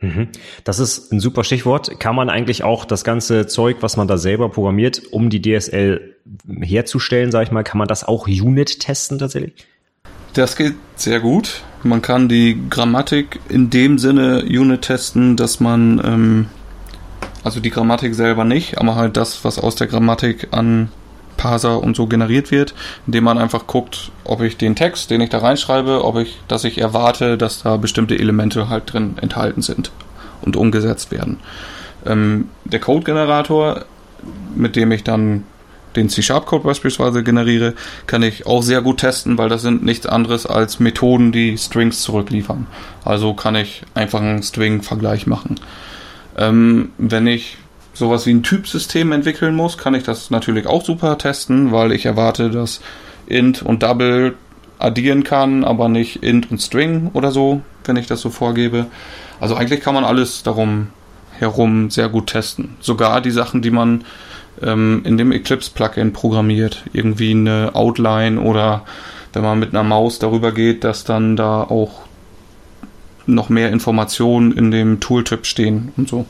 Mhm. 0.00 0.28
Das 0.62 0.78
ist 0.78 1.12
ein 1.12 1.18
super 1.18 1.42
Stichwort. 1.42 1.98
Kann 1.98 2.14
man 2.14 2.30
eigentlich 2.30 2.62
auch 2.62 2.84
das 2.84 3.02
ganze 3.02 3.46
Zeug, 3.48 3.78
was 3.80 3.96
man 3.96 4.06
da 4.06 4.16
selber 4.16 4.48
programmiert, 4.48 5.02
um 5.10 5.28
die 5.28 5.42
DSL 5.42 6.14
herzustellen, 6.60 7.32
sage 7.32 7.46
ich 7.46 7.50
mal, 7.50 7.64
kann 7.64 7.78
man 7.78 7.88
das 7.88 8.04
auch 8.04 8.28
Unit 8.28 8.78
testen 8.78 9.18
tatsächlich? 9.18 9.66
Das 10.38 10.54
geht 10.54 10.76
sehr 10.94 11.18
gut. 11.18 11.64
Man 11.82 12.00
kann 12.00 12.28
die 12.28 12.62
Grammatik 12.70 13.40
in 13.48 13.70
dem 13.70 13.98
Sinne 13.98 14.44
Unit 14.44 14.82
testen, 14.82 15.36
dass 15.36 15.58
man, 15.58 16.00
ähm, 16.04 16.46
also 17.42 17.58
die 17.58 17.70
Grammatik 17.70 18.14
selber 18.14 18.44
nicht, 18.44 18.78
aber 18.78 18.94
halt 18.94 19.16
das, 19.16 19.44
was 19.44 19.58
aus 19.58 19.74
der 19.74 19.88
Grammatik 19.88 20.46
an 20.52 20.92
Parser 21.36 21.82
und 21.82 21.96
so 21.96 22.06
generiert 22.06 22.52
wird, 22.52 22.72
indem 23.08 23.24
man 23.24 23.36
einfach 23.36 23.66
guckt, 23.66 24.12
ob 24.22 24.40
ich 24.40 24.56
den 24.56 24.76
Text, 24.76 25.10
den 25.10 25.22
ich 25.22 25.30
da 25.30 25.38
reinschreibe, 25.38 26.04
ob 26.04 26.18
ich, 26.18 26.38
dass 26.46 26.62
ich 26.62 26.78
erwarte, 26.78 27.36
dass 27.36 27.64
da 27.64 27.76
bestimmte 27.76 28.16
Elemente 28.16 28.68
halt 28.68 28.92
drin 28.92 29.16
enthalten 29.20 29.62
sind 29.62 29.90
und 30.42 30.54
umgesetzt 30.54 31.10
werden. 31.10 31.40
Ähm, 32.06 32.48
der 32.64 32.78
Code-Generator, 32.78 33.86
mit 34.54 34.76
dem 34.76 34.92
ich 34.92 35.02
dann 35.02 35.42
den 35.98 36.08
C-Sharp-Code 36.08 36.64
beispielsweise 36.64 37.22
generiere, 37.22 37.74
kann 38.06 38.22
ich 38.22 38.46
auch 38.46 38.62
sehr 38.62 38.82
gut 38.82 38.98
testen, 38.98 39.38
weil 39.38 39.48
das 39.48 39.62
sind 39.62 39.84
nichts 39.84 40.06
anderes 40.06 40.46
als 40.46 40.80
Methoden, 40.80 41.32
die 41.32 41.58
Strings 41.58 42.00
zurückliefern. 42.02 42.66
Also 43.04 43.34
kann 43.34 43.54
ich 43.54 43.82
einfach 43.94 44.20
einen 44.20 44.42
String-Vergleich 44.42 45.26
machen. 45.26 45.56
Ähm, 46.36 46.92
wenn 46.98 47.26
ich 47.26 47.58
sowas 47.92 48.26
wie 48.26 48.32
ein 48.32 48.42
Typsystem 48.42 49.12
entwickeln 49.12 49.56
muss, 49.56 49.76
kann 49.76 49.94
ich 49.94 50.04
das 50.04 50.30
natürlich 50.30 50.66
auch 50.66 50.84
super 50.84 51.18
testen, 51.18 51.72
weil 51.72 51.92
ich 51.92 52.06
erwarte, 52.06 52.50
dass 52.50 52.80
int 53.26 53.62
und 53.62 53.82
double 53.82 54.36
addieren 54.78 55.24
kann, 55.24 55.64
aber 55.64 55.88
nicht 55.88 56.22
int 56.22 56.50
und 56.50 56.62
string 56.62 57.10
oder 57.12 57.32
so, 57.32 57.62
wenn 57.84 57.96
ich 57.96 58.06
das 58.06 58.20
so 58.20 58.30
vorgebe. 58.30 58.86
Also 59.40 59.56
eigentlich 59.56 59.80
kann 59.80 59.94
man 59.94 60.04
alles 60.04 60.42
darum 60.42 60.88
herum 61.38 61.90
sehr 61.90 62.08
gut 62.08 62.28
testen. 62.28 62.76
Sogar 62.80 63.20
die 63.20 63.30
Sachen, 63.30 63.62
die 63.62 63.70
man 63.70 64.04
ähm, 64.62 65.02
in 65.04 65.16
dem 65.18 65.32
Eclipse-Plugin 65.32 66.12
programmiert. 66.12 66.84
Irgendwie 66.92 67.32
eine 67.32 67.74
Outline 67.74 68.40
oder 68.40 68.84
wenn 69.32 69.42
man 69.42 69.58
mit 69.58 69.70
einer 69.70 69.82
Maus 69.82 70.18
darüber 70.18 70.52
geht, 70.52 70.84
dass 70.84 71.04
dann 71.04 71.36
da 71.36 71.62
auch 71.62 72.00
noch 73.26 73.48
mehr 73.48 73.70
Informationen 73.70 74.52
in 74.52 74.70
dem 74.70 75.00
Tooltip 75.00 75.46
stehen 75.46 75.92
und 75.96 76.08
so. 76.08 76.26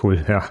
Cool, 0.00 0.24
ja. 0.28 0.44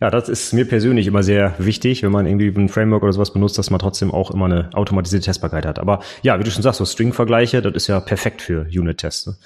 Ja, 0.00 0.10
das 0.10 0.28
ist 0.28 0.52
mir 0.52 0.66
persönlich 0.66 1.06
immer 1.06 1.22
sehr 1.22 1.54
wichtig, 1.58 2.02
wenn 2.02 2.12
man 2.12 2.26
irgendwie 2.26 2.48
ein 2.48 2.68
Framework 2.68 3.02
oder 3.02 3.14
sowas 3.14 3.32
benutzt, 3.32 3.56
dass 3.56 3.70
man 3.70 3.80
trotzdem 3.80 4.10
auch 4.10 4.30
immer 4.30 4.44
eine 4.44 4.68
automatisierte 4.74 5.24
Testbarkeit 5.24 5.64
hat. 5.64 5.78
Aber 5.78 6.00
ja, 6.22 6.38
wie 6.38 6.44
du 6.44 6.50
schon 6.50 6.62
sagst, 6.62 6.78
so 6.78 6.84
String-Vergleiche, 6.84 7.62
das 7.62 7.74
ist 7.74 7.86
ja 7.86 8.00
perfekt 8.00 8.42
für 8.42 8.66
Unit-Tests. 8.66 9.28
Ne? 9.28 9.36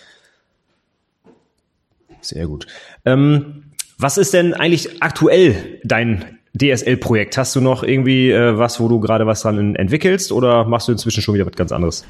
Sehr 2.20 2.46
gut. 2.46 2.66
Ähm, 3.04 3.70
was 3.96 4.18
ist 4.18 4.34
denn 4.34 4.54
eigentlich 4.54 5.02
aktuell 5.02 5.80
dein 5.84 6.39
DSL-Projekt? 6.54 7.36
Hast 7.38 7.54
du 7.56 7.60
noch 7.60 7.82
irgendwie 7.82 8.30
äh, 8.30 8.58
was, 8.58 8.80
wo 8.80 8.88
du 8.88 9.00
gerade 9.00 9.26
was 9.26 9.42
dran 9.42 9.76
entwickelst 9.76 10.32
oder 10.32 10.64
machst 10.64 10.88
du 10.88 10.92
inzwischen 10.92 11.22
schon 11.22 11.34
wieder 11.34 11.46
was 11.46 11.54
ganz 11.54 11.72
anderes? 11.72 12.04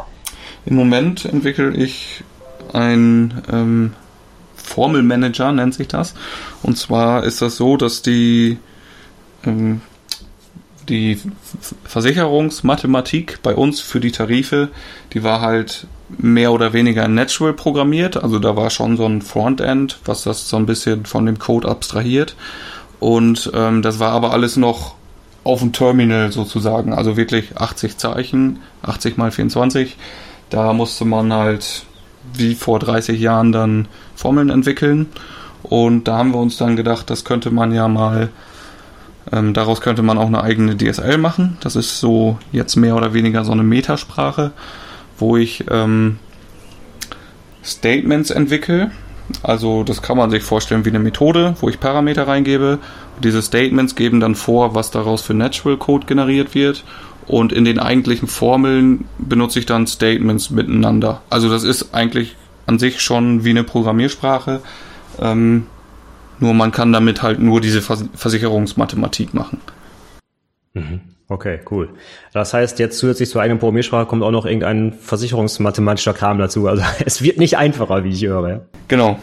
Im 0.66 0.76
Moment 0.76 1.24
entwickle 1.24 1.74
ich 1.74 2.22
ein 2.72 3.42
ähm, 3.50 3.92
Formelmanager, 4.56 5.52
nennt 5.52 5.74
sich 5.74 5.88
das. 5.88 6.14
Und 6.62 6.76
zwar 6.78 7.24
ist 7.24 7.42
das 7.42 7.56
so, 7.56 7.76
dass 7.76 8.02
die, 8.02 8.58
ähm, 9.44 9.80
die 10.88 11.18
Versicherungsmathematik 11.84 13.40
bei 13.42 13.54
uns 13.54 13.80
für 13.80 14.00
die 14.00 14.12
Tarife, 14.12 14.68
die 15.12 15.22
war 15.22 15.40
halt 15.40 15.86
mehr 16.08 16.52
oder 16.52 16.72
weniger 16.72 17.08
Natural 17.08 17.52
programmiert. 17.52 18.22
Also 18.22 18.38
da 18.38 18.56
war 18.56 18.70
schon 18.70 18.96
so 18.96 19.06
ein 19.06 19.22
Frontend, 19.22 19.98
was 20.04 20.24
das 20.24 20.48
so 20.48 20.56
ein 20.56 20.66
bisschen 20.66 21.06
von 21.06 21.26
dem 21.26 21.38
Code 21.38 21.68
abstrahiert. 21.68 22.36
Und 23.00 23.50
ähm, 23.54 23.82
das 23.82 23.98
war 23.98 24.12
aber 24.12 24.32
alles 24.32 24.56
noch 24.56 24.94
auf 25.42 25.60
dem 25.60 25.72
Terminal 25.72 26.30
sozusagen. 26.30 26.92
Also 26.92 27.16
wirklich 27.16 27.56
80 27.56 27.96
Zeichen, 27.96 28.60
80 28.82 29.16
mal 29.16 29.30
24. 29.30 29.96
Da 30.50 30.72
musste 30.72 31.04
man 31.04 31.32
halt 31.32 31.84
wie 32.34 32.54
vor 32.54 32.78
30 32.78 33.18
Jahren 33.18 33.52
dann 33.52 33.88
Formeln 34.14 34.50
entwickeln. 34.50 35.06
Und 35.62 36.04
da 36.04 36.18
haben 36.18 36.32
wir 36.32 36.38
uns 36.38 36.56
dann 36.56 36.76
gedacht, 36.76 37.10
das 37.10 37.24
könnte 37.24 37.50
man 37.50 37.72
ja 37.72 37.88
mal, 37.88 38.28
ähm, 39.32 39.54
daraus 39.54 39.80
könnte 39.80 40.02
man 40.02 40.18
auch 40.18 40.26
eine 40.26 40.42
eigene 40.42 40.76
DSL 40.76 41.18
machen. 41.18 41.56
Das 41.60 41.76
ist 41.76 42.00
so 42.00 42.38
jetzt 42.52 42.76
mehr 42.76 42.96
oder 42.96 43.14
weniger 43.14 43.44
so 43.44 43.52
eine 43.52 43.62
Metasprache 43.62 44.52
wo 45.20 45.36
ich 45.36 45.64
ähm, 45.70 46.18
Statements 47.64 48.30
entwickle. 48.30 48.90
Also 49.42 49.84
das 49.84 50.02
kann 50.02 50.16
man 50.16 50.30
sich 50.30 50.42
vorstellen 50.42 50.84
wie 50.84 50.90
eine 50.90 50.98
Methode, 50.98 51.54
wo 51.60 51.68
ich 51.68 51.80
Parameter 51.80 52.26
reingebe. 52.26 52.78
Diese 53.22 53.42
Statements 53.42 53.94
geben 53.94 54.20
dann 54.20 54.34
vor, 54.34 54.74
was 54.74 54.90
daraus 54.90 55.22
für 55.22 55.34
Natural 55.34 55.76
Code 55.76 56.06
generiert 56.06 56.54
wird. 56.54 56.84
Und 57.26 57.52
in 57.52 57.64
den 57.64 57.78
eigentlichen 57.78 58.28
Formeln 58.28 59.04
benutze 59.18 59.58
ich 59.58 59.66
dann 59.66 59.86
Statements 59.86 60.50
miteinander. 60.50 61.22
Also 61.30 61.48
das 61.48 61.62
ist 61.62 61.94
eigentlich 61.94 62.36
an 62.66 62.78
sich 62.78 63.00
schon 63.00 63.44
wie 63.44 63.50
eine 63.50 63.64
Programmiersprache. 63.64 64.60
Ähm, 65.20 65.66
nur 66.38 66.54
man 66.54 66.72
kann 66.72 66.92
damit 66.92 67.22
halt 67.22 67.38
nur 67.38 67.60
diese 67.60 67.82
Versicherungsmathematik 67.82 69.34
machen. 69.34 69.60
Mhm. 70.74 71.00
Okay, 71.30 71.60
cool. 71.70 71.90
Das 72.32 72.52
heißt, 72.52 72.80
jetzt 72.80 72.98
zusätzlich 72.98 73.30
zur 73.30 73.40
eigenen 73.40 73.60
Programmiersprache 73.60 74.04
kommt 74.06 74.24
auch 74.24 74.32
noch 74.32 74.46
irgendein 74.46 74.92
versicherungsmathematischer 74.92 76.12
Kram 76.12 76.38
dazu. 76.38 76.66
Also 76.66 76.82
es 77.06 77.22
wird 77.22 77.38
nicht 77.38 77.56
einfacher, 77.56 78.02
wie 78.02 78.08
ich 78.08 78.22
höre. 78.26 78.66
Genau. 78.88 79.16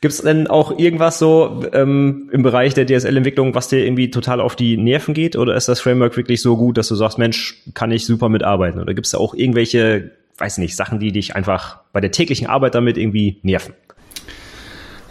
Gibt 0.00 0.14
es 0.14 0.22
denn 0.22 0.46
auch 0.46 0.78
irgendwas 0.78 1.18
so 1.18 1.62
ähm, 1.74 2.30
im 2.32 2.42
Bereich 2.42 2.72
der 2.72 2.86
DSL-Entwicklung, 2.86 3.54
was 3.54 3.68
dir 3.68 3.84
irgendwie 3.84 4.10
total 4.10 4.40
auf 4.40 4.56
die 4.56 4.78
Nerven 4.78 5.12
geht? 5.12 5.36
Oder 5.36 5.54
ist 5.54 5.68
das 5.68 5.80
Framework 5.80 6.16
wirklich 6.16 6.40
so 6.40 6.56
gut, 6.56 6.78
dass 6.78 6.88
du 6.88 6.94
sagst, 6.94 7.18
Mensch, 7.18 7.62
kann 7.74 7.90
ich 7.90 8.06
super 8.06 8.30
mitarbeiten? 8.30 8.80
Oder 8.80 8.94
gibt 8.94 9.04
es 9.04 9.12
da 9.12 9.18
auch 9.18 9.34
irgendwelche, 9.34 10.12
weiß 10.38 10.56
nicht, 10.56 10.76
Sachen, 10.76 10.98
die 10.98 11.12
dich 11.12 11.36
einfach 11.36 11.80
bei 11.92 12.00
der 12.00 12.10
täglichen 12.10 12.46
Arbeit 12.46 12.74
damit 12.74 12.96
irgendwie 12.96 13.38
nerven? 13.42 13.74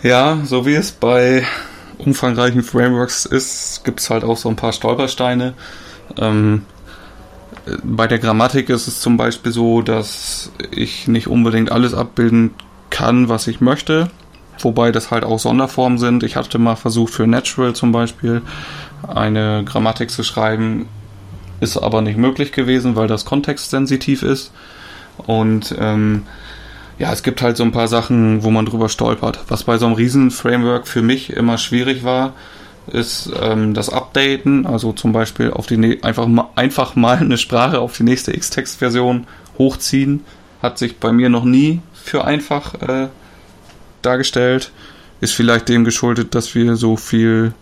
Ja, 0.01 0.39
so 0.45 0.65
wie 0.65 0.74
es 0.74 0.91
bei 0.91 1.43
umfangreichen 2.00 2.64
Frameworks 2.64 3.26
ist, 3.26 3.84
gibt 3.84 4.00
es 4.00 4.10
halt 4.10 4.24
auch 4.24 4.38
so 4.38 4.50
ein 4.50 4.56
paar 4.56 4.74
Stolpersteine. 4.74 5.54
Ähm, 6.18 6.64
bei 7.84 8.08
der 8.08 8.20
Grammatik 8.20 8.70
ist 8.70 8.88
es 8.88 9.02
zum 9.02 9.18
Beispiel 9.18 9.52
so, 9.52 9.82
dass 9.82 10.52
ich 10.72 11.08
nicht 11.08 11.28
unbedingt 11.28 11.72
alles 11.72 11.93
abbilden 11.93 12.52
kann, 12.89 13.30
was 13.30 13.47
ich 13.47 13.62
möchte. 13.62 14.10
Wobei 14.60 14.91
das 14.91 15.12
halt 15.12 15.24
auch 15.24 15.39
Sonderformen 15.39 16.00
sind. 16.00 16.24
Ich 16.24 16.36
hatte 16.36 16.58
mal 16.58 16.76
versucht 16.76 17.14
für 17.14 17.28
Natural 17.28 17.74
zum 17.74 17.91
Beispiel 17.91 18.41
eine 19.08 19.64
Grammatik 19.66 20.10
zu 20.12 20.24
schreiben, 20.24 20.88
ist 21.62 21.78
aber 21.78 22.02
nicht 22.02 22.18
möglich 22.18 22.52
gewesen, 22.52 22.95
weil 22.95 23.08
das 23.08 23.26
kontextsensitiv 23.26 24.24
ist. 24.24 24.52
Und 25.18 25.76
ähm, 25.80 26.24
ja, 27.00 27.14
es 27.14 27.24
gibt 27.24 27.41
halt 27.41 27.58
so 27.58 27.64
ein 27.64 27.72
paar 27.72 27.88
Sachen, 27.88 28.43
wo 28.43 28.52
man 28.52 28.66
drüber 28.66 28.89
stolpert. 28.89 29.39
Was 29.47 29.64
bei 29.64 29.78
so 29.78 29.86
einem 29.86 29.95
Riesen-Framework 29.95 30.88
für 30.88 31.02
mich 31.02 31.32
immer 31.32 31.58
schwierig 31.58 32.04
war, 32.04 32.34
ist 32.88 33.32
ähm, 33.41 33.74
das 33.74 33.89
Updaten, 33.89 34.66
also 34.66 34.91
zum 34.91 35.14
Beispiel 35.14 35.52
auf 35.52 35.66
die 35.66 36.04
einfach, 36.04 36.28
ma 36.28 36.50
einfach 36.56 36.95
mal 36.95 37.18
eine 37.18 37.38
Sprache 37.38 37.80
auf 37.80 37.95
die 37.95 38.04
nächste 38.04 38.36
X-Text-Version 38.36 39.28
hochziehen, 39.58 40.26
hat 40.62 40.78
sich 40.78 40.97
bei 40.97 41.14
mir 41.14 41.30
noch 41.30 41.45
nie 41.45 41.82
für 41.93 42.26
einfach 42.26 42.76
äh, 42.82 43.08
dargestellt. 44.02 44.72
Ist 45.22 45.34
vielleicht 45.34 45.70
dem 45.70 45.86
geschuldet, 45.86 46.36
dass 46.36 46.54
wir 46.54 46.76
so 46.76 46.97
viel 46.97 47.54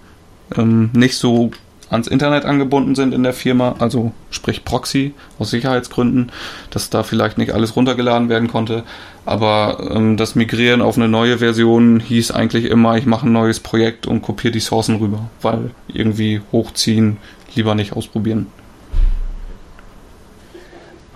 ähm, 0.56 0.90
nicht 0.94 1.18
so 1.18 1.52
ans 1.90 2.08
Internet 2.08 2.46
angebunden 2.46 2.96
sind 2.96 3.14
in 3.14 3.24
der 3.24 3.34
Firma, 3.34 3.76
also 3.80 4.12
sprich 4.30 4.66
Proxy 4.66 5.14
aus 5.40 5.50
Sicherheitsgründen, 5.50 6.32
dass 6.70 6.90
da 6.90 7.04
vielleicht 7.04 7.38
nicht 7.38 7.54
alles 7.54 7.76
runtergeladen 7.76 8.30
werden 8.30 8.48
konnte. 8.48 8.84
Aber 9.26 9.92
ähm, 9.94 10.18
das 10.18 10.36
Migrieren 10.36 10.82
auf 10.82 10.98
eine 10.98 11.08
neue 11.08 11.40
Version 11.40 12.00
hieß 12.00 12.32
eigentlich 12.32 12.66
immer, 12.66 12.98
ich 12.98 13.06
mache 13.06 13.28
ein 13.28 13.34
neues 13.34 13.60
Projekt 13.60 14.08
und 14.08 14.22
kopiere 14.22 14.52
die 14.52 14.60
Sourcen 14.60 14.98
rüber, 14.98 15.30
weil 15.42 15.72
irgendwie 15.88 16.42
hochziehen 16.52 17.18
lieber 17.56 17.76
nicht 17.76 17.94
ausprobieren. 17.94 18.48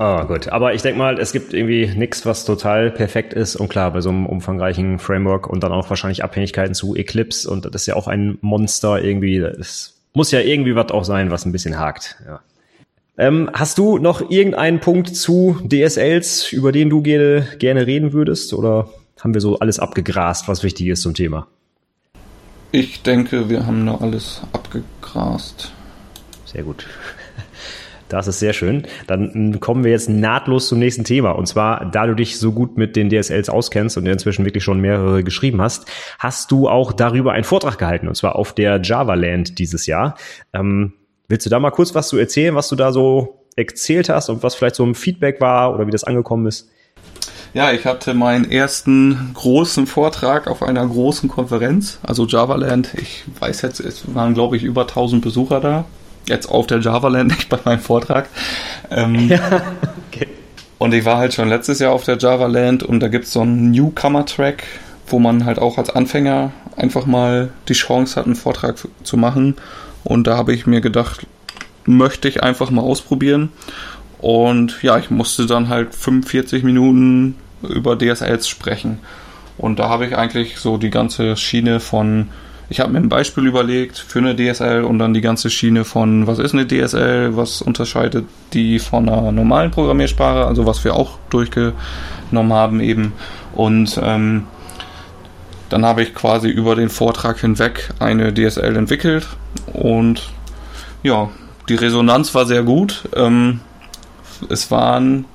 Ah, 0.02 0.24
gut. 0.24 0.48
Aber 0.48 0.74
ich 0.74 0.82
denke 0.82 0.98
mal, 0.98 1.20
es 1.20 1.32
gibt 1.32 1.54
irgendwie 1.54 1.86
nichts, 1.96 2.26
was 2.26 2.44
total 2.44 2.90
perfekt 2.90 3.34
ist. 3.34 3.56
Und 3.56 3.70
klar, 3.70 3.92
bei 3.92 4.02
so 4.02 4.10
einem 4.10 4.26
umfangreichen 4.26 4.98
Framework 4.98 5.46
und 5.46 5.62
dann 5.62 5.72
auch 5.72 5.92
wahrscheinlich 5.92 6.24
Abhängigkeiten 6.24 6.74
zu 6.74 6.96
Eclipse 6.96 7.48
und 7.48 7.66
das 7.66 7.84
ist 7.84 7.86
ja 7.86 7.96
auch 7.96 8.08
ein 8.08 8.40
Monster 8.42 9.04
irgendwie. 9.04 9.40
Das 9.40 10.01
muss 10.14 10.32
ja 10.32 10.40
irgendwie 10.40 10.76
was 10.76 10.92
auch 10.92 11.04
sein, 11.04 11.32
was 11.32 11.46
ein 11.46 11.52
bisschen 11.52 11.80
hakt. 11.80 12.18
Ja. 12.26 12.42
Ähm, 13.18 13.50
hast 13.54 13.78
du 13.78 13.98
noch 13.98 14.30
irgendeinen 14.32 14.80
Punkt 14.80 15.16
zu 15.16 15.58
DSLs, 15.64 16.52
über 16.52 16.72
den 16.72 16.90
du 16.90 17.02
gerne, 17.02 17.48
gerne 17.60 17.86
reden 17.86 18.14
würdest? 18.14 18.54
Oder 18.54 18.90
haben 19.20 19.34
wir 19.34 19.42
so 19.42 19.60
alles 19.60 19.80
abgegrast, 19.80 20.48
was 20.48 20.64
wichtig 20.64 20.88
ist 20.88 21.02
zum 21.02 21.14
Thema? 21.14 21.48
Ich 22.72 23.04
denke, 23.04 23.50
wir 23.50 23.66
haben 23.66 23.84
noch 23.84 24.02
alles 24.02 24.42
abgegrast. 24.54 25.72
Sehr 26.46 26.64
gut. 26.64 26.88
Das 28.12 28.28
ist 28.28 28.40
sehr 28.40 28.52
schön. 28.52 28.84
Dann 29.08 29.62
kommen 29.62 29.86
wir 29.86 29.92
jetzt 29.92 30.10
nahtlos 30.10 30.68
zum 30.68 30.80
nächsten 30.80 31.06
Thema. 31.06 31.32
Und 31.32 31.48
zwar, 31.48 31.86
da 31.86 32.06
du 32.06 32.14
dich 32.14 32.38
so 32.38 32.52
gut 32.52 32.78
mit 32.78 32.98
den 32.98 33.10
DSLs 33.10 33.48
auskennst 33.48 33.98
und 33.98 34.06
inzwischen 34.06 34.44
wirklich 34.44 34.66
schon 34.66 34.82
mehrere 34.82 35.24
geschrieben 35.24 35.62
hast, 35.62 35.86
hast 36.20 36.52
du 36.52 36.68
auch 36.68 36.92
darüber 36.92 37.32
einen 37.32 37.46
Vortrag 37.46 37.78
gehalten. 37.78 38.10
Und 38.10 38.16
zwar 38.16 38.36
auf 38.36 38.52
der 38.54 38.82
Java 38.82 39.14
Land 39.14 39.60
dieses 39.60 39.86
Jahr. 39.86 40.16
Ähm, 40.52 40.92
willst 41.30 41.46
du 41.46 41.50
da 41.50 41.58
mal 41.60 41.72
kurz 41.72 41.96
was 41.96 42.10
zu 42.10 42.18
erzählen, 42.18 42.54
was 42.54 42.68
du 42.68 42.76
da 42.76 42.92
so 42.92 43.46
erzählt 43.56 44.10
hast 44.10 44.28
und 44.28 44.44
was 44.44 44.56
vielleicht 44.56 44.76
so 44.76 44.86
ein 44.86 44.94
Feedback 44.94 45.40
war 45.40 45.74
oder 45.74 45.88
wie 45.88 45.92
das 45.92 46.04
angekommen 46.04 46.48
ist? 46.48 46.70
Ja, 47.54 47.72
ich 47.72 47.86
hatte 47.86 48.14
meinen 48.14 48.50
ersten 48.50 49.32
großen 49.36 49.88
Vortrag 49.88 50.48
auf 50.48 50.64
einer 50.64 50.86
großen 50.86 51.30
Konferenz, 51.30 52.00
also 52.04 52.26
JavaLand. 52.26 52.94
Ich 52.96 53.24
weiß 53.40 53.62
jetzt, 53.62 53.80
es 53.80 54.14
waren 54.14 54.34
glaube 54.34 54.58
ich 54.58 54.64
über 54.64 54.82
1000 54.82 55.22
Besucher 55.22 55.62
da 55.62 55.86
jetzt 56.28 56.48
auf 56.48 56.68
der 56.68 56.80
Java-Land, 56.80 57.30
nicht 57.30 57.50
bei 57.50 57.60
meinem 57.64 57.80
Vortrag. 57.80 58.30
Ähm, 58.90 59.28
ja, 59.28 59.40
okay. 60.12 60.28
Und 60.78 60.94
ich 60.94 61.06
war 61.06 61.18
halt 61.18 61.34
schon 61.34 61.50
letztes 61.50 61.80
Jahr 61.80 61.92
auf 61.92 62.04
der 62.04 62.18
Java-Land 62.18 62.84
und 62.84 63.00
da 63.02 63.08
gibt 63.08 63.26
es 63.26 63.34
so 63.34 63.42
einen 63.42 63.72
Newcomer-Track, 63.72 64.64
wo 65.08 65.20
man 65.20 65.46
halt 65.46 65.60
auch 65.60 65.78
als 65.78 65.90
Anfänger 65.90 66.52
einfach 66.76 67.06
mal 67.06 67.50
die 67.68 67.74
Chance 67.74 68.16
hat, 68.16 68.26
einen 68.26 68.36
Vortrag 68.36 68.76
zu 69.04 69.18
machen. 69.18 69.56
Und 70.04 70.26
da 70.26 70.38
habe 70.38 70.54
ich 70.54 70.66
mir 70.66 70.82
gedacht, 70.82 71.28
möchte 71.86 72.28
ich 72.28 72.42
einfach 72.42 72.72
mal 72.72 72.82
ausprobieren. 72.82 73.50
Und 74.20 74.82
ja, 74.82 74.98
ich 74.98 75.10
musste 75.10 75.46
dann 75.46 75.70
halt 75.70 75.96
45 75.96 76.64
Minuten 76.64 77.36
über 77.62 77.98
DSLs 77.98 78.48
sprechen. 78.48 79.00
Und 79.58 79.80
da 79.80 79.90
habe 79.90 80.08
ich 80.08 80.18
eigentlich 80.18 80.58
so 80.58 80.78
die 80.78 80.90
ganze 80.90 81.36
Schiene 81.36 81.80
von 81.80 82.30
Ich 82.72 82.80
habe 82.80 82.94
mir 82.94 83.00
ein 83.00 83.10
Beispiel 83.10 83.48
überlegt 83.48 83.98
für 83.98 84.20
eine 84.20 84.34
DSL 84.34 84.86
und 84.86 84.98
dann 84.98 85.14
die 85.14 85.20
ganze 85.20 85.50
Schiene 85.50 85.84
von, 85.84 86.26
was 86.26 86.40
ist 86.40 86.54
eine 86.54 86.66
DSL, 86.66 87.36
was 87.36 87.62
unterscheidet 87.62 88.24
die 88.54 88.80
von 88.80 89.10
einer 89.10 89.34
normalen 89.34 89.72
Programmiersprache, 89.72 90.46
also 90.46 90.66
was 90.66 90.86
wir 90.86 90.96
auch 90.96 91.20
durchgenommen 91.30 92.54
haben 92.54 92.80
eben. 92.80 93.12
Und 93.54 94.00
ähm, 94.02 94.46
dann 95.68 95.86
habe 95.86 96.02
ich 96.02 96.16
quasi 96.16 96.48
über 96.48 96.78
den 96.78 96.88
Vortrag 96.88 97.42
hinweg 97.42 97.90
eine 98.00 98.34
DSL 98.34 98.78
entwickelt 98.78 99.28
und 99.74 100.32
ja, 101.04 101.30
die 101.68 101.76
Resonanz 101.76 102.34
war 102.36 102.46
sehr 102.46 102.64
gut. 102.64 103.04
Ähm, 103.14 103.60
es 104.48 104.72
waren 104.72 105.26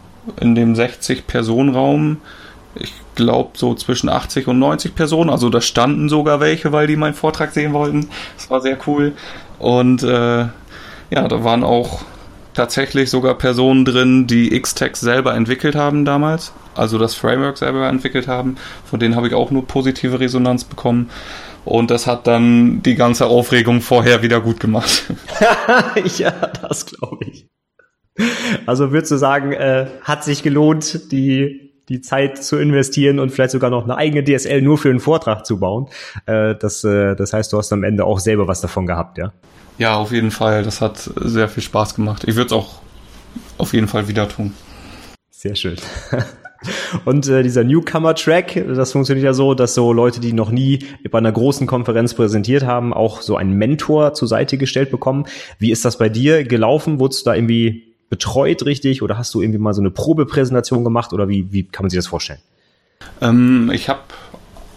in 0.40 0.54
dem 0.54 0.72
60-Personen-Raum 0.72 2.16
ich 2.78 2.92
glaube, 3.16 3.50
so 3.54 3.74
zwischen 3.74 4.08
80 4.08 4.46
und 4.46 4.58
90 4.58 4.94
Personen. 4.94 5.30
Also 5.30 5.50
da 5.50 5.60
standen 5.60 6.08
sogar 6.08 6.40
welche, 6.40 6.72
weil 6.72 6.86
die 6.86 6.96
meinen 6.96 7.14
Vortrag 7.14 7.52
sehen 7.52 7.72
wollten. 7.72 8.08
Das 8.36 8.50
war 8.50 8.60
sehr 8.60 8.78
cool. 8.86 9.12
Und 9.58 10.02
äh, 10.02 10.46
ja, 11.10 11.28
da 11.28 11.42
waren 11.42 11.64
auch 11.64 12.02
tatsächlich 12.54 13.10
sogar 13.10 13.34
Personen 13.34 13.84
drin, 13.84 14.26
die 14.26 14.54
X-Text 14.54 15.02
selber 15.02 15.34
entwickelt 15.34 15.74
haben 15.74 16.04
damals. 16.04 16.52
Also 16.74 16.98
das 16.98 17.14
Framework 17.14 17.58
selber 17.58 17.88
entwickelt 17.88 18.28
haben. 18.28 18.56
Von 18.84 19.00
denen 19.00 19.16
habe 19.16 19.28
ich 19.28 19.34
auch 19.34 19.50
nur 19.50 19.66
positive 19.66 20.20
Resonanz 20.20 20.64
bekommen. 20.64 21.10
Und 21.64 21.90
das 21.90 22.06
hat 22.06 22.26
dann 22.26 22.82
die 22.82 22.94
ganze 22.94 23.26
Aufregung 23.26 23.80
vorher 23.80 24.22
wieder 24.22 24.40
gut 24.40 24.60
gemacht. 24.60 25.04
ja, 26.18 26.30
das 26.30 26.86
glaube 26.86 27.24
ich. 27.26 27.48
Also 28.64 28.92
würdest 28.92 29.12
du 29.12 29.16
sagen, 29.16 29.52
äh, 29.52 29.86
hat 30.02 30.24
sich 30.24 30.42
gelohnt, 30.42 31.12
die 31.12 31.65
die 31.88 32.00
Zeit 32.00 32.42
zu 32.42 32.56
investieren 32.56 33.18
und 33.18 33.30
vielleicht 33.30 33.52
sogar 33.52 33.70
noch 33.70 33.84
eine 33.84 33.96
eigene 33.96 34.24
DSL 34.24 34.60
nur 34.62 34.78
für 34.78 34.90
einen 34.90 35.00
Vortrag 35.00 35.46
zu 35.46 35.58
bauen. 35.58 35.88
Äh, 36.26 36.54
das, 36.56 36.82
äh, 36.84 37.14
das 37.14 37.32
heißt, 37.32 37.52
du 37.52 37.58
hast 37.58 37.72
am 37.72 37.84
Ende 37.84 38.04
auch 38.04 38.18
selber 38.18 38.48
was 38.48 38.60
davon 38.60 38.86
gehabt, 38.86 39.18
ja? 39.18 39.32
Ja, 39.78 39.96
auf 39.96 40.10
jeden 40.10 40.30
Fall. 40.30 40.62
Das 40.62 40.80
hat 40.80 41.10
sehr 41.16 41.48
viel 41.48 41.62
Spaß 41.62 41.94
gemacht. 41.94 42.24
Ich 42.26 42.34
würde 42.34 42.46
es 42.46 42.52
auch 42.52 42.80
auf 43.58 43.72
jeden 43.74 43.88
Fall 43.88 44.08
wieder 44.08 44.28
tun. 44.28 44.54
Sehr 45.30 45.54
schön. 45.54 45.76
Und 47.04 47.28
äh, 47.28 47.42
dieser 47.42 47.62
Newcomer-Track, 47.62 48.64
das 48.74 48.92
funktioniert 48.92 49.24
ja 49.24 49.34
so, 49.34 49.54
dass 49.54 49.74
so 49.74 49.92
Leute, 49.92 50.20
die 50.20 50.32
noch 50.32 50.50
nie 50.50 50.86
bei 51.10 51.18
einer 51.18 51.30
großen 51.30 51.66
Konferenz 51.66 52.14
präsentiert 52.14 52.64
haben, 52.64 52.94
auch 52.94 53.20
so 53.20 53.36
einen 53.36 53.52
Mentor 53.52 54.14
zur 54.14 54.26
Seite 54.26 54.56
gestellt 54.56 54.90
bekommen. 54.90 55.26
Wie 55.58 55.70
ist 55.70 55.84
das 55.84 55.98
bei 55.98 56.08
dir 56.08 56.44
gelaufen? 56.44 56.98
Wurdest 56.98 57.26
du 57.26 57.30
da 57.30 57.36
irgendwie 57.36 57.95
betreut 58.08 58.64
richtig 58.64 59.02
oder 59.02 59.18
hast 59.18 59.34
du 59.34 59.42
irgendwie 59.42 59.58
mal 59.58 59.74
so 59.74 59.80
eine 59.80 59.90
Probepräsentation 59.90 60.84
gemacht 60.84 61.12
oder 61.12 61.28
wie, 61.28 61.52
wie 61.52 61.64
kann 61.64 61.84
man 61.84 61.90
sich 61.90 61.98
das 61.98 62.06
vorstellen? 62.06 62.40
Ähm, 63.20 63.70
ich 63.72 63.88
habe 63.88 64.00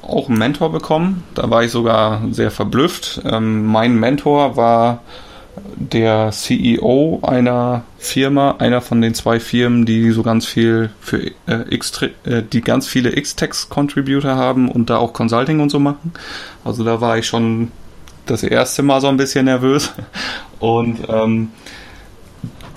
auch 0.02 0.28
einen 0.30 0.38
Mentor 0.38 0.72
bekommen, 0.72 1.24
da 1.36 1.50
war 1.50 1.64
ich 1.64 1.72
sogar 1.72 2.22
sehr 2.32 2.52
verblüfft. 2.52 3.22
Ähm, 3.26 3.66
mein 3.66 3.96
Mentor 4.00 4.56
war 4.56 5.02
der 5.76 6.32
CEO 6.32 7.20
einer 7.22 7.84
Firma, 7.98 8.56
einer 8.60 8.82
von 8.82 9.02
den 9.02 9.14
zwei 9.14 9.40
Firmen, 9.40 9.86
die 9.86 10.12
so 10.12 10.24
ganz 10.24 10.46
viel 10.46 10.90
für 11.00 11.32
äh, 11.48 11.66
X, 11.70 12.02
äh, 12.24 12.44
die 12.44 12.62
ganz 12.62 12.88
viele 12.88 13.16
X-Text-Contributor 13.16 14.36
haben 14.36 14.70
und 14.70 14.90
da 14.90 14.98
auch 14.98 15.14
Consulting 15.14 15.60
und 15.60 15.70
so 15.70 15.80
machen. 15.80 16.14
Also 16.64 16.84
da 16.84 17.02
war 17.02 17.18
ich 17.18 17.28
schon 17.28 17.72
das 18.26 18.44
erste 18.44 18.84
Mal 18.84 19.02
so 19.02 19.08
ein 19.08 19.18
bisschen 19.18 19.46
nervös 19.46 19.92
und 20.60 21.00
ähm, 21.08 21.50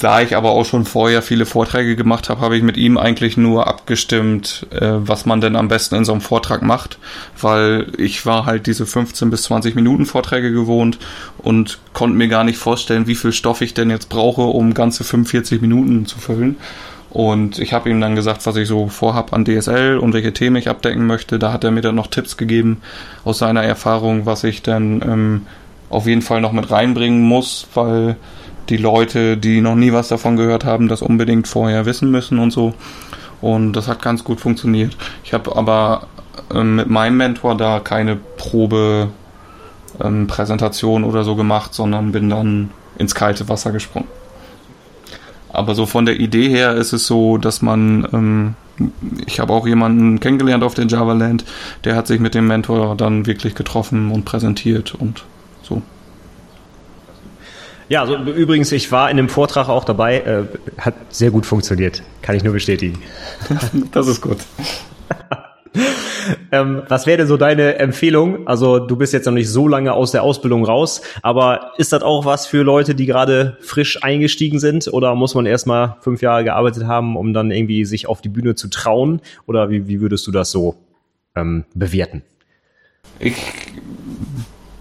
da 0.03 0.21
ich 0.21 0.35
aber 0.35 0.51
auch 0.51 0.65
schon 0.65 0.85
vorher 0.85 1.23
viele 1.23 1.47
Vorträge 1.47 1.95
gemacht 1.95 2.29
habe, 2.29 2.41
habe 2.41 2.57
ich 2.57 2.63
mit 2.65 2.77
ihm 2.77 2.99
eigentlich 2.99 3.37
nur 3.37 3.69
abgestimmt, 3.69 4.67
äh, 4.71 4.91
was 4.95 5.27
man 5.27 5.41
denn 5.41 5.55
am 5.55 5.69
besten 5.69 5.95
in 5.95 6.05
so 6.05 6.11
einem 6.11 6.21
Vortrag 6.21 6.63
macht, 6.63 6.99
weil 7.41 7.87
ich 7.99 8.27
war 8.27 8.45
halt 8.45 8.67
diese 8.67 8.85
15 8.85 9.31
bis 9.31 9.45
20 9.45 9.77
Minuten 9.77 10.05
Vorträge 10.05 10.51
gewohnt 10.51 10.99
und 11.39 11.79
konnte 11.93 12.17
mir 12.17 12.27
gar 12.27 12.43
nicht 12.43 12.59
vorstellen, 12.59 13.07
wie 13.07 13.15
viel 13.15 13.33
Stoff 13.33 13.61
ich 13.61 13.75
denn 13.75 13.91
jetzt 13.91 14.09
brauche, 14.09 14.43
um 14.43 14.75
ganze 14.75 15.05
45 15.05 15.61
Minuten 15.61 16.07
zu 16.07 16.19
füllen. 16.19 16.57
Und 17.11 17.61
ich 17.61 17.73
habe 17.73 17.91
ihm 17.91 18.01
dann 18.01 18.17
gesagt, 18.17 18.45
was 18.47 18.57
ich 18.57 18.67
so 18.67 18.89
vorhab 18.89 19.33
an 19.33 19.45
DSL 19.45 19.99
und 19.99 20.15
welche 20.15 20.33
Themen 20.33 20.57
ich 20.57 20.69
abdecken 20.69 21.07
möchte. 21.07 21.39
Da 21.39 21.53
hat 21.53 21.63
er 21.63 21.71
mir 21.71 21.83
dann 21.83 21.95
noch 21.95 22.07
Tipps 22.09 22.37
gegeben 22.37 22.81
aus 23.25 23.39
seiner 23.39 23.63
Erfahrung, 23.63 24.27
was 24.27 24.43
ich 24.43 24.63
dann 24.63 25.03
ähm, 25.03 25.47
auf 25.91 26.07
jeden 26.07 26.23
Fall 26.23 26.41
noch 26.41 26.53
mit 26.53 26.71
reinbringen 26.71 27.23
muss, 27.23 27.69
weil 27.75 28.17
die 28.69 28.77
Leute, 28.77 29.37
die 29.37 29.61
noch 29.61 29.75
nie 29.75 29.93
was 29.93 30.07
davon 30.09 30.37
gehört 30.37 30.65
haben, 30.65 30.87
das 30.89 31.03
unbedingt 31.03 31.49
vorher 31.49 31.87
wissen 31.87 32.11
müssen 32.11 32.39
und 32.39 32.51
so. 32.51 32.75
Und 33.41 33.73
das 33.73 33.89
hat 33.89 34.03
ganz 34.03 34.25
gut 34.25 34.41
funktioniert. 34.41 34.97
Ich 35.25 35.35
habe 35.35 35.57
aber 35.57 36.07
ähm, 36.55 36.77
mit 36.77 36.89
meinem 36.89 37.17
Mentor 37.17 37.57
da 37.57 37.81
keine 37.81 38.15
Probe-Präsentation 38.17 41.03
ähm, 41.03 41.09
oder 41.09 41.25
so 41.25 41.35
gemacht, 41.35 41.75
sondern 41.75 42.13
bin 42.13 42.31
dann 42.31 42.71
ins 42.99 43.15
kalte 43.15 43.49
Wasser 43.49 43.73
gesprungen. 43.73 44.07
Aber 45.53 45.75
so 45.75 45.87
von 45.87 46.07
der 46.07 46.19
Idee 46.19 46.49
her 46.49 46.75
ist 46.75 46.93
es 46.93 47.07
so, 47.07 47.37
dass 47.37 47.63
man, 47.63 48.09
ähm, 48.13 48.55
ich 49.27 49.41
habe 49.41 49.53
auch 49.53 49.67
jemanden 49.67 50.19
kennengelernt 50.19 50.65
auf 50.65 50.75
der 50.75 50.87
Java 50.87 51.13
Land, 51.13 51.45
der 51.85 51.95
hat 51.95 52.07
sich 52.07 52.21
mit 52.21 52.35
dem 52.35 52.47
Mentor 52.47 52.97
dann 52.97 53.27
wirklich 53.27 53.55
getroffen 53.55 54.11
und 54.11 54.25
präsentiert 54.25 54.95
und 54.95 55.25
so. 55.63 55.83
Ja, 57.89 58.01
also 58.01 58.17
übrigens, 58.17 58.73
ich 58.73 58.91
war 58.93 59.11
in 59.11 59.17
dem 59.17 59.29
Vortrag 59.29 59.69
auch 59.69 59.85
dabei, 59.85 60.21
äh, 60.21 60.45
hat 60.79 60.95
sehr 61.11 61.31
gut 61.31 61.47
funktioniert, 61.47 62.03
kann 62.23 62.37
ich 62.37 62.45
nur 62.45 62.53
bestätigen. 62.53 62.99
das 63.93 64.07
ist 64.07 64.21
gut. 64.21 64.39
ähm, 66.53 66.83
was 66.89 67.07
wäre 67.07 67.19
denn 67.19 67.27
so 67.27 67.37
deine 67.37 67.79
Empfehlung? 67.79 68.47
Also 68.47 68.79
du 68.79 68.97
bist 68.97 69.13
jetzt 69.13 69.27
noch 69.27 69.33
nicht 69.33 69.49
so 69.49 69.69
lange 69.69 69.93
aus 69.93 70.13
der 70.13 70.23
Ausbildung 70.23 70.65
raus, 70.65 71.03
aber 71.23 71.73
ist 71.79 71.93
das 71.93 72.03
auch 72.03 72.25
was 72.25 72.47
für 72.47 72.63
Leute, 72.63 72.95
die 72.95 73.07
gerade 73.07 73.57
frisch 73.61 74.03
eingestiegen 74.03 74.59
sind 74.59 74.89
oder 74.93 75.15
muss 75.15 75.35
man 75.35 75.47
erstmal 75.47 75.97
fünf 76.01 76.23
Jahre 76.23 76.45
gearbeitet 76.45 76.85
haben, 76.85 77.17
um 77.17 77.33
dann 77.33 77.51
irgendwie 77.51 77.85
sich 77.85 78.07
auf 78.07 78.21
die 78.21 78.29
Bühne 78.29 78.55
zu 78.55 78.69
trauen? 78.69 79.21
Oder 79.47 79.71
wie, 79.71 79.89
wie 79.89 80.01
würdest 80.01 80.27
du 80.27 80.31
das 80.31 80.51
so 80.51 80.77
ähm, 81.35 81.65
bewerten? 81.75 82.23
Ich 83.19 83.35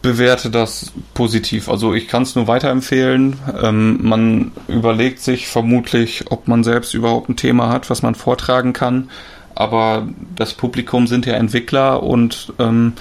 bewerte 0.02 0.50
das 0.50 0.92
positiv. 1.14 1.70
Also 1.70 1.94
ich 1.94 2.08
kann 2.08 2.24
es 2.24 2.36
nur 2.36 2.48
weiterempfehlen. 2.48 3.38
Ähm, 3.62 4.00
man 4.02 4.52
überlegt 4.68 5.20
sich 5.20 5.48
vermutlich, 5.48 6.26
ob 6.30 6.48
man 6.48 6.64
selbst 6.64 6.94
überhaupt 6.94 7.30
ein 7.30 7.36
Thema 7.36 7.70
hat, 7.70 7.90
was 7.90 8.02
man 8.02 8.16
vortragen 8.16 8.74
kann. 8.74 9.10
Aber 9.54 10.08
das 10.36 10.54
Publikum 10.54 11.08
sind 11.08 11.26
ja 11.26 11.34
Entwickler 11.34 12.02
und 12.02 12.54
ähm, 12.58 12.94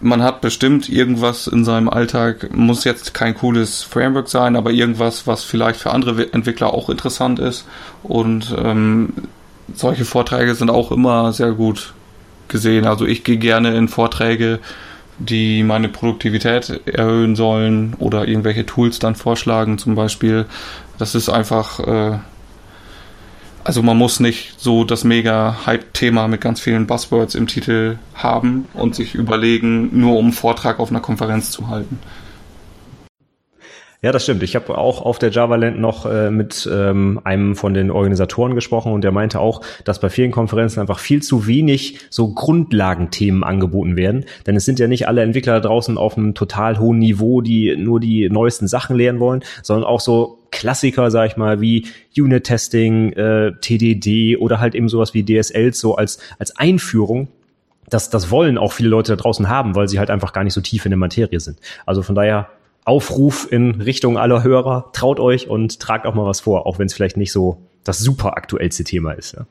man 0.00 0.22
hat 0.22 0.40
bestimmt 0.40 0.88
irgendwas 0.88 1.46
in 1.46 1.64
seinem 1.64 1.88
Alltag, 1.88 2.54
muss 2.54 2.84
jetzt 2.84 3.12
kein 3.12 3.34
cooles 3.34 3.82
Framework 3.82 4.28
sein, 4.28 4.56
aber 4.56 4.70
irgendwas, 4.70 5.26
was 5.26 5.44
vielleicht 5.44 5.80
für 5.80 5.90
andere 5.90 6.32
Entwickler 6.32 6.72
auch 6.72 6.88
interessant 6.88 7.38
ist. 7.38 7.66
Und 8.02 8.54
ähm, 8.56 9.12
solche 9.74 10.04
Vorträge 10.04 10.54
sind 10.54 10.70
auch 10.70 10.90
immer 10.90 11.32
sehr 11.32 11.52
gut 11.52 11.92
gesehen. 12.48 12.86
Also 12.86 13.06
ich 13.06 13.24
gehe 13.24 13.36
gerne 13.36 13.76
in 13.76 13.88
Vorträge, 13.88 14.60
die 15.20 15.62
meine 15.62 15.88
Produktivität 15.88 16.80
erhöhen 16.86 17.36
sollen 17.36 17.94
oder 17.98 18.26
irgendwelche 18.26 18.66
Tools 18.66 18.98
dann 18.98 19.14
vorschlagen 19.14 19.78
zum 19.78 19.94
Beispiel. 19.94 20.46
Das 20.98 21.14
ist 21.14 21.28
einfach, 21.28 21.80
äh, 21.80 22.18
also 23.62 23.82
man 23.82 23.98
muss 23.98 24.18
nicht 24.18 24.54
so 24.58 24.84
das 24.84 25.04
mega 25.04 25.66
Hype-Thema 25.66 26.26
mit 26.26 26.40
ganz 26.40 26.60
vielen 26.60 26.86
Buzzwords 26.86 27.34
im 27.34 27.46
Titel 27.46 27.98
haben 28.14 28.66
und 28.72 28.94
sich 28.94 29.14
überlegen, 29.14 30.00
nur 30.00 30.16
um 30.16 30.26
einen 30.26 30.32
Vortrag 30.32 30.80
auf 30.80 30.90
einer 30.90 31.00
Konferenz 31.00 31.50
zu 31.50 31.68
halten. 31.68 31.98
Ja, 34.02 34.12
das 34.12 34.22
stimmt. 34.22 34.42
Ich 34.42 34.56
habe 34.56 34.78
auch 34.78 35.02
auf 35.02 35.18
der 35.18 35.30
JavaLand 35.30 35.78
noch 35.78 36.06
äh, 36.06 36.30
mit 36.30 36.66
ähm, 36.72 37.20
einem 37.24 37.54
von 37.54 37.74
den 37.74 37.90
Organisatoren 37.90 38.54
gesprochen 38.54 38.92
und 38.92 39.04
der 39.04 39.12
meinte 39.12 39.40
auch, 39.40 39.60
dass 39.84 40.00
bei 40.00 40.08
vielen 40.08 40.30
Konferenzen 40.30 40.80
einfach 40.80 40.98
viel 40.98 41.20
zu 41.20 41.46
wenig 41.46 41.98
so 42.08 42.32
Grundlagenthemen 42.32 43.44
angeboten 43.44 43.96
werden. 43.96 44.24
Denn 44.46 44.56
es 44.56 44.64
sind 44.64 44.78
ja 44.78 44.88
nicht 44.88 45.06
alle 45.06 45.20
Entwickler 45.20 45.60
da 45.60 45.68
draußen 45.68 45.98
auf 45.98 46.16
einem 46.16 46.34
total 46.34 46.78
hohen 46.78 46.98
Niveau, 46.98 47.42
die 47.42 47.76
nur 47.76 48.00
die 48.00 48.30
neuesten 48.30 48.68
Sachen 48.68 48.96
lernen 48.96 49.20
wollen, 49.20 49.42
sondern 49.62 49.84
auch 49.84 50.00
so 50.00 50.38
Klassiker, 50.50 51.10
sag 51.10 51.26
ich 51.26 51.36
mal, 51.36 51.60
wie 51.60 51.86
Unit-Testing, 52.16 53.12
äh, 53.12 53.52
TDD 53.60 54.38
oder 54.38 54.60
halt 54.60 54.74
eben 54.74 54.88
sowas 54.88 55.12
wie 55.12 55.26
DSL 55.26 55.74
so 55.74 55.96
als, 55.96 56.20
als 56.38 56.56
Einführung 56.56 57.28
das, 57.90 58.08
das 58.08 58.30
wollen 58.30 58.56
auch 58.56 58.72
viele 58.72 58.88
Leute 58.88 59.16
da 59.16 59.20
draußen 59.20 59.48
haben, 59.48 59.74
weil 59.74 59.88
sie 59.88 59.98
halt 59.98 60.10
einfach 60.10 60.32
gar 60.32 60.44
nicht 60.44 60.54
so 60.54 60.60
tief 60.60 60.86
in 60.86 60.90
der 60.90 60.96
Materie 60.96 61.40
sind. 61.40 61.58
Also 61.86 62.02
von 62.02 62.14
daher 62.14 62.48
Aufruf 62.84 63.50
in 63.50 63.80
Richtung 63.80 64.18
aller 64.18 64.42
Hörer, 64.42 64.90
traut 64.92 65.20
euch 65.20 65.48
und 65.48 65.80
tragt 65.80 66.06
auch 66.06 66.14
mal 66.14 66.26
was 66.26 66.40
vor, 66.40 66.66
auch 66.66 66.78
wenn 66.78 66.86
es 66.86 66.94
vielleicht 66.94 67.16
nicht 67.16 67.32
so 67.32 67.58
das 67.84 67.98
super 67.98 68.36
aktuellste 68.36 68.84
Thema 68.84 69.12
ist. 69.12 69.32
Ja. 69.32 69.46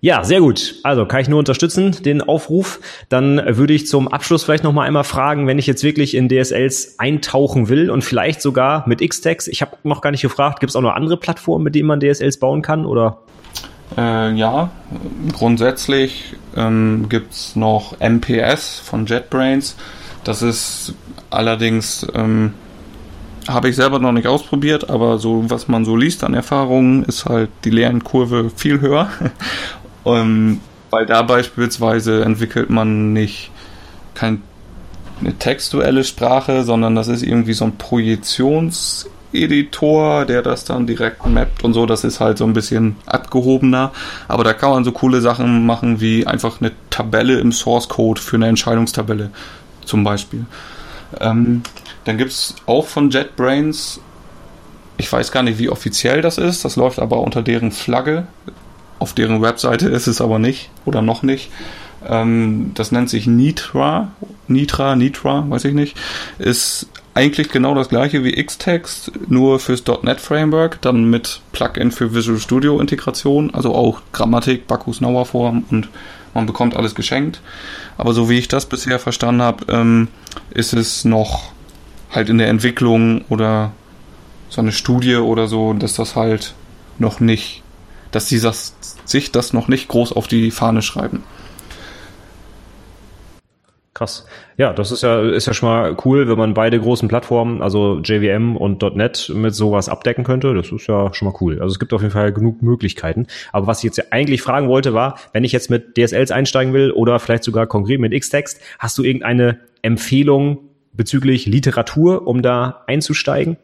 Ja, 0.00 0.22
sehr 0.22 0.40
gut. 0.40 0.76
Also 0.82 1.06
kann 1.06 1.20
ich 1.20 1.28
nur 1.28 1.40
unterstützen, 1.40 1.96
den 2.02 2.22
Aufruf. 2.22 2.80
Dann 3.08 3.42
würde 3.56 3.74
ich 3.74 3.86
zum 3.86 4.08
Abschluss 4.08 4.44
vielleicht 4.44 4.64
noch 4.64 4.72
mal 4.72 4.84
einmal 4.84 5.04
fragen, 5.04 5.46
wenn 5.46 5.58
ich 5.58 5.66
jetzt 5.66 5.82
wirklich 5.82 6.14
in 6.14 6.28
DSLs 6.28 6.98
eintauchen 6.98 7.68
will 7.68 7.90
und 7.90 8.02
vielleicht 8.02 8.40
sogar 8.40 8.88
mit 8.88 9.06
Xtex. 9.06 9.48
Ich 9.48 9.60
habe 9.60 9.76
noch 9.82 10.00
gar 10.00 10.10
nicht 10.10 10.22
gefragt, 10.22 10.60
gibt 10.60 10.70
es 10.70 10.76
auch 10.76 10.82
noch 10.82 10.94
andere 10.94 11.16
Plattformen, 11.16 11.64
mit 11.64 11.74
denen 11.74 11.88
man 11.88 12.00
DSLs 12.00 12.38
bauen 12.38 12.62
kann? 12.62 12.86
Oder? 12.86 13.18
Äh, 13.96 14.34
ja, 14.34 14.70
grundsätzlich 15.32 16.34
ähm, 16.56 17.06
gibt 17.08 17.32
es 17.32 17.56
noch 17.56 17.98
MPS 17.98 18.78
von 18.78 19.06
JetBrains. 19.06 19.76
Das 20.24 20.42
ist 20.42 20.94
allerdings, 21.30 22.06
ähm, 22.14 22.52
habe 23.48 23.70
ich 23.70 23.76
selber 23.76 23.98
noch 23.98 24.12
nicht 24.12 24.26
ausprobiert, 24.26 24.90
aber 24.90 25.18
so 25.18 25.44
was 25.48 25.68
man 25.68 25.84
so 25.84 25.96
liest 25.96 26.22
an 26.22 26.34
Erfahrungen, 26.34 27.04
ist 27.04 27.24
halt 27.24 27.48
die 27.64 27.70
Lernkurve 27.70 28.50
viel 28.54 28.80
höher. 28.80 29.10
ähm, 30.04 30.60
weil 30.90 31.06
da 31.06 31.22
beispielsweise 31.22 32.24
entwickelt 32.24 32.70
man 32.70 33.12
nicht 33.12 33.50
kein 34.14 34.42
eine 35.20 35.34
textuelle 35.34 36.04
Sprache, 36.04 36.62
sondern 36.64 36.94
das 36.94 37.08
ist 37.08 37.24
irgendwie 37.24 37.54
so 37.54 37.64
ein 37.64 37.76
Projektionseditor, 37.76 40.26
der 40.26 40.42
das 40.42 40.64
dann 40.64 40.86
direkt 40.86 41.26
mappt 41.26 41.64
und 41.64 41.74
so. 41.74 41.86
Das 41.86 42.04
ist 42.04 42.20
halt 42.20 42.38
so 42.38 42.44
ein 42.44 42.52
bisschen 42.52 42.94
abgehobener. 43.06 43.90
Aber 44.28 44.44
da 44.44 44.52
kann 44.52 44.70
man 44.70 44.84
so 44.84 44.92
coole 44.92 45.20
Sachen 45.20 45.66
machen 45.66 46.00
wie 46.00 46.24
einfach 46.26 46.60
eine 46.60 46.70
Tabelle 46.90 47.40
im 47.40 47.50
Source 47.52 47.88
Code 47.88 48.20
für 48.20 48.36
eine 48.36 48.46
Entscheidungstabelle 48.46 49.32
zum 49.88 50.04
Beispiel. 50.04 50.46
Ähm, 51.20 51.62
dann 52.04 52.18
gibt 52.18 52.30
es 52.30 52.54
auch 52.66 52.86
von 52.86 53.10
JetBrains, 53.10 54.00
ich 54.96 55.12
weiß 55.12 55.32
gar 55.32 55.42
nicht, 55.42 55.58
wie 55.58 55.68
offiziell 55.68 56.22
das 56.22 56.38
ist, 56.38 56.64
das 56.64 56.76
läuft 56.76 56.98
aber 56.98 57.20
unter 57.20 57.42
deren 57.42 57.72
Flagge. 57.72 58.26
Auf 58.98 59.12
deren 59.12 59.42
Webseite 59.42 59.88
ist 59.88 60.08
es 60.08 60.20
aber 60.20 60.38
nicht 60.38 60.70
oder 60.84 61.02
noch 61.02 61.22
nicht. 61.22 61.50
Ähm, 62.06 62.72
das 62.74 62.92
nennt 62.92 63.10
sich 63.10 63.26
Nitra, 63.26 64.10
Nitra, 64.48 64.96
Nitra, 64.96 65.44
weiß 65.48 65.64
ich 65.66 65.74
nicht. 65.74 65.96
Ist 66.38 66.88
eigentlich 67.14 67.50
genau 67.50 67.74
das 67.74 67.88
gleiche 67.88 68.22
wie 68.22 68.32
Xtext, 68.32 69.12
nur 69.28 69.58
fürs 69.58 69.82
.NET 70.02 70.20
Framework, 70.20 70.80
dann 70.82 71.10
mit 71.10 71.40
Plugin 71.52 71.90
für 71.90 72.14
Visual 72.14 72.38
Studio 72.38 72.80
Integration, 72.80 73.52
also 73.52 73.74
auch 73.74 74.02
Grammatik, 74.12 74.66
Bacchus 74.66 75.00
Nauer 75.00 75.26
Form 75.26 75.64
und 75.70 75.88
man 76.34 76.46
bekommt 76.46 76.76
alles 76.76 76.94
geschenkt. 76.94 77.40
Aber 77.96 78.14
so 78.14 78.28
wie 78.28 78.38
ich 78.38 78.48
das 78.48 78.66
bisher 78.66 78.98
verstanden 78.98 79.42
habe, 79.42 79.64
ähm, 79.72 80.08
ist 80.50 80.72
es 80.72 81.04
noch 81.04 81.52
halt 82.10 82.28
in 82.28 82.38
der 82.38 82.48
Entwicklung 82.48 83.24
oder 83.28 83.72
so 84.48 84.60
eine 84.60 84.72
Studie 84.72 85.16
oder 85.16 85.46
so, 85.46 85.72
dass 85.72 85.94
das 85.94 86.16
halt 86.16 86.54
noch 86.98 87.20
nicht, 87.20 87.62
dass 88.10 88.26
die 88.26 88.40
das, 88.40 88.74
sich 89.04 89.30
das 89.32 89.52
noch 89.52 89.68
nicht 89.68 89.88
groß 89.88 90.12
auf 90.12 90.26
die 90.26 90.50
Fahne 90.50 90.82
schreiben. 90.82 91.22
Krass. 93.98 94.26
Ja, 94.56 94.72
das 94.72 94.92
ist 94.92 95.02
ja, 95.02 95.20
ist 95.20 95.48
ja 95.48 95.52
schon 95.52 95.68
mal 95.68 95.96
cool, 96.04 96.28
wenn 96.28 96.38
man 96.38 96.54
beide 96.54 96.78
großen 96.78 97.08
Plattformen, 97.08 97.62
also 97.62 97.98
JVM 97.98 98.56
und 98.56 98.80
.NET 98.94 99.32
mit 99.34 99.56
sowas 99.56 99.88
abdecken 99.88 100.22
könnte. 100.22 100.54
Das 100.54 100.70
ist 100.70 100.86
ja 100.86 101.12
schon 101.12 101.26
mal 101.26 101.34
cool. 101.40 101.54
Also 101.60 101.72
es 101.72 101.80
gibt 101.80 101.92
auf 101.92 102.00
jeden 102.00 102.12
Fall 102.12 102.32
genug 102.32 102.62
Möglichkeiten. 102.62 103.26
Aber 103.52 103.66
was 103.66 103.78
ich 103.78 103.84
jetzt 103.84 104.12
eigentlich 104.12 104.40
fragen 104.40 104.68
wollte, 104.68 104.94
war, 104.94 105.18
wenn 105.32 105.42
ich 105.42 105.50
jetzt 105.50 105.68
mit 105.68 105.96
DSLs 105.98 106.30
einsteigen 106.30 106.72
will 106.72 106.92
oder 106.92 107.18
vielleicht 107.18 107.42
sogar 107.42 107.66
konkret 107.66 107.98
mit 107.98 108.12
Xtext, 108.12 108.60
hast 108.78 108.96
du 108.98 109.02
irgendeine 109.02 109.58
Empfehlung 109.82 110.58
bezüglich 110.92 111.46
Literatur, 111.46 112.28
um 112.28 112.40
da 112.40 112.84
einzusteigen? 112.86 113.56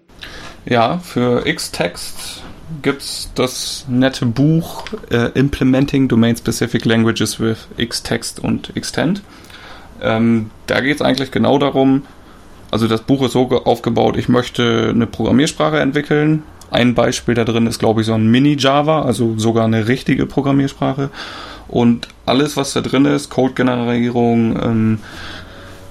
Ja, 0.66 0.98
für 0.98 1.44
Xtext 1.44 2.42
gibt's 2.82 3.30
das 3.36 3.84
nette 3.88 4.26
Buch 4.26 4.86
äh, 5.10 5.30
Implementing 5.38 6.08
Domain-Specific 6.08 6.84
Languages 6.84 7.38
with 7.38 7.68
Xtext 7.78 8.40
und 8.40 8.76
Extend. 8.76 9.22
Ähm, 10.02 10.50
da 10.66 10.80
geht 10.80 10.96
es 10.96 11.02
eigentlich 11.02 11.30
genau 11.30 11.58
darum, 11.58 12.02
also 12.70 12.88
das 12.88 13.02
Buch 13.02 13.22
ist 13.24 13.32
so 13.32 13.48
aufgebaut, 13.48 14.16
ich 14.16 14.28
möchte 14.28 14.90
eine 14.92 15.06
Programmiersprache 15.06 15.78
entwickeln. 15.78 16.42
Ein 16.70 16.94
Beispiel 16.94 17.34
da 17.34 17.44
drin 17.44 17.68
ist, 17.68 17.78
glaube 17.78 18.00
ich, 18.00 18.06
so 18.08 18.14
ein 18.14 18.28
Mini-Java, 18.28 19.02
also 19.02 19.34
sogar 19.38 19.64
eine 19.64 19.86
richtige 19.86 20.26
Programmiersprache. 20.26 21.10
Und 21.68 22.08
alles, 22.26 22.56
was 22.56 22.72
da 22.72 22.80
drin 22.80 23.04
ist, 23.04 23.30
Code-Generierung, 23.30 24.60
ähm, 24.60 24.98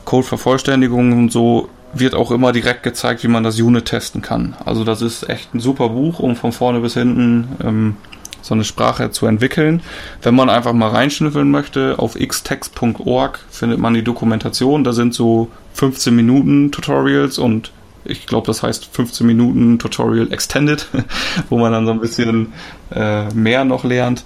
Code-Vervollständigung 0.03 1.13
und 1.13 1.31
so, 1.31 1.69
wird 1.93 2.15
auch 2.15 2.31
immer 2.31 2.51
direkt 2.51 2.83
gezeigt, 2.83 3.23
wie 3.23 3.29
man 3.29 3.43
das 3.43 3.59
Unit 3.59 3.85
testen 3.85 4.21
kann. 4.21 4.55
Also 4.65 4.83
das 4.83 5.01
ist 5.01 5.29
echt 5.29 5.53
ein 5.53 5.59
super 5.59 5.89
Buch, 5.89 6.19
um 6.19 6.35
von 6.35 6.51
vorne 6.51 6.79
bis 6.79 6.95
hinten 6.95 7.47
ähm, 7.63 7.97
so 8.43 8.53
eine 8.53 8.65
Sprache 8.65 9.09
zu 9.09 9.25
entwickeln. 9.25 9.81
Wenn 10.21 10.35
man 10.35 10.49
einfach 10.49 10.73
mal 10.73 10.89
reinschnüffeln 10.89 11.49
möchte, 11.49 11.95
auf 11.97 12.15
xtext.org 12.15 13.39
findet 13.49 13.79
man 13.79 13.93
die 13.93 14.03
Dokumentation. 14.03 14.83
Da 14.83 14.93
sind 14.93 15.13
so 15.13 15.47
15 15.73 16.15
Minuten 16.15 16.71
Tutorials 16.71 17.39
und 17.39 17.71
ich 18.05 18.27
glaube, 18.27 18.45
das 18.47 18.61
heißt 18.61 18.89
15 18.91 19.25
Minuten 19.25 19.79
Tutorial 19.79 20.31
Extended, 20.33 20.87
wo 21.49 21.57
man 21.57 21.71
dann 21.71 21.85
so 21.85 21.93
ein 21.93 22.01
bisschen 22.01 22.51
äh, 22.93 23.33
mehr 23.33 23.63
noch 23.63 23.85
lernt. 23.85 24.25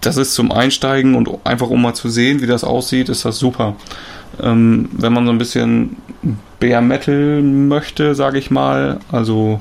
Das 0.00 0.16
ist 0.16 0.34
zum 0.34 0.52
Einsteigen 0.52 1.16
und 1.16 1.28
einfach 1.44 1.68
um 1.70 1.82
mal 1.82 1.94
zu 1.94 2.08
sehen, 2.08 2.40
wie 2.40 2.46
das 2.46 2.62
aussieht, 2.62 3.08
ist 3.08 3.24
das 3.24 3.38
super. 3.38 3.74
Ähm, 4.40 4.88
wenn 4.92 5.12
man 5.12 5.26
so 5.26 5.32
ein 5.32 5.38
bisschen 5.38 5.96
Bare 6.60 6.82
Metal 6.82 7.42
möchte, 7.42 8.14
sage 8.14 8.38
ich 8.38 8.52
mal, 8.52 9.00
also 9.10 9.60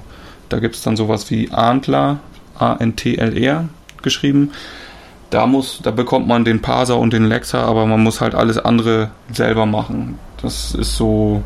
da 0.49 0.59
gibt 0.59 0.75
es 0.75 0.83
dann 0.83 0.95
sowas 0.95 1.31
wie 1.31 1.49
Antler, 1.51 2.19
A-N-T-L-R, 2.57 3.69
geschrieben. 4.03 4.51
Da 5.29 5.45
muss, 5.45 5.81
da 5.83 5.91
bekommt 5.91 6.27
man 6.27 6.43
den 6.43 6.61
Parser 6.61 6.97
und 6.97 7.13
den 7.13 7.25
Lexer, 7.25 7.63
aber 7.63 7.85
man 7.85 8.01
muss 8.01 8.19
halt 8.19 8.33
alles 8.33 8.57
andere 8.57 9.11
selber 9.31 9.65
machen. 9.65 10.17
Das 10.41 10.73
ist 10.73 10.95
so, 10.95 11.43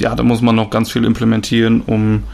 ja, 0.00 0.14
da 0.14 0.22
muss 0.22 0.40
man 0.40 0.54
noch 0.54 0.70
ganz 0.70 0.92
viel 0.92 1.04
implementieren, 1.04 1.80
um 1.80 2.24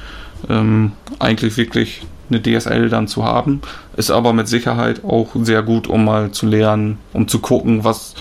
ähm, 0.49 0.93
eigentlich 1.19 1.57
wirklich 1.57 2.03
eine 2.29 2.43
DSL 2.43 2.89
dann 2.89 3.09
zu 3.09 3.25
haben. 3.25 3.63
Ist 3.97 4.11
aber 4.11 4.33
mit 4.33 4.49
Sicherheit 4.49 5.05
auch 5.05 5.31
sehr 5.37 5.63
gut, 5.63 5.87
um 5.87 6.05
mal 6.05 6.33
zu 6.33 6.47
lernen, 6.47 6.99
um 7.13 7.29
zu 7.29 7.39
gucken, 7.39 7.85
was 7.85 8.15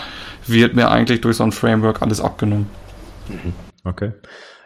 wird 0.47 0.75
mir 0.75 0.91
eigentlich 0.91 1.21
durch 1.21 1.37
so 1.37 1.43
ein 1.43 1.51
Framework 1.51 2.01
alles 2.01 2.21
abgenommen. 2.21 2.67
Okay. 3.83 4.13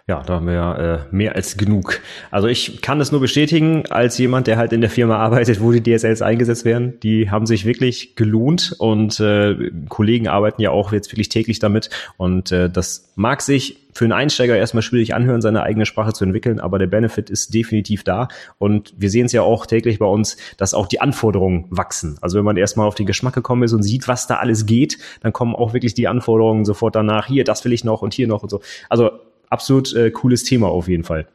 Ja, 0.10 0.24
da 0.26 0.38
haben 0.38 0.48
wir 0.48 0.54
ja 0.56 0.76
äh, 0.76 1.00
mehr 1.12 1.36
als 1.36 1.56
genug. 1.56 2.00
Also 2.32 2.48
ich 2.48 2.82
kann 2.82 2.98
das 2.98 3.12
nur 3.12 3.22
bestätigen, 3.22 3.84
als 3.92 4.18
jemand, 4.18 4.48
der 4.48 4.58
halt 4.58 4.74
in 4.74 4.82
der 4.82 4.90
Firma 4.90 5.18
arbeitet, 5.18 5.62
wo 5.62 5.72
die 5.72 5.84
DSLs 5.84 6.24
eingesetzt 6.24 6.66
werden. 6.66 7.00
Die 7.02 7.30
haben 7.30 7.46
sich 7.46 7.64
wirklich 7.64 8.16
gelohnt 8.16 8.76
und 8.80 9.20
äh, 9.20 9.70
Kollegen 9.88 10.28
arbeiten 10.28 10.64
ja 10.64 10.72
auch 10.72 10.94
jetzt 10.94 11.12
wirklich 11.12 11.30
täglich 11.30 11.60
damit. 11.60 11.92
Und 12.18 12.52
äh, 12.52 12.72
das 12.72 13.12
mag 13.14 13.44
sich 13.44 13.86
für 13.94 14.06
einen 14.06 14.14
Einsteiger 14.14 14.58
erstmal 14.58 14.82
schwierig 14.82 15.14
anhören, 15.14 15.44
seine 15.44 15.62
eigene 15.62 15.86
Sprache 15.86 16.14
zu 16.14 16.24
entwickeln, 16.24 16.60
aber 16.60 16.80
der 16.80 16.88
Benefit 16.88 17.30
ist 17.30 17.54
definitiv 17.54 18.04
da. 18.04 18.30
Und 18.58 18.96
wir 18.98 19.12
sehen 19.12 19.28
es 19.28 19.32
ja 19.32 19.44
auch 19.44 19.68
täglich 19.68 20.00
bei 20.00 20.08
uns, 20.08 20.38
dass 20.58 20.74
auch 20.74 20.88
die 20.88 21.02
Anforderungen 21.02 21.66
wachsen. 21.70 22.18
Also 22.22 22.40
wenn 22.40 22.46
man 22.46 22.58
erstmal 22.58 22.88
auf 22.88 22.96
den 22.96 23.06
Geschmack 23.06 23.36
gekommen 23.36 23.62
ist 23.62 23.74
und 23.74 23.84
sieht, 23.84 24.08
was 24.08 24.26
da 24.26 24.38
alles 24.38 24.66
geht, 24.66 24.98
dann 25.22 25.34
kommen 25.34 25.54
auch 25.54 25.74
wirklich 25.74 25.94
die 25.94 26.08
Anforderungen 26.08 26.66
sofort 26.66 26.96
danach. 26.96 27.28
Hier, 27.28 27.44
das 27.44 27.64
will 27.64 27.74
ich 27.74 27.84
noch 27.84 28.02
und 28.02 28.16
hier 28.16 28.28
noch 28.28 28.42
und 28.42 28.50
so. 28.50 28.62
Also 28.90 29.12
absolut 29.50 29.94
äh, 29.94 30.12
cooles 30.12 30.44
Thema 30.44 30.68
auf 30.68 30.88
jeden 30.88 31.04
Fall. 31.04 31.28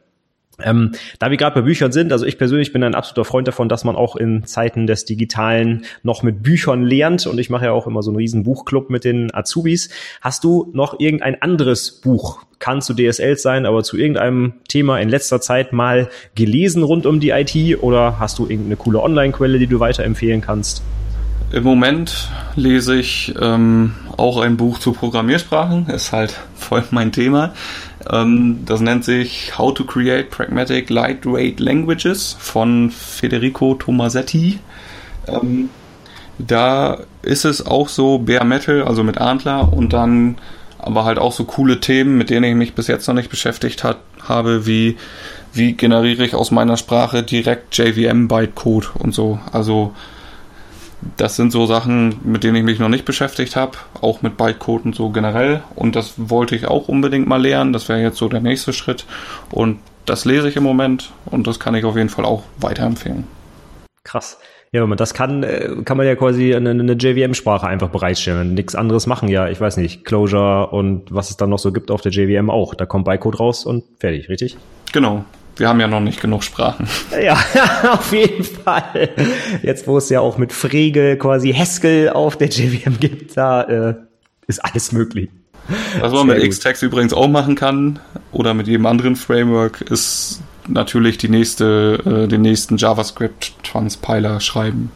Ähm, 0.63 0.93
da 1.19 1.29
wir 1.31 1.37
gerade 1.37 1.55
bei 1.55 1.61
Büchern 1.61 1.91
sind, 1.91 2.13
also 2.13 2.25
ich 2.25 2.37
persönlich 2.37 2.71
bin 2.71 2.83
ein 2.83 2.95
absoluter 2.95 3.25
Freund 3.25 3.47
davon, 3.47 3.67
dass 3.67 3.83
man 3.83 3.95
auch 3.95 4.15
in 4.15 4.45
Zeiten 4.45 4.87
des 4.87 5.03
Digitalen 5.05 5.85
noch 6.03 6.23
mit 6.23 6.43
Büchern 6.43 6.83
lernt 6.83 7.27
und 7.27 7.39
ich 7.39 7.49
mache 7.49 7.65
ja 7.65 7.71
auch 7.71 7.87
immer 7.87 8.01
so 8.01 8.11
einen 8.11 8.17
riesen 8.17 8.43
Buchclub 8.43 8.89
mit 8.89 9.03
den 9.03 9.33
Azubis. 9.33 9.89
Hast 10.21 10.43
du 10.43 10.69
noch 10.73 10.99
irgendein 10.99 11.41
anderes 11.41 11.99
Buch, 11.99 12.45
kann 12.59 12.81
zu 12.81 12.93
DSL 12.93 13.37
sein, 13.37 13.65
aber 13.65 13.83
zu 13.83 13.97
irgendeinem 13.97 14.53
Thema 14.69 14.99
in 14.99 15.09
letzter 15.09 15.41
Zeit 15.41 15.73
mal 15.73 16.09
gelesen 16.35 16.83
rund 16.83 17.05
um 17.05 17.19
die 17.19 17.31
IT 17.31 17.83
oder 17.83 18.19
hast 18.19 18.39
du 18.39 18.47
irgendeine 18.47 18.77
coole 18.77 19.01
Online-Quelle, 19.01 19.59
die 19.59 19.67
du 19.67 19.81
weiterempfehlen 19.81 20.39
kannst? 20.39 20.81
Im 21.51 21.63
Moment 21.63 22.29
lese 22.55 22.95
ich 22.95 23.33
ähm, 23.39 23.93
auch 24.17 24.39
ein 24.39 24.57
Buch 24.57 24.79
zu 24.79 24.93
Programmiersprachen, 24.93 25.87
ist 25.93 26.11
halt 26.11 26.39
voll 26.55 26.83
mein 26.91 27.11
Thema. 27.11 27.53
Ähm, 28.09 28.65
das 28.65 28.81
nennt 28.81 29.05
sich 29.05 29.57
How 29.57 29.73
to 29.73 29.85
Create 29.85 30.29
Pragmatic 30.29 30.89
Lightweight 30.89 31.59
Languages 31.59 32.35
von 32.39 32.91
Federico 32.91 33.75
Tomasetti. 33.75 34.59
Ähm, 35.27 35.69
da 36.37 36.99
ist 37.21 37.45
es 37.45 37.65
auch 37.65 37.89
so 37.89 38.19
Bare 38.19 38.45
Metal, 38.45 38.83
also 38.83 39.03
mit 39.03 39.17
Antler 39.19 39.71
und 39.71 39.93
dann 39.93 40.37
aber 40.77 41.05
halt 41.05 41.17
auch 41.17 41.31
so 41.31 41.45
coole 41.45 41.79
Themen, 41.79 42.17
mit 42.17 42.29
denen 42.29 42.43
ich 42.43 42.55
mich 42.55 42.75
bis 42.75 42.87
jetzt 42.87 43.07
noch 43.07 43.15
nicht 43.15 43.29
beschäftigt 43.29 43.83
hat, 43.83 43.97
habe, 44.21 44.65
wie 44.65 44.97
wie 45.53 45.73
generiere 45.73 46.25
ich 46.25 46.35
aus 46.35 46.51
meiner 46.51 46.75
Sprache 46.75 47.23
direkt 47.23 47.77
JVM 47.77 48.27
Bytecode 48.27 48.91
und 48.99 49.13
so. 49.13 49.39
Also 49.53 49.93
das 51.17 51.35
sind 51.35 51.51
so 51.51 51.65
Sachen, 51.65 52.15
mit 52.23 52.43
denen 52.43 52.55
ich 52.55 52.63
mich 52.63 52.79
noch 52.79 52.89
nicht 52.89 53.05
beschäftigt 53.05 53.55
habe, 53.55 53.77
auch 54.01 54.21
mit 54.21 54.37
Bytecode 54.37 54.85
und 54.85 54.95
so 54.95 55.09
generell. 55.09 55.61
Und 55.75 55.95
das 55.95 56.13
wollte 56.17 56.55
ich 56.55 56.67
auch 56.67 56.87
unbedingt 56.87 57.27
mal 57.27 57.41
lernen. 57.41 57.73
Das 57.73 57.89
wäre 57.89 58.01
jetzt 58.01 58.17
so 58.17 58.27
der 58.27 58.41
nächste 58.41 58.73
Schritt. 58.73 59.05
Und 59.51 59.79
das 60.05 60.25
lese 60.25 60.49
ich 60.49 60.55
im 60.55 60.63
Moment 60.63 61.11
und 61.25 61.47
das 61.47 61.59
kann 61.59 61.75
ich 61.75 61.85
auf 61.85 61.95
jeden 61.95 62.09
Fall 62.09 62.25
auch 62.25 62.43
weiterempfehlen. 62.57 63.25
Krass. 64.03 64.37
Ja, 64.71 64.81
wenn 64.81 64.89
man 64.89 64.97
das 64.97 65.13
kann, 65.13 65.43
äh, 65.43 65.69
kann 65.85 65.97
man 65.97 66.05
ja 66.05 66.15
quasi 66.15 66.53
eine, 66.53 66.71
eine 66.71 66.93
JVM-Sprache 66.93 67.65
einfach 67.65 67.89
bereitstellen. 67.89 68.53
Nichts 68.53 68.75
anderes 68.75 69.07
machen 69.07 69.29
ja, 69.29 69.47
ich 69.47 69.59
weiß 69.61 69.77
nicht, 69.77 70.03
Closure 70.05 70.67
und 70.67 71.13
was 71.13 71.29
es 71.29 71.37
dann 71.37 71.49
noch 71.49 71.59
so 71.59 71.71
gibt 71.71 71.91
auf 71.91 72.01
der 72.01 72.11
JVM 72.11 72.49
auch. 72.49 72.75
Da 72.75 72.85
kommt 72.85 73.05
Bytecode 73.05 73.39
raus 73.39 73.65
und 73.65 73.83
fertig, 73.99 74.27
richtig? 74.27 74.57
Genau. 74.91 75.23
Wir 75.57 75.69
haben 75.69 75.79
ja 75.79 75.87
noch 75.87 75.99
nicht 75.99 76.21
genug 76.21 76.43
Sprachen. 76.43 76.87
Ja, 77.21 77.37
auf 77.91 78.11
jeden 78.11 78.43
Fall. 78.43 79.09
Jetzt, 79.63 79.87
wo 79.87 79.97
es 79.97 80.09
ja 80.09 80.19
auch 80.19 80.37
mit 80.37 80.53
Frege 80.53 81.17
quasi 81.17 81.53
Haskell 81.53 82.09
auf 82.09 82.37
der 82.37 82.49
JVM 82.49 82.99
gibt, 82.99 83.37
da 83.37 83.63
äh, 83.63 83.95
ist 84.47 84.59
alles 84.59 84.91
möglich. 84.91 85.29
Was 85.99 86.13
man 86.13 86.27
mit 86.27 86.47
Xtext 86.47 86.83
übrigens 86.83 87.13
auch 87.13 87.27
machen 87.27 87.55
kann 87.55 87.99
oder 88.31 88.53
mit 88.53 88.67
jedem 88.67 88.85
anderen 88.85 89.15
Framework 89.15 89.81
ist 89.81 90.41
natürlich 90.67 91.17
die 91.17 91.29
nächste, 91.29 92.01
äh, 92.05 92.27
den 92.27 92.41
nächsten 92.41 92.77
JavaScript-Transpiler 92.77 94.39
schreiben. 94.39 94.91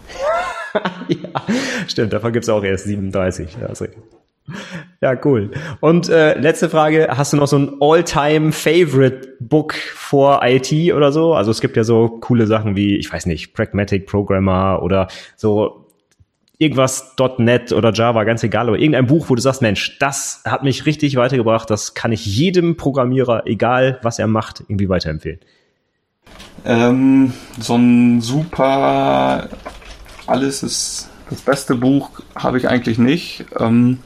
ja, 1.08 1.42
stimmt, 1.88 2.14
davon 2.14 2.34
gibt 2.34 2.44
es 2.44 2.50
auch 2.50 2.64
erst 2.64 2.86
37. 2.86 3.58
Also. 3.68 3.86
Ja, 5.02 5.18
cool. 5.24 5.52
Und 5.80 6.10
äh, 6.10 6.38
letzte 6.38 6.70
Frage, 6.70 7.08
hast 7.10 7.32
du 7.32 7.38
noch 7.38 7.48
so 7.48 7.58
ein 7.58 7.78
All-Time-Favorite-Book 7.80 9.74
vor 9.74 10.42
IT 10.44 10.74
oder 10.94 11.14
so? 11.14 11.34
Also 11.34 11.52
es 11.52 11.62
gibt 11.62 11.78
ja 11.78 11.86
so 11.86 12.10
coole 12.20 12.48
Sachen 12.48 12.76
wie, 12.76 12.98
ich 12.98 13.10
weiß 13.12 13.26
nicht, 13.26 13.54
Pragmatic 13.54 14.08
Programmer 14.08 14.82
oder 14.84 15.08
so 15.38 15.86
irgendwas 16.58 17.16
.NET 17.38 17.72
oder 17.72 17.94
Java, 17.94 18.26
ganz 18.26 18.44
egal, 18.44 18.68
aber 18.68 18.78
irgendein 18.78 19.08
Buch, 19.08 19.30
wo 19.30 19.36
du 19.36 19.42
sagst, 19.42 19.62
Mensch, 19.62 19.98
das 20.00 20.42
hat 20.46 20.64
mich 20.64 20.86
richtig 20.86 21.16
weitergebracht, 21.16 21.70
das 21.70 21.94
kann 21.94 22.12
ich 22.12 22.26
jedem 22.26 22.76
Programmierer, 22.76 23.44
egal 23.46 24.00
was 24.04 24.20
er 24.20 24.28
macht, 24.28 24.66
irgendwie 24.68 24.90
weiterempfehlen. 24.90 25.40
Ähm, 26.66 27.32
so 27.58 27.76
ein 27.76 28.20
super, 28.20 29.48
alles 30.28 30.62
ist 30.62 31.10
das 31.30 31.42
beste 31.42 31.76
Buch 31.76 32.22
habe 32.36 32.58
ich 32.58 32.68
eigentlich 32.68 32.98
nicht. 32.98 33.46
Ähm, 33.58 34.00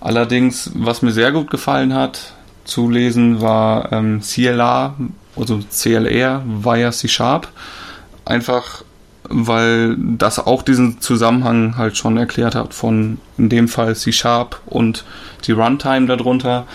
allerdings, 0.00 0.70
was 0.74 1.02
mir 1.02 1.12
sehr 1.12 1.32
gut 1.32 1.50
gefallen 1.50 1.94
hat 1.94 2.34
zu 2.64 2.90
lesen, 2.90 3.40
war 3.40 3.92
ähm, 3.92 4.20
CLA, 4.20 4.94
also 5.36 5.60
CLR 5.70 6.42
via 6.46 6.90
C 6.92 7.08
Sharp. 7.08 7.48
Einfach 8.24 8.84
weil 9.30 9.96
das 9.96 10.44
auch 10.44 10.62
diesen 10.62 11.00
Zusammenhang 11.00 11.76
halt 11.76 11.96
schon 11.96 12.16
erklärt 12.16 12.56
hat 12.56 12.74
von 12.74 13.18
in 13.38 13.48
dem 13.48 13.68
Fall 13.68 13.94
C 13.94 14.12
Sharp 14.12 14.60
und 14.66 15.04
die 15.46 15.52
Runtime 15.52 16.06
darunter 16.06 16.66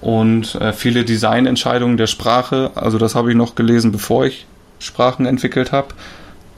und 0.00 0.54
äh, 0.56 0.72
viele 0.72 1.04
Designentscheidungen 1.04 1.96
der 1.96 2.06
Sprache. 2.06 2.70
Also 2.76 2.98
das 2.98 3.16
habe 3.16 3.30
ich 3.30 3.36
noch 3.36 3.56
gelesen, 3.56 3.90
bevor 3.90 4.26
ich 4.26 4.46
Sprachen 4.78 5.26
entwickelt 5.26 5.72
habe. 5.72 5.88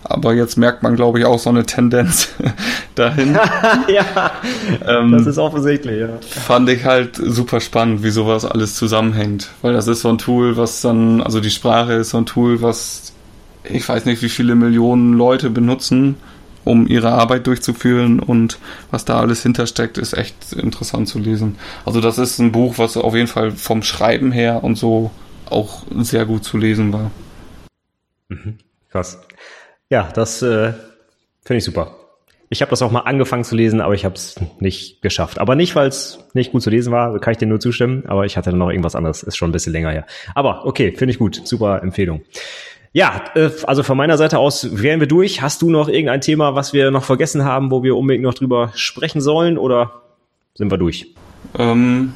Aber 0.09 0.35
jetzt 0.35 0.57
merkt 0.57 0.83
man, 0.83 0.95
glaube 0.95 1.19
ich, 1.19 1.25
auch 1.25 1.39
so 1.39 1.51
eine 1.51 1.67
Tendenz 1.67 2.29
dahin. 2.95 3.35
ja, 3.89 4.33
ähm, 4.87 5.13
das 5.13 5.27
ist 5.27 5.39
offensichtlich, 5.39 6.01
ja. 6.01 6.19
Fand 6.21 6.69
ich 6.69 6.85
halt 6.85 7.17
super 7.17 7.61
spannend, 7.61 8.03
wie 8.03 8.11
sowas 8.11 8.45
alles 8.45 8.77
zusammenhängt. 8.77 9.51
Weil 9.63 9.73
das 9.73 9.89
ist 9.89 10.03
so 10.03 10.09
ein 10.09 10.19
Tool, 10.19 10.57
was 10.57 10.81
dann, 10.81 11.21
also 11.23 11.41
die 11.41 11.51
Sprache 11.51 11.95
ist 11.95 12.11
so 12.11 12.19
ein 12.19 12.27
Tool, 12.27 12.63
was 12.63 13.13
ich 13.71 13.89
weiß 13.89 14.05
nicht, 14.05 14.23
wie 14.23 14.29
viele 14.29 14.55
Millionen 14.55 15.15
Leute 15.15 15.51
benutzen, 15.51 16.17
um 16.65 16.87
ihre 16.87 17.13
Arbeit 17.13 17.47
durchzuführen 17.47 18.21
und 18.21 18.59
was 18.91 19.05
da 19.05 19.21
alles 19.21 19.43
hintersteckt, 19.43 19.99
ist 19.99 20.15
echt 20.15 20.53
interessant 20.53 21.09
zu 21.09 21.19
lesen. 21.19 21.57
Also 21.85 22.01
das 22.01 22.19
ist 22.19 22.39
ein 22.39 22.53
Buch, 22.53 22.79
was 22.79 22.97
auf 22.97 23.15
jeden 23.15 23.29
Fall 23.29 23.53
vom 23.53 23.83
Schreiben 23.83 24.33
her 24.33 24.65
und 24.65 24.77
so 24.77 25.11
auch 25.49 25.85
sehr 25.99 26.27
gut 26.27 26.45
zu 26.45 26.59
lesen 26.59 26.93
war. 26.93 27.11
Mhm. 28.29 28.59
Krass. 28.91 29.21
Ja, 29.91 30.09
das 30.15 30.43
äh, 30.43 30.73
finde 31.45 31.59
ich 31.59 31.65
super. 31.65 31.97
Ich 32.49 32.61
habe 32.63 32.71
das 32.71 32.81
auch 32.83 32.93
mal 32.93 33.01
angefangen 33.01 33.43
zu 33.43 33.57
lesen, 33.57 33.81
aber 33.81 33.95
ich 33.95 34.05
habe 34.05 34.15
es 34.15 34.37
nicht 34.61 35.03
geschafft. 35.03 35.39
Aber 35.39 35.57
nicht, 35.57 35.75
weil 35.75 35.89
es 35.89 36.21
nicht 36.33 36.53
gut 36.53 36.63
zu 36.63 36.71
lesen 36.71 36.93
war, 36.93 37.19
kann 37.19 37.33
ich 37.33 37.39
dir 37.39 37.47
nur 37.47 37.59
zustimmen. 37.59 38.05
Aber 38.07 38.25
ich 38.25 38.37
hatte 38.37 38.53
noch 38.53 38.71
irgendwas 38.71 38.95
anderes, 38.95 39.25
ist 39.25 39.37
schon 39.37 39.51
ein 39.51 39.53
bisschen 39.53 39.73
länger 39.73 39.91
her. 39.91 40.07
Aber 40.35 40.65
okay, 40.65 40.93
finde 40.93 41.13
ich 41.13 41.19
gut, 41.19 41.41
super 41.45 41.83
Empfehlung. 41.83 42.23
Ja, 42.93 43.25
äh, 43.35 43.51
also 43.65 43.83
von 43.83 43.97
meiner 43.97 44.17
Seite 44.17 44.39
aus 44.39 44.81
wären 44.81 45.01
wir 45.01 45.09
durch. 45.09 45.43
Hast 45.43 45.61
du 45.61 45.71
noch 45.71 45.89
irgendein 45.89 46.21
Thema, 46.21 46.55
was 46.55 46.73
wir 46.73 46.91
noch 46.91 47.05
vergessen 47.05 47.45
haben, 47.45 47.71
wo 47.71 47.83
wir 47.83 47.97
unbedingt 47.97 48.25
noch 48.25 48.35
drüber 48.35 48.73
sprechen 48.75 49.21
sollen 49.21 49.59
oder 49.59 50.03
sind 50.55 50.71
wir 50.71 50.79
durch? 50.79 51.15
Ähm, 51.59 52.15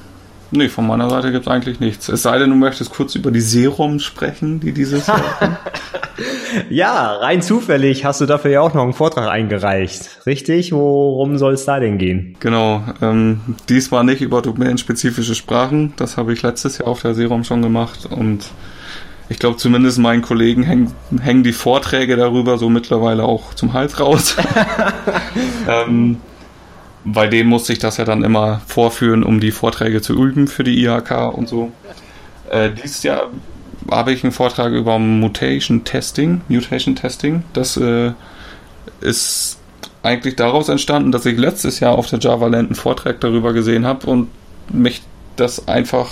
nee, 0.51 0.69
von 0.69 0.87
meiner 0.87 1.09
Seite 1.11 1.33
gibt 1.33 1.47
es 1.47 1.53
eigentlich 1.53 1.81
nichts. 1.81 2.09
Es 2.09 2.23
sei 2.23 2.39
denn, 2.39 2.51
du 2.51 2.57
möchtest 2.57 2.91
kurz 2.91 3.15
über 3.15 3.31
die 3.31 3.41
Serum 3.41 3.99
sprechen, 3.99 4.61
die 4.61 4.73
dieses 4.73 5.07
Jahr 5.07 5.23
Ja, 6.69 7.15
rein 7.17 7.43
zufällig 7.43 8.05
hast 8.05 8.21
du 8.21 8.27
dafür 8.27 8.51
ja 8.51 8.61
auch 8.61 8.75
noch 8.75 8.83
einen 8.83 8.93
Vortrag 8.93 9.29
eingereicht. 9.29 10.27
Richtig? 10.27 10.73
Worum 10.73 11.39
soll 11.39 11.55
es 11.55 11.65
da 11.65 11.81
denn 11.81 11.99
gehen? 11.99 12.37
Genau, 12.41 12.83
ähm, 13.01 13.41
diesmal 13.69 14.05
nicht 14.05 14.21
über 14.21 14.43
domänenspezifische 14.43 15.35
Sprachen. 15.35 15.95
Das 15.97 16.17
habe 16.17 16.33
ich 16.33 16.43
letztes 16.43 16.79
Jahr 16.79 16.89
auf 16.89 17.03
der 17.03 17.15
Serum 17.15 17.45
schon 17.45 17.63
gemacht 17.63 18.07
und 18.11 18.51
ich 19.29 19.39
glaube 19.39 19.59
zumindest 19.59 19.99
meinen 19.99 20.23
Kollegen 20.23 20.65
hängen, 20.65 20.93
hängen 21.21 21.45
die 21.45 21.53
Vorträge 21.53 22.17
darüber 22.17 22.59
so 22.59 22.69
mittlerweile 22.69 23.25
auch 23.25 23.55
zum 23.55 23.73
Hals 23.73 24.01
raus. 24.01 24.37
ähm, 25.69 26.17
bei 27.05 27.27
denen 27.27 27.49
musste 27.49 27.73
ich 27.73 27.79
das 27.79 27.97
ja 27.97 28.05
dann 28.05 28.25
immer 28.25 28.61
vorführen, 28.67 29.23
um 29.23 29.41
die 29.41 29.51
Vorträge 29.51 30.03
zu 30.03 30.15
üben 30.15 30.49
für 30.49 30.65
die 30.65 30.83
IHK 30.85 31.33
und 31.33 31.49
so. 31.49 31.73
Äh, 32.51 32.71
dieses 32.71 33.03
Jahr 33.03 33.31
habe 33.91 34.13
ich 34.13 34.23
einen 34.23 34.33
Vortrag 34.33 34.73
über 34.73 34.99
Mutation 34.99 35.85
Testing, 35.85 36.43
Mutation 36.49 36.97
Testing. 36.97 37.43
Das 37.53 37.77
äh, 37.77 38.13
ist 39.01 39.59
eigentlich 40.03 40.37
daraus 40.37 40.69
entstanden, 40.69 41.13
dass 41.13 41.27
ich 41.27 41.39
letztes 41.39 41.81
Jahr 41.81 41.97
auf 41.97 42.09
der 42.09 42.19
Java 42.19 42.47
Land 42.47 42.69
einen 42.69 42.75
Vortrag 42.75 43.21
darüber 43.21 43.53
gesehen 43.53 43.87
habe 43.87 44.07
und 44.07 44.29
mich 44.71 45.03
das 45.37 45.69
einfach 45.69 46.11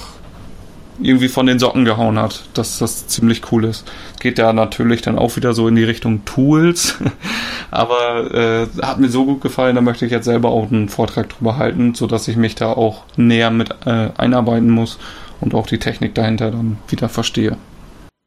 irgendwie 1.00 1.28
von 1.28 1.46
den 1.46 1.58
Socken 1.58 1.84
gehauen 1.84 2.18
hat, 2.18 2.44
dass 2.54 2.78
das 2.78 3.06
ziemlich 3.06 3.52
cool 3.52 3.64
ist. 3.64 3.90
Geht 4.20 4.38
ja 4.38 4.52
natürlich 4.52 5.02
dann 5.02 5.18
auch 5.18 5.36
wieder 5.36 5.52
so 5.52 5.68
in 5.68 5.76
die 5.76 5.84
Richtung 5.84 6.24
Tools, 6.24 6.96
aber 7.70 8.34
äh, 8.34 8.66
hat 8.82 8.98
mir 8.98 9.08
so 9.08 9.24
gut 9.24 9.40
gefallen, 9.40 9.76
da 9.76 9.80
möchte 9.80 10.06
ich 10.06 10.12
jetzt 10.12 10.24
selber 10.24 10.50
auch 10.50 10.70
einen 10.70 10.88
Vortrag 10.88 11.28
drüber 11.28 11.56
halten, 11.56 11.94
sodass 11.94 12.28
ich 12.28 12.36
mich 12.36 12.54
da 12.54 12.72
auch 12.72 13.04
näher 13.16 13.50
mit 13.50 13.70
äh, 13.86 14.10
einarbeiten 14.16 14.70
muss 14.70 14.98
und 15.40 15.54
auch 15.54 15.66
die 15.66 15.78
Technik 15.78 16.14
dahinter 16.14 16.50
dann 16.50 16.78
wieder 16.88 17.08
verstehe. 17.08 17.56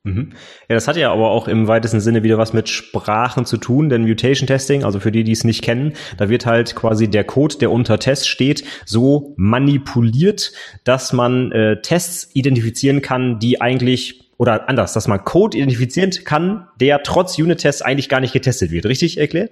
Mhm. 0.03 0.31
Ja, 0.67 0.75
das 0.75 0.87
hat 0.87 0.97
ja 0.97 1.11
aber 1.11 1.29
auch 1.29 1.47
im 1.47 1.67
weitesten 1.67 1.99
Sinne 1.99 2.23
wieder 2.23 2.39
was 2.39 2.53
mit 2.53 2.69
Sprachen 2.69 3.45
zu 3.45 3.57
tun, 3.57 3.89
denn 3.89 4.01
Mutation 4.01 4.47
Testing, 4.47 4.83
also 4.83 4.99
für 4.99 5.11
die, 5.11 5.23
die 5.23 5.31
es 5.31 5.43
nicht 5.43 5.61
kennen, 5.63 5.93
da 6.17 6.27
wird 6.27 6.47
halt 6.47 6.75
quasi 6.75 7.07
der 7.07 7.23
Code, 7.23 7.57
der 7.59 7.71
unter 7.71 7.99
Test 7.99 8.27
steht, 8.27 8.63
so 8.85 9.33
manipuliert, 9.37 10.53
dass 10.83 11.13
man 11.13 11.51
äh, 11.51 11.81
Tests 11.81 12.29
identifizieren 12.33 13.03
kann, 13.03 13.37
die 13.37 13.61
eigentlich 13.61 14.21
oder 14.37 14.67
anders, 14.67 14.93
dass 14.93 15.07
man 15.07 15.23
Code 15.23 15.55
identifizieren 15.55 16.09
kann, 16.23 16.67
der 16.79 17.03
trotz 17.03 17.37
Unit-Tests 17.37 17.83
eigentlich 17.83 18.09
gar 18.09 18.21
nicht 18.21 18.33
getestet 18.33 18.71
wird. 18.71 18.87
Richtig 18.87 19.19
erklärt? 19.19 19.51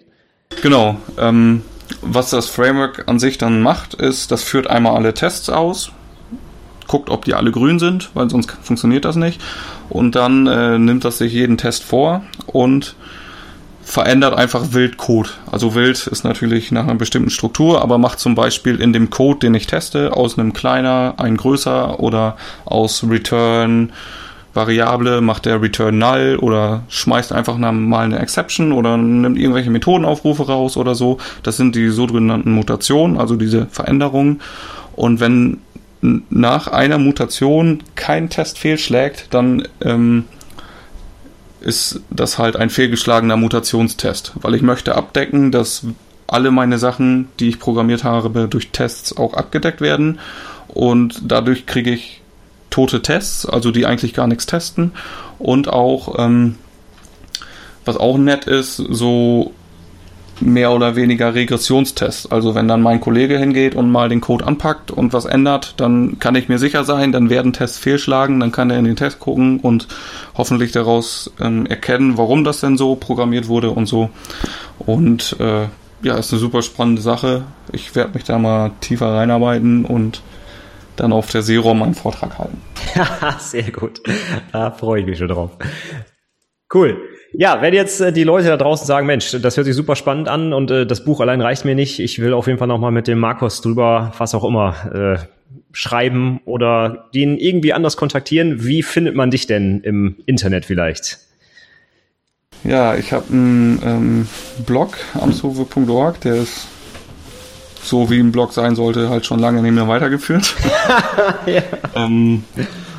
Genau. 0.64 0.98
Ähm, 1.20 1.62
was 2.02 2.32
das 2.32 2.48
Framework 2.48 3.04
an 3.08 3.20
sich 3.20 3.38
dann 3.38 3.62
macht, 3.62 3.94
ist, 3.94 4.32
das 4.32 4.42
führt 4.42 4.68
einmal 4.68 4.96
alle 4.96 5.14
Tests 5.14 5.48
aus, 5.52 5.92
guckt, 6.88 7.12
ob 7.12 7.24
die 7.26 7.36
alle 7.36 7.52
grün 7.52 7.78
sind, 7.78 8.10
weil 8.16 8.32
sonst 8.32 8.52
funktioniert 8.64 9.06
das 9.06 9.16
nicht. 9.16 9.40
Und 9.90 10.16
dann 10.16 10.48
äh, 10.48 10.78
nimmt 10.78 11.06
das 11.06 11.18
sich 11.18 11.34
jeden 11.34 11.58
Test 11.58 11.84
vor 11.84 12.24
und 12.46 12.96
verändert 13.82 14.36
einfach 14.36 14.74
wild 14.74 14.98
Code. 14.98 15.30
Also 15.52 15.74
wild 15.74 16.06
ist 16.06 16.24
natürlich 16.24 16.72
nach 16.72 16.84
einer 16.84 16.96
bestimmten 16.96 17.32
Struktur, 17.32 17.82
aber 17.82 17.98
macht 17.98 18.20
zum 18.20 18.36
Beispiel 18.36 18.80
in 18.80 18.94
dem 18.94 19.10
Code, 19.10 19.40
den 19.40 19.56
ich 19.56 19.66
teste, 19.66 20.16
aus 20.16 20.38
einem 20.38 20.54
kleiner 20.54 21.16
ein 21.18 21.38
größer 21.38 22.00
oder 22.00 22.38
aus 22.66 23.04
Return 23.10 23.92
Variable 24.54 25.22
macht 25.22 25.46
der 25.46 25.62
Return 25.62 25.98
Null 26.00 26.38
oder 26.42 26.84
schmeißt 26.90 27.32
einfach 27.32 27.58
mal 27.58 28.04
eine 28.04 28.20
Exception 28.20 28.72
oder 28.72 28.98
nimmt 28.98 29.38
irgendwelche 29.38 29.70
Methodenaufrufe 29.70 30.48
raus 30.48 30.76
oder 30.76 30.96
so. 30.96 31.20
Das 31.44 31.58
sind 31.58 31.76
die 31.76 31.90
sogenannten 31.90 32.52
Mutationen, 32.52 33.18
also 33.18 33.36
diese 33.36 33.68
Veränderungen. 33.68 34.42
Und 34.96 35.20
wenn 35.20 35.60
nach 36.02 36.68
einer 36.68 36.98
Mutation 36.98 37.84
kein 37.96 38.30
Test 38.30 38.58
fehlschlägt, 38.58 39.28
dann 39.32 39.68
ähm, 39.82 40.26
ist 41.62 42.02
das 42.10 42.38
halt 42.38 42.56
ein 42.56 42.70
fehlgeschlagener 42.70 43.36
Mutationstest, 43.38 44.34
weil 44.42 44.56
ich 44.56 44.62
möchte 44.62 44.96
abdecken, 44.96 45.52
dass 45.52 45.86
alle 46.28 46.52
meine 46.52 46.78
Sachen, 46.78 47.28
die 47.40 47.50
ich 47.50 47.60
programmiert 47.60 48.04
habe, 48.04 48.48
durch 48.48 48.70
Tests 48.70 49.18
auch 49.18 49.34
abgedeckt 49.34 49.82
werden. 49.82 50.20
Und 50.68 51.22
dadurch 51.26 51.66
kriege 51.66 51.92
ich 51.92 52.22
tote 52.70 53.02
Tests, 53.02 53.46
also 53.46 53.72
die 53.72 53.86
eigentlich 53.86 54.14
gar 54.14 54.28
nichts 54.28 54.46
testen. 54.46 54.92
Und 55.40 55.68
auch 55.68 56.20
ähm, 56.20 56.56
was 57.84 57.98
auch 57.98 58.18
nett 58.18 58.46
ist, 58.46 58.78
so 58.78 59.54
mehr 60.42 60.72
oder 60.72 60.96
weniger 60.96 61.34
Regressionstest. 61.34 62.32
Also 62.32 62.56
wenn 62.56 62.68
dann 62.68 62.82
mein 62.82 63.02
Kollege 63.02 63.38
hingeht 63.38 63.76
und 63.76 63.92
mal 63.92 64.10
den 64.10 64.22
Code 64.22 64.46
anpackt 64.46 64.92
und 64.92 65.14
was 65.14 65.26
ändert, 65.26 65.76
dann 65.78 66.20
kann 66.20 66.36
ich 66.36 66.50
mir 66.50 66.60
sicher 66.60 66.84
sein, 66.84 67.12
dann 67.12 67.30
werden 67.30 67.54
Tests 67.54 67.78
fehlschlagen, 67.78 68.40
dann 68.40 68.52
kann 68.52 68.70
er 68.70 68.80
in 68.80 68.86
den 68.86 68.96
Test 68.96 69.20
gucken 69.20 69.60
und 69.60 69.88
hoffentlich 70.36 70.72
daraus 70.72 71.32
ähm, 71.40 71.66
erkennen, 71.66 72.18
warum 72.18 72.44
das 72.44 72.62
denn 72.62 72.78
so 72.78 72.96
programmiert 72.96 73.48
wurde 73.48 73.72
und 73.72 73.86
so. 73.86 74.10
Und 74.80 75.36
äh, 75.40 75.68
ja, 76.02 76.18
ist 76.18 76.32
eine 76.32 76.40
super 76.40 76.62
spannende 76.62 77.02
Sache. 77.02 77.44
Ich 77.72 77.96
werde 77.96 78.14
mich 78.14 78.24
da 78.24 78.38
mal 78.38 78.72
tiefer 78.82 79.14
reinarbeiten 79.14 79.86
und 79.86 80.22
dann 80.96 81.14
auf 81.14 81.30
der 81.32 81.42
Serum 81.42 81.82
einen 81.84 81.96
Vortrag 81.96 82.38
halten. 82.38 82.62
Sehr 83.40 83.72
gut. 83.72 84.02
Da 84.52 84.72
freue 84.72 85.02
ich 85.02 85.08
mich 85.08 85.18
schon 85.18 85.30
drauf. 85.30 85.52
Cool. 86.74 86.98
Ja, 87.34 87.62
wenn 87.62 87.74
jetzt 87.74 88.02
äh, 88.02 88.12
die 88.12 88.24
Leute 88.24 88.48
da 88.48 88.58
draußen 88.58 88.88
sagen, 88.88 89.06
Mensch, 89.06 89.36
das 89.40 89.56
hört 89.56 89.66
sich 89.66 89.76
super 89.76 89.96
spannend 89.96 90.28
an 90.28 90.54
und 90.54 90.72
äh, 90.72 90.86
das 90.86 91.04
Buch 91.04 91.20
allein 91.20 91.42
reicht 91.42 91.66
mir 91.66 91.76
nicht, 91.76 92.00
ich 92.00 92.20
will 92.20 92.34
auf 92.34 92.48
jeden 92.48 92.58
Fall 92.58 92.68
nochmal 92.68 92.92
mit 92.92 93.08
dem 93.08 93.20
Markus 93.20 93.62
drüber, 93.62 94.12
was 94.18 94.34
auch 94.34 94.44
immer, 94.44 95.20
äh, 95.20 95.26
schreiben 95.72 96.42
oder 96.46 97.10
den 97.14 97.38
irgendwie 97.38 97.74
anders 97.74 97.98
kontaktieren. 97.98 98.66
Wie 98.66 98.82
findet 98.82 99.16
man 99.16 99.30
dich 99.30 99.46
denn 99.46 99.82
im 99.82 100.16
Internet 100.26 100.66
vielleicht? 100.66 101.20
Ja, 102.64 102.96
ich 102.96 103.14
habe 103.14 103.26
einen 103.32 103.82
ähm, 103.86 104.28
Blog, 104.66 104.98
amshove.org, 105.14 106.20
der 106.22 106.36
ist 106.36 106.68
so 107.82 108.10
wie 108.10 108.20
ein 108.20 108.32
Blog 108.32 108.52
sein 108.52 108.76
sollte, 108.76 109.10
halt 109.10 109.26
schon 109.26 109.40
lange 109.40 109.62
nicht 109.62 109.72
mehr 109.72 109.88
weitergeführt. 109.88 110.56
ja. 111.46 111.62
ähm, 111.96 112.44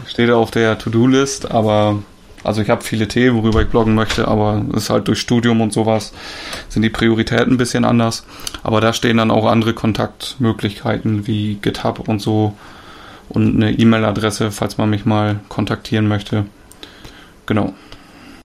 steht 0.06 0.30
auf 0.30 0.50
der 0.50 0.78
To-Do-List, 0.78 1.50
aber 1.50 2.02
also 2.42 2.62
ich 2.62 2.70
habe 2.70 2.82
viele 2.82 3.08
Themen, 3.08 3.36
worüber 3.36 3.62
ich 3.62 3.68
bloggen 3.68 3.94
möchte, 3.94 4.28
aber 4.28 4.64
es 4.70 4.84
ist 4.84 4.90
halt 4.90 5.08
durch 5.08 5.20
Studium 5.20 5.60
und 5.60 5.72
sowas 5.72 6.12
sind 6.68 6.82
die 6.82 6.90
Prioritäten 6.90 7.54
ein 7.54 7.58
bisschen 7.58 7.84
anders. 7.84 8.24
Aber 8.62 8.80
da 8.80 8.92
stehen 8.92 9.18
dann 9.18 9.30
auch 9.30 9.46
andere 9.46 9.74
Kontaktmöglichkeiten 9.74 11.26
wie 11.26 11.54
GitHub 11.56 12.08
und 12.08 12.20
so 12.20 12.54
und 13.28 13.56
eine 13.56 13.72
E-Mail-Adresse, 13.72 14.50
falls 14.50 14.78
man 14.78 14.90
mich 14.90 15.04
mal 15.04 15.40
kontaktieren 15.48 16.08
möchte. 16.08 16.46
Genau. 17.46 17.74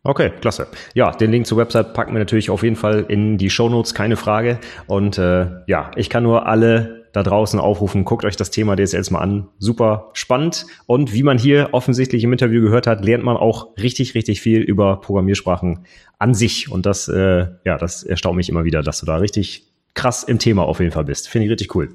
Okay, 0.03 0.31
klasse. 0.39 0.67
Ja, 0.93 1.11
den 1.11 1.31
Link 1.31 1.47
zur 1.47 1.57
Website 1.57 1.93
packen 1.95 2.13
wir 2.13 2.19
natürlich 2.19 2.51
auf 2.51 2.61
jeden 2.61 2.75
Fall 2.75 3.05
in 3.07 3.39
die 3.39 3.49
Show 3.49 3.69
Notes, 3.69 3.95
keine 3.95 4.17
Frage. 4.17 4.59
Und 4.85 5.17
äh, 5.17 5.47
ja, 5.65 5.89
ich 5.95 6.11
kann 6.11 6.21
nur 6.21 6.45
alle 6.45 7.04
da 7.15 7.23
draußen 7.23 7.59
aufrufen, 7.61 8.03
guckt 8.03 8.25
euch 8.25 8.35
das 8.35 8.51
Thema 8.51 8.75
DSLs 8.75 9.09
mal 9.09 9.19
an. 9.19 9.47
Super 9.57 10.09
spannend. 10.13 10.65
Und 10.85 11.13
wie 11.13 11.23
man 11.23 11.37
hier 11.37 11.69
offensichtlich 11.71 12.23
im 12.25 12.33
Interview 12.33 12.61
gehört 12.61 12.87
hat, 12.87 13.05
lernt 13.05 13.23
man 13.23 13.37
auch 13.37 13.77
richtig, 13.77 14.15
richtig 14.15 14.41
viel 14.41 14.59
über 14.59 14.99
Programmiersprachen 14.99 15.85
an 16.19 16.33
sich. 16.33 16.69
Und 16.69 16.85
das, 16.85 17.07
äh, 17.07 17.47
ja, 17.63 17.77
das 17.77 18.03
erstaunt 18.03 18.35
mich 18.35 18.49
immer 18.49 18.65
wieder, 18.65 18.81
dass 18.81 18.99
du 18.99 19.05
da 19.05 19.15
richtig 19.15 19.63
krass 19.93 20.23
im 20.23 20.39
Thema 20.39 20.63
auf 20.63 20.81
jeden 20.81 20.91
Fall 20.91 21.05
bist. 21.05 21.29
Finde 21.29 21.45
ich 21.45 21.51
richtig 21.51 21.73
cool. 21.73 21.89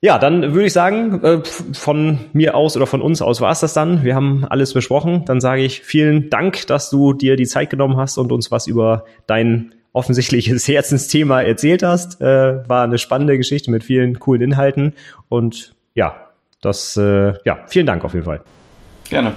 Ja, 0.00 0.18
dann 0.18 0.54
würde 0.54 0.66
ich 0.66 0.72
sagen, 0.72 1.22
äh, 1.24 1.42
von 1.72 2.20
mir 2.32 2.56
aus 2.56 2.76
oder 2.76 2.86
von 2.86 3.02
uns 3.02 3.20
aus 3.20 3.40
war 3.40 3.50
es 3.50 3.60
das 3.60 3.74
dann. 3.74 4.04
Wir 4.04 4.14
haben 4.14 4.44
alles 4.44 4.74
besprochen. 4.74 5.24
Dann 5.24 5.40
sage 5.40 5.62
ich 5.62 5.80
vielen 5.80 6.30
Dank, 6.30 6.68
dass 6.68 6.88
du 6.88 7.14
dir 7.14 7.34
die 7.34 7.46
Zeit 7.46 7.70
genommen 7.70 7.96
hast 7.96 8.16
und 8.18 8.30
uns 8.30 8.52
was 8.52 8.68
über 8.68 9.04
dein 9.26 9.74
offensichtliches 9.92 10.68
Herzensthema 10.68 11.42
erzählt 11.42 11.82
hast. 11.82 12.20
Äh, 12.20 12.68
war 12.68 12.84
eine 12.84 12.98
spannende 12.98 13.36
Geschichte 13.36 13.70
mit 13.70 13.84
vielen 13.84 14.18
coolen 14.18 14.42
Inhalten. 14.42 14.94
Und 15.28 15.74
ja, 15.94 16.28
das, 16.60 16.96
äh, 16.96 17.34
ja, 17.44 17.64
vielen 17.66 17.86
Dank 17.86 18.04
auf 18.04 18.14
jeden 18.14 18.24
Fall. 18.24 18.42
Gerne. 19.08 19.34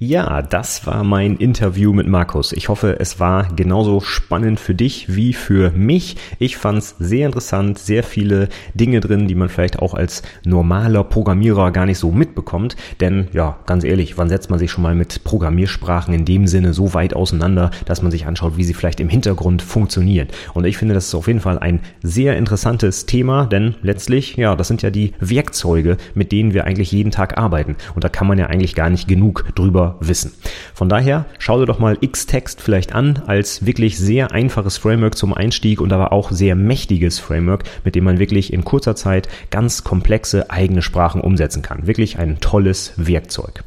Ja, 0.00 0.42
das 0.42 0.88
war 0.88 1.04
mein 1.04 1.36
Interview 1.36 1.92
mit 1.92 2.08
Markus. 2.08 2.52
Ich 2.52 2.68
hoffe, 2.68 2.98
es 2.98 3.20
war 3.20 3.46
genauso 3.54 4.00
spannend 4.00 4.58
für 4.58 4.74
dich 4.74 5.14
wie 5.14 5.32
für 5.32 5.70
mich. 5.70 6.16
Ich 6.40 6.56
fand 6.56 6.78
es 6.78 6.96
sehr 6.98 7.26
interessant, 7.26 7.78
sehr 7.78 8.02
viele 8.02 8.48
Dinge 8.74 8.98
drin, 8.98 9.28
die 9.28 9.36
man 9.36 9.48
vielleicht 9.48 9.78
auch 9.78 9.94
als 9.94 10.22
normaler 10.44 11.04
Programmierer 11.04 11.70
gar 11.70 11.86
nicht 11.86 11.98
so 11.98 12.10
mitbekommt. 12.10 12.74
Denn 12.98 13.28
ja, 13.32 13.56
ganz 13.66 13.84
ehrlich, 13.84 14.18
wann 14.18 14.28
setzt 14.28 14.50
man 14.50 14.58
sich 14.58 14.72
schon 14.72 14.82
mal 14.82 14.96
mit 14.96 15.22
Programmiersprachen 15.22 16.12
in 16.12 16.24
dem 16.24 16.48
Sinne 16.48 16.74
so 16.74 16.92
weit 16.92 17.14
auseinander, 17.14 17.70
dass 17.86 18.02
man 18.02 18.10
sich 18.10 18.26
anschaut, 18.26 18.56
wie 18.56 18.64
sie 18.64 18.74
vielleicht 18.74 18.98
im 18.98 19.08
Hintergrund 19.08 19.62
funktionieren? 19.62 20.26
Und 20.54 20.64
ich 20.64 20.76
finde, 20.76 20.94
das 20.94 21.06
ist 21.06 21.14
auf 21.14 21.28
jeden 21.28 21.40
Fall 21.40 21.60
ein 21.60 21.78
sehr 22.02 22.36
interessantes 22.36 23.06
Thema, 23.06 23.46
denn 23.46 23.76
letztlich, 23.80 24.36
ja, 24.36 24.56
das 24.56 24.66
sind 24.66 24.82
ja 24.82 24.90
die 24.90 25.12
Werkzeuge, 25.20 25.98
mit 26.14 26.32
denen 26.32 26.52
wir 26.52 26.64
eigentlich 26.64 26.90
jeden 26.90 27.12
Tag 27.12 27.38
arbeiten. 27.38 27.76
Und 27.94 28.02
da 28.02 28.08
kann 28.08 28.26
man 28.26 28.38
ja 28.38 28.46
eigentlich 28.46 28.74
gar 28.74 28.90
nicht 28.90 29.06
genug 29.06 29.44
drüber 29.54 29.83
wissen. 30.00 30.32
Von 30.74 30.88
daher 30.88 31.26
schau 31.38 31.58
dir 31.58 31.66
doch 31.66 31.78
mal 31.78 31.96
Xtext 31.96 32.60
vielleicht 32.60 32.94
an 32.94 33.22
als 33.26 33.66
wirklich 33.66 33.98
sehr 33.98 34.32
einfaches 34.32 34.76
Framework 34.76 35.16
zum 35.16 35.34
Einstieg 35.34 35.80
und 35.80 35.92
aber 35.92 36.12
auch 36.12 36.30
sehr 36.30 36.54
mächtiges 36.56 37.18
Framework, 37.18 37.64
mit 37.84 37.94
dem 37.94 38.04
man 38.04 38.18
wirklich 38.18 38.52
in 38.52 38.64
kurzer 38.64 38.96
Zeit 38.96 39.28
ganz 39.50 39.84
komplexe 39.84 40.50
eigene 40.50 40.82
Sprachen 40.82 41.20
umsetzen 41.20 41.62
kann. 41.62 41.86
Wirklich 41.86 42.18
ein 42.18 42.40
tolles 42.40 42.92
Werkzeug. 42.96 43.64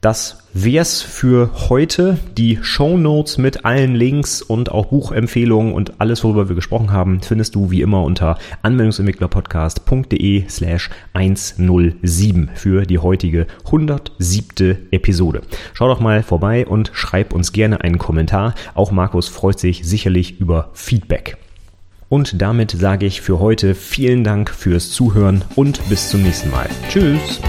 Das 0.00 0.39
wär's 0.52 1.02
für 1.02 1.50
heute. 1.68 2.18
Die 2.36 2.58
Show 2.62 2.96
Notes 2.96 3.38
mit 3.38 3.64
allen 3.64 3.94
Links 3.94 4.42
und 4.42 4.70
auch 4.70 4.86
Buchempfehlungen 4.86 5.72
und 5.72 6.00
alles, 6.00 6.24
worüber 6.24 6.48
wir 6.48 6.56
gesprochen 6.56 6.92
haben, 6.92 7.20
findest 7.20 7.54
du 7.54 7.70
wie 7.70 7.82
immer 7.82 8.02
unter 8.02 8.38
anwendungsentwicklerpodcast.de 8.62 10.48
slash 10.48 10.90
107 11.12 12.50
für 12.54 12.86
die 12.86 12.98
heutige 12.98 13.46
107. 13.66 14.88
Episode. 14.90 15.42
Schau 15.72 15.88
doch 15.88 16.00
mal 16.00 16.22
vorbei 16.22 16.66
und 16.66 16.90
schreib 16.94 17.32
uns 17.32 17.52
gerne 17.52 17.80
einen 17.80 17.98
Kommentar. 17.98 18.54
Auch 18.74 18.90
Markus 18.90 19.28
freut 19.28 19.58
sich 19.58 19.84
sicherlich 19.84 20.40
über 20.40 20.70
Feedback. 20.74 21.36
Und 22.08 22.42
damit 22.42 22.72
sage 22.72 23.06
ich 23.06 23.20
für 23.20 23.38
heute 23.38 23.76
vielen 23.76 24.24
Dank 24.24 24.50
fürs 24.50 24.90
Zuhören 24.90 25.44
und 25.54 25.88
bis 25.88 26.10
zum 26.10 26.22
nächsten 26.22 26.50
Mal. 26.50 26.68
Tschüss! 26.88 27.40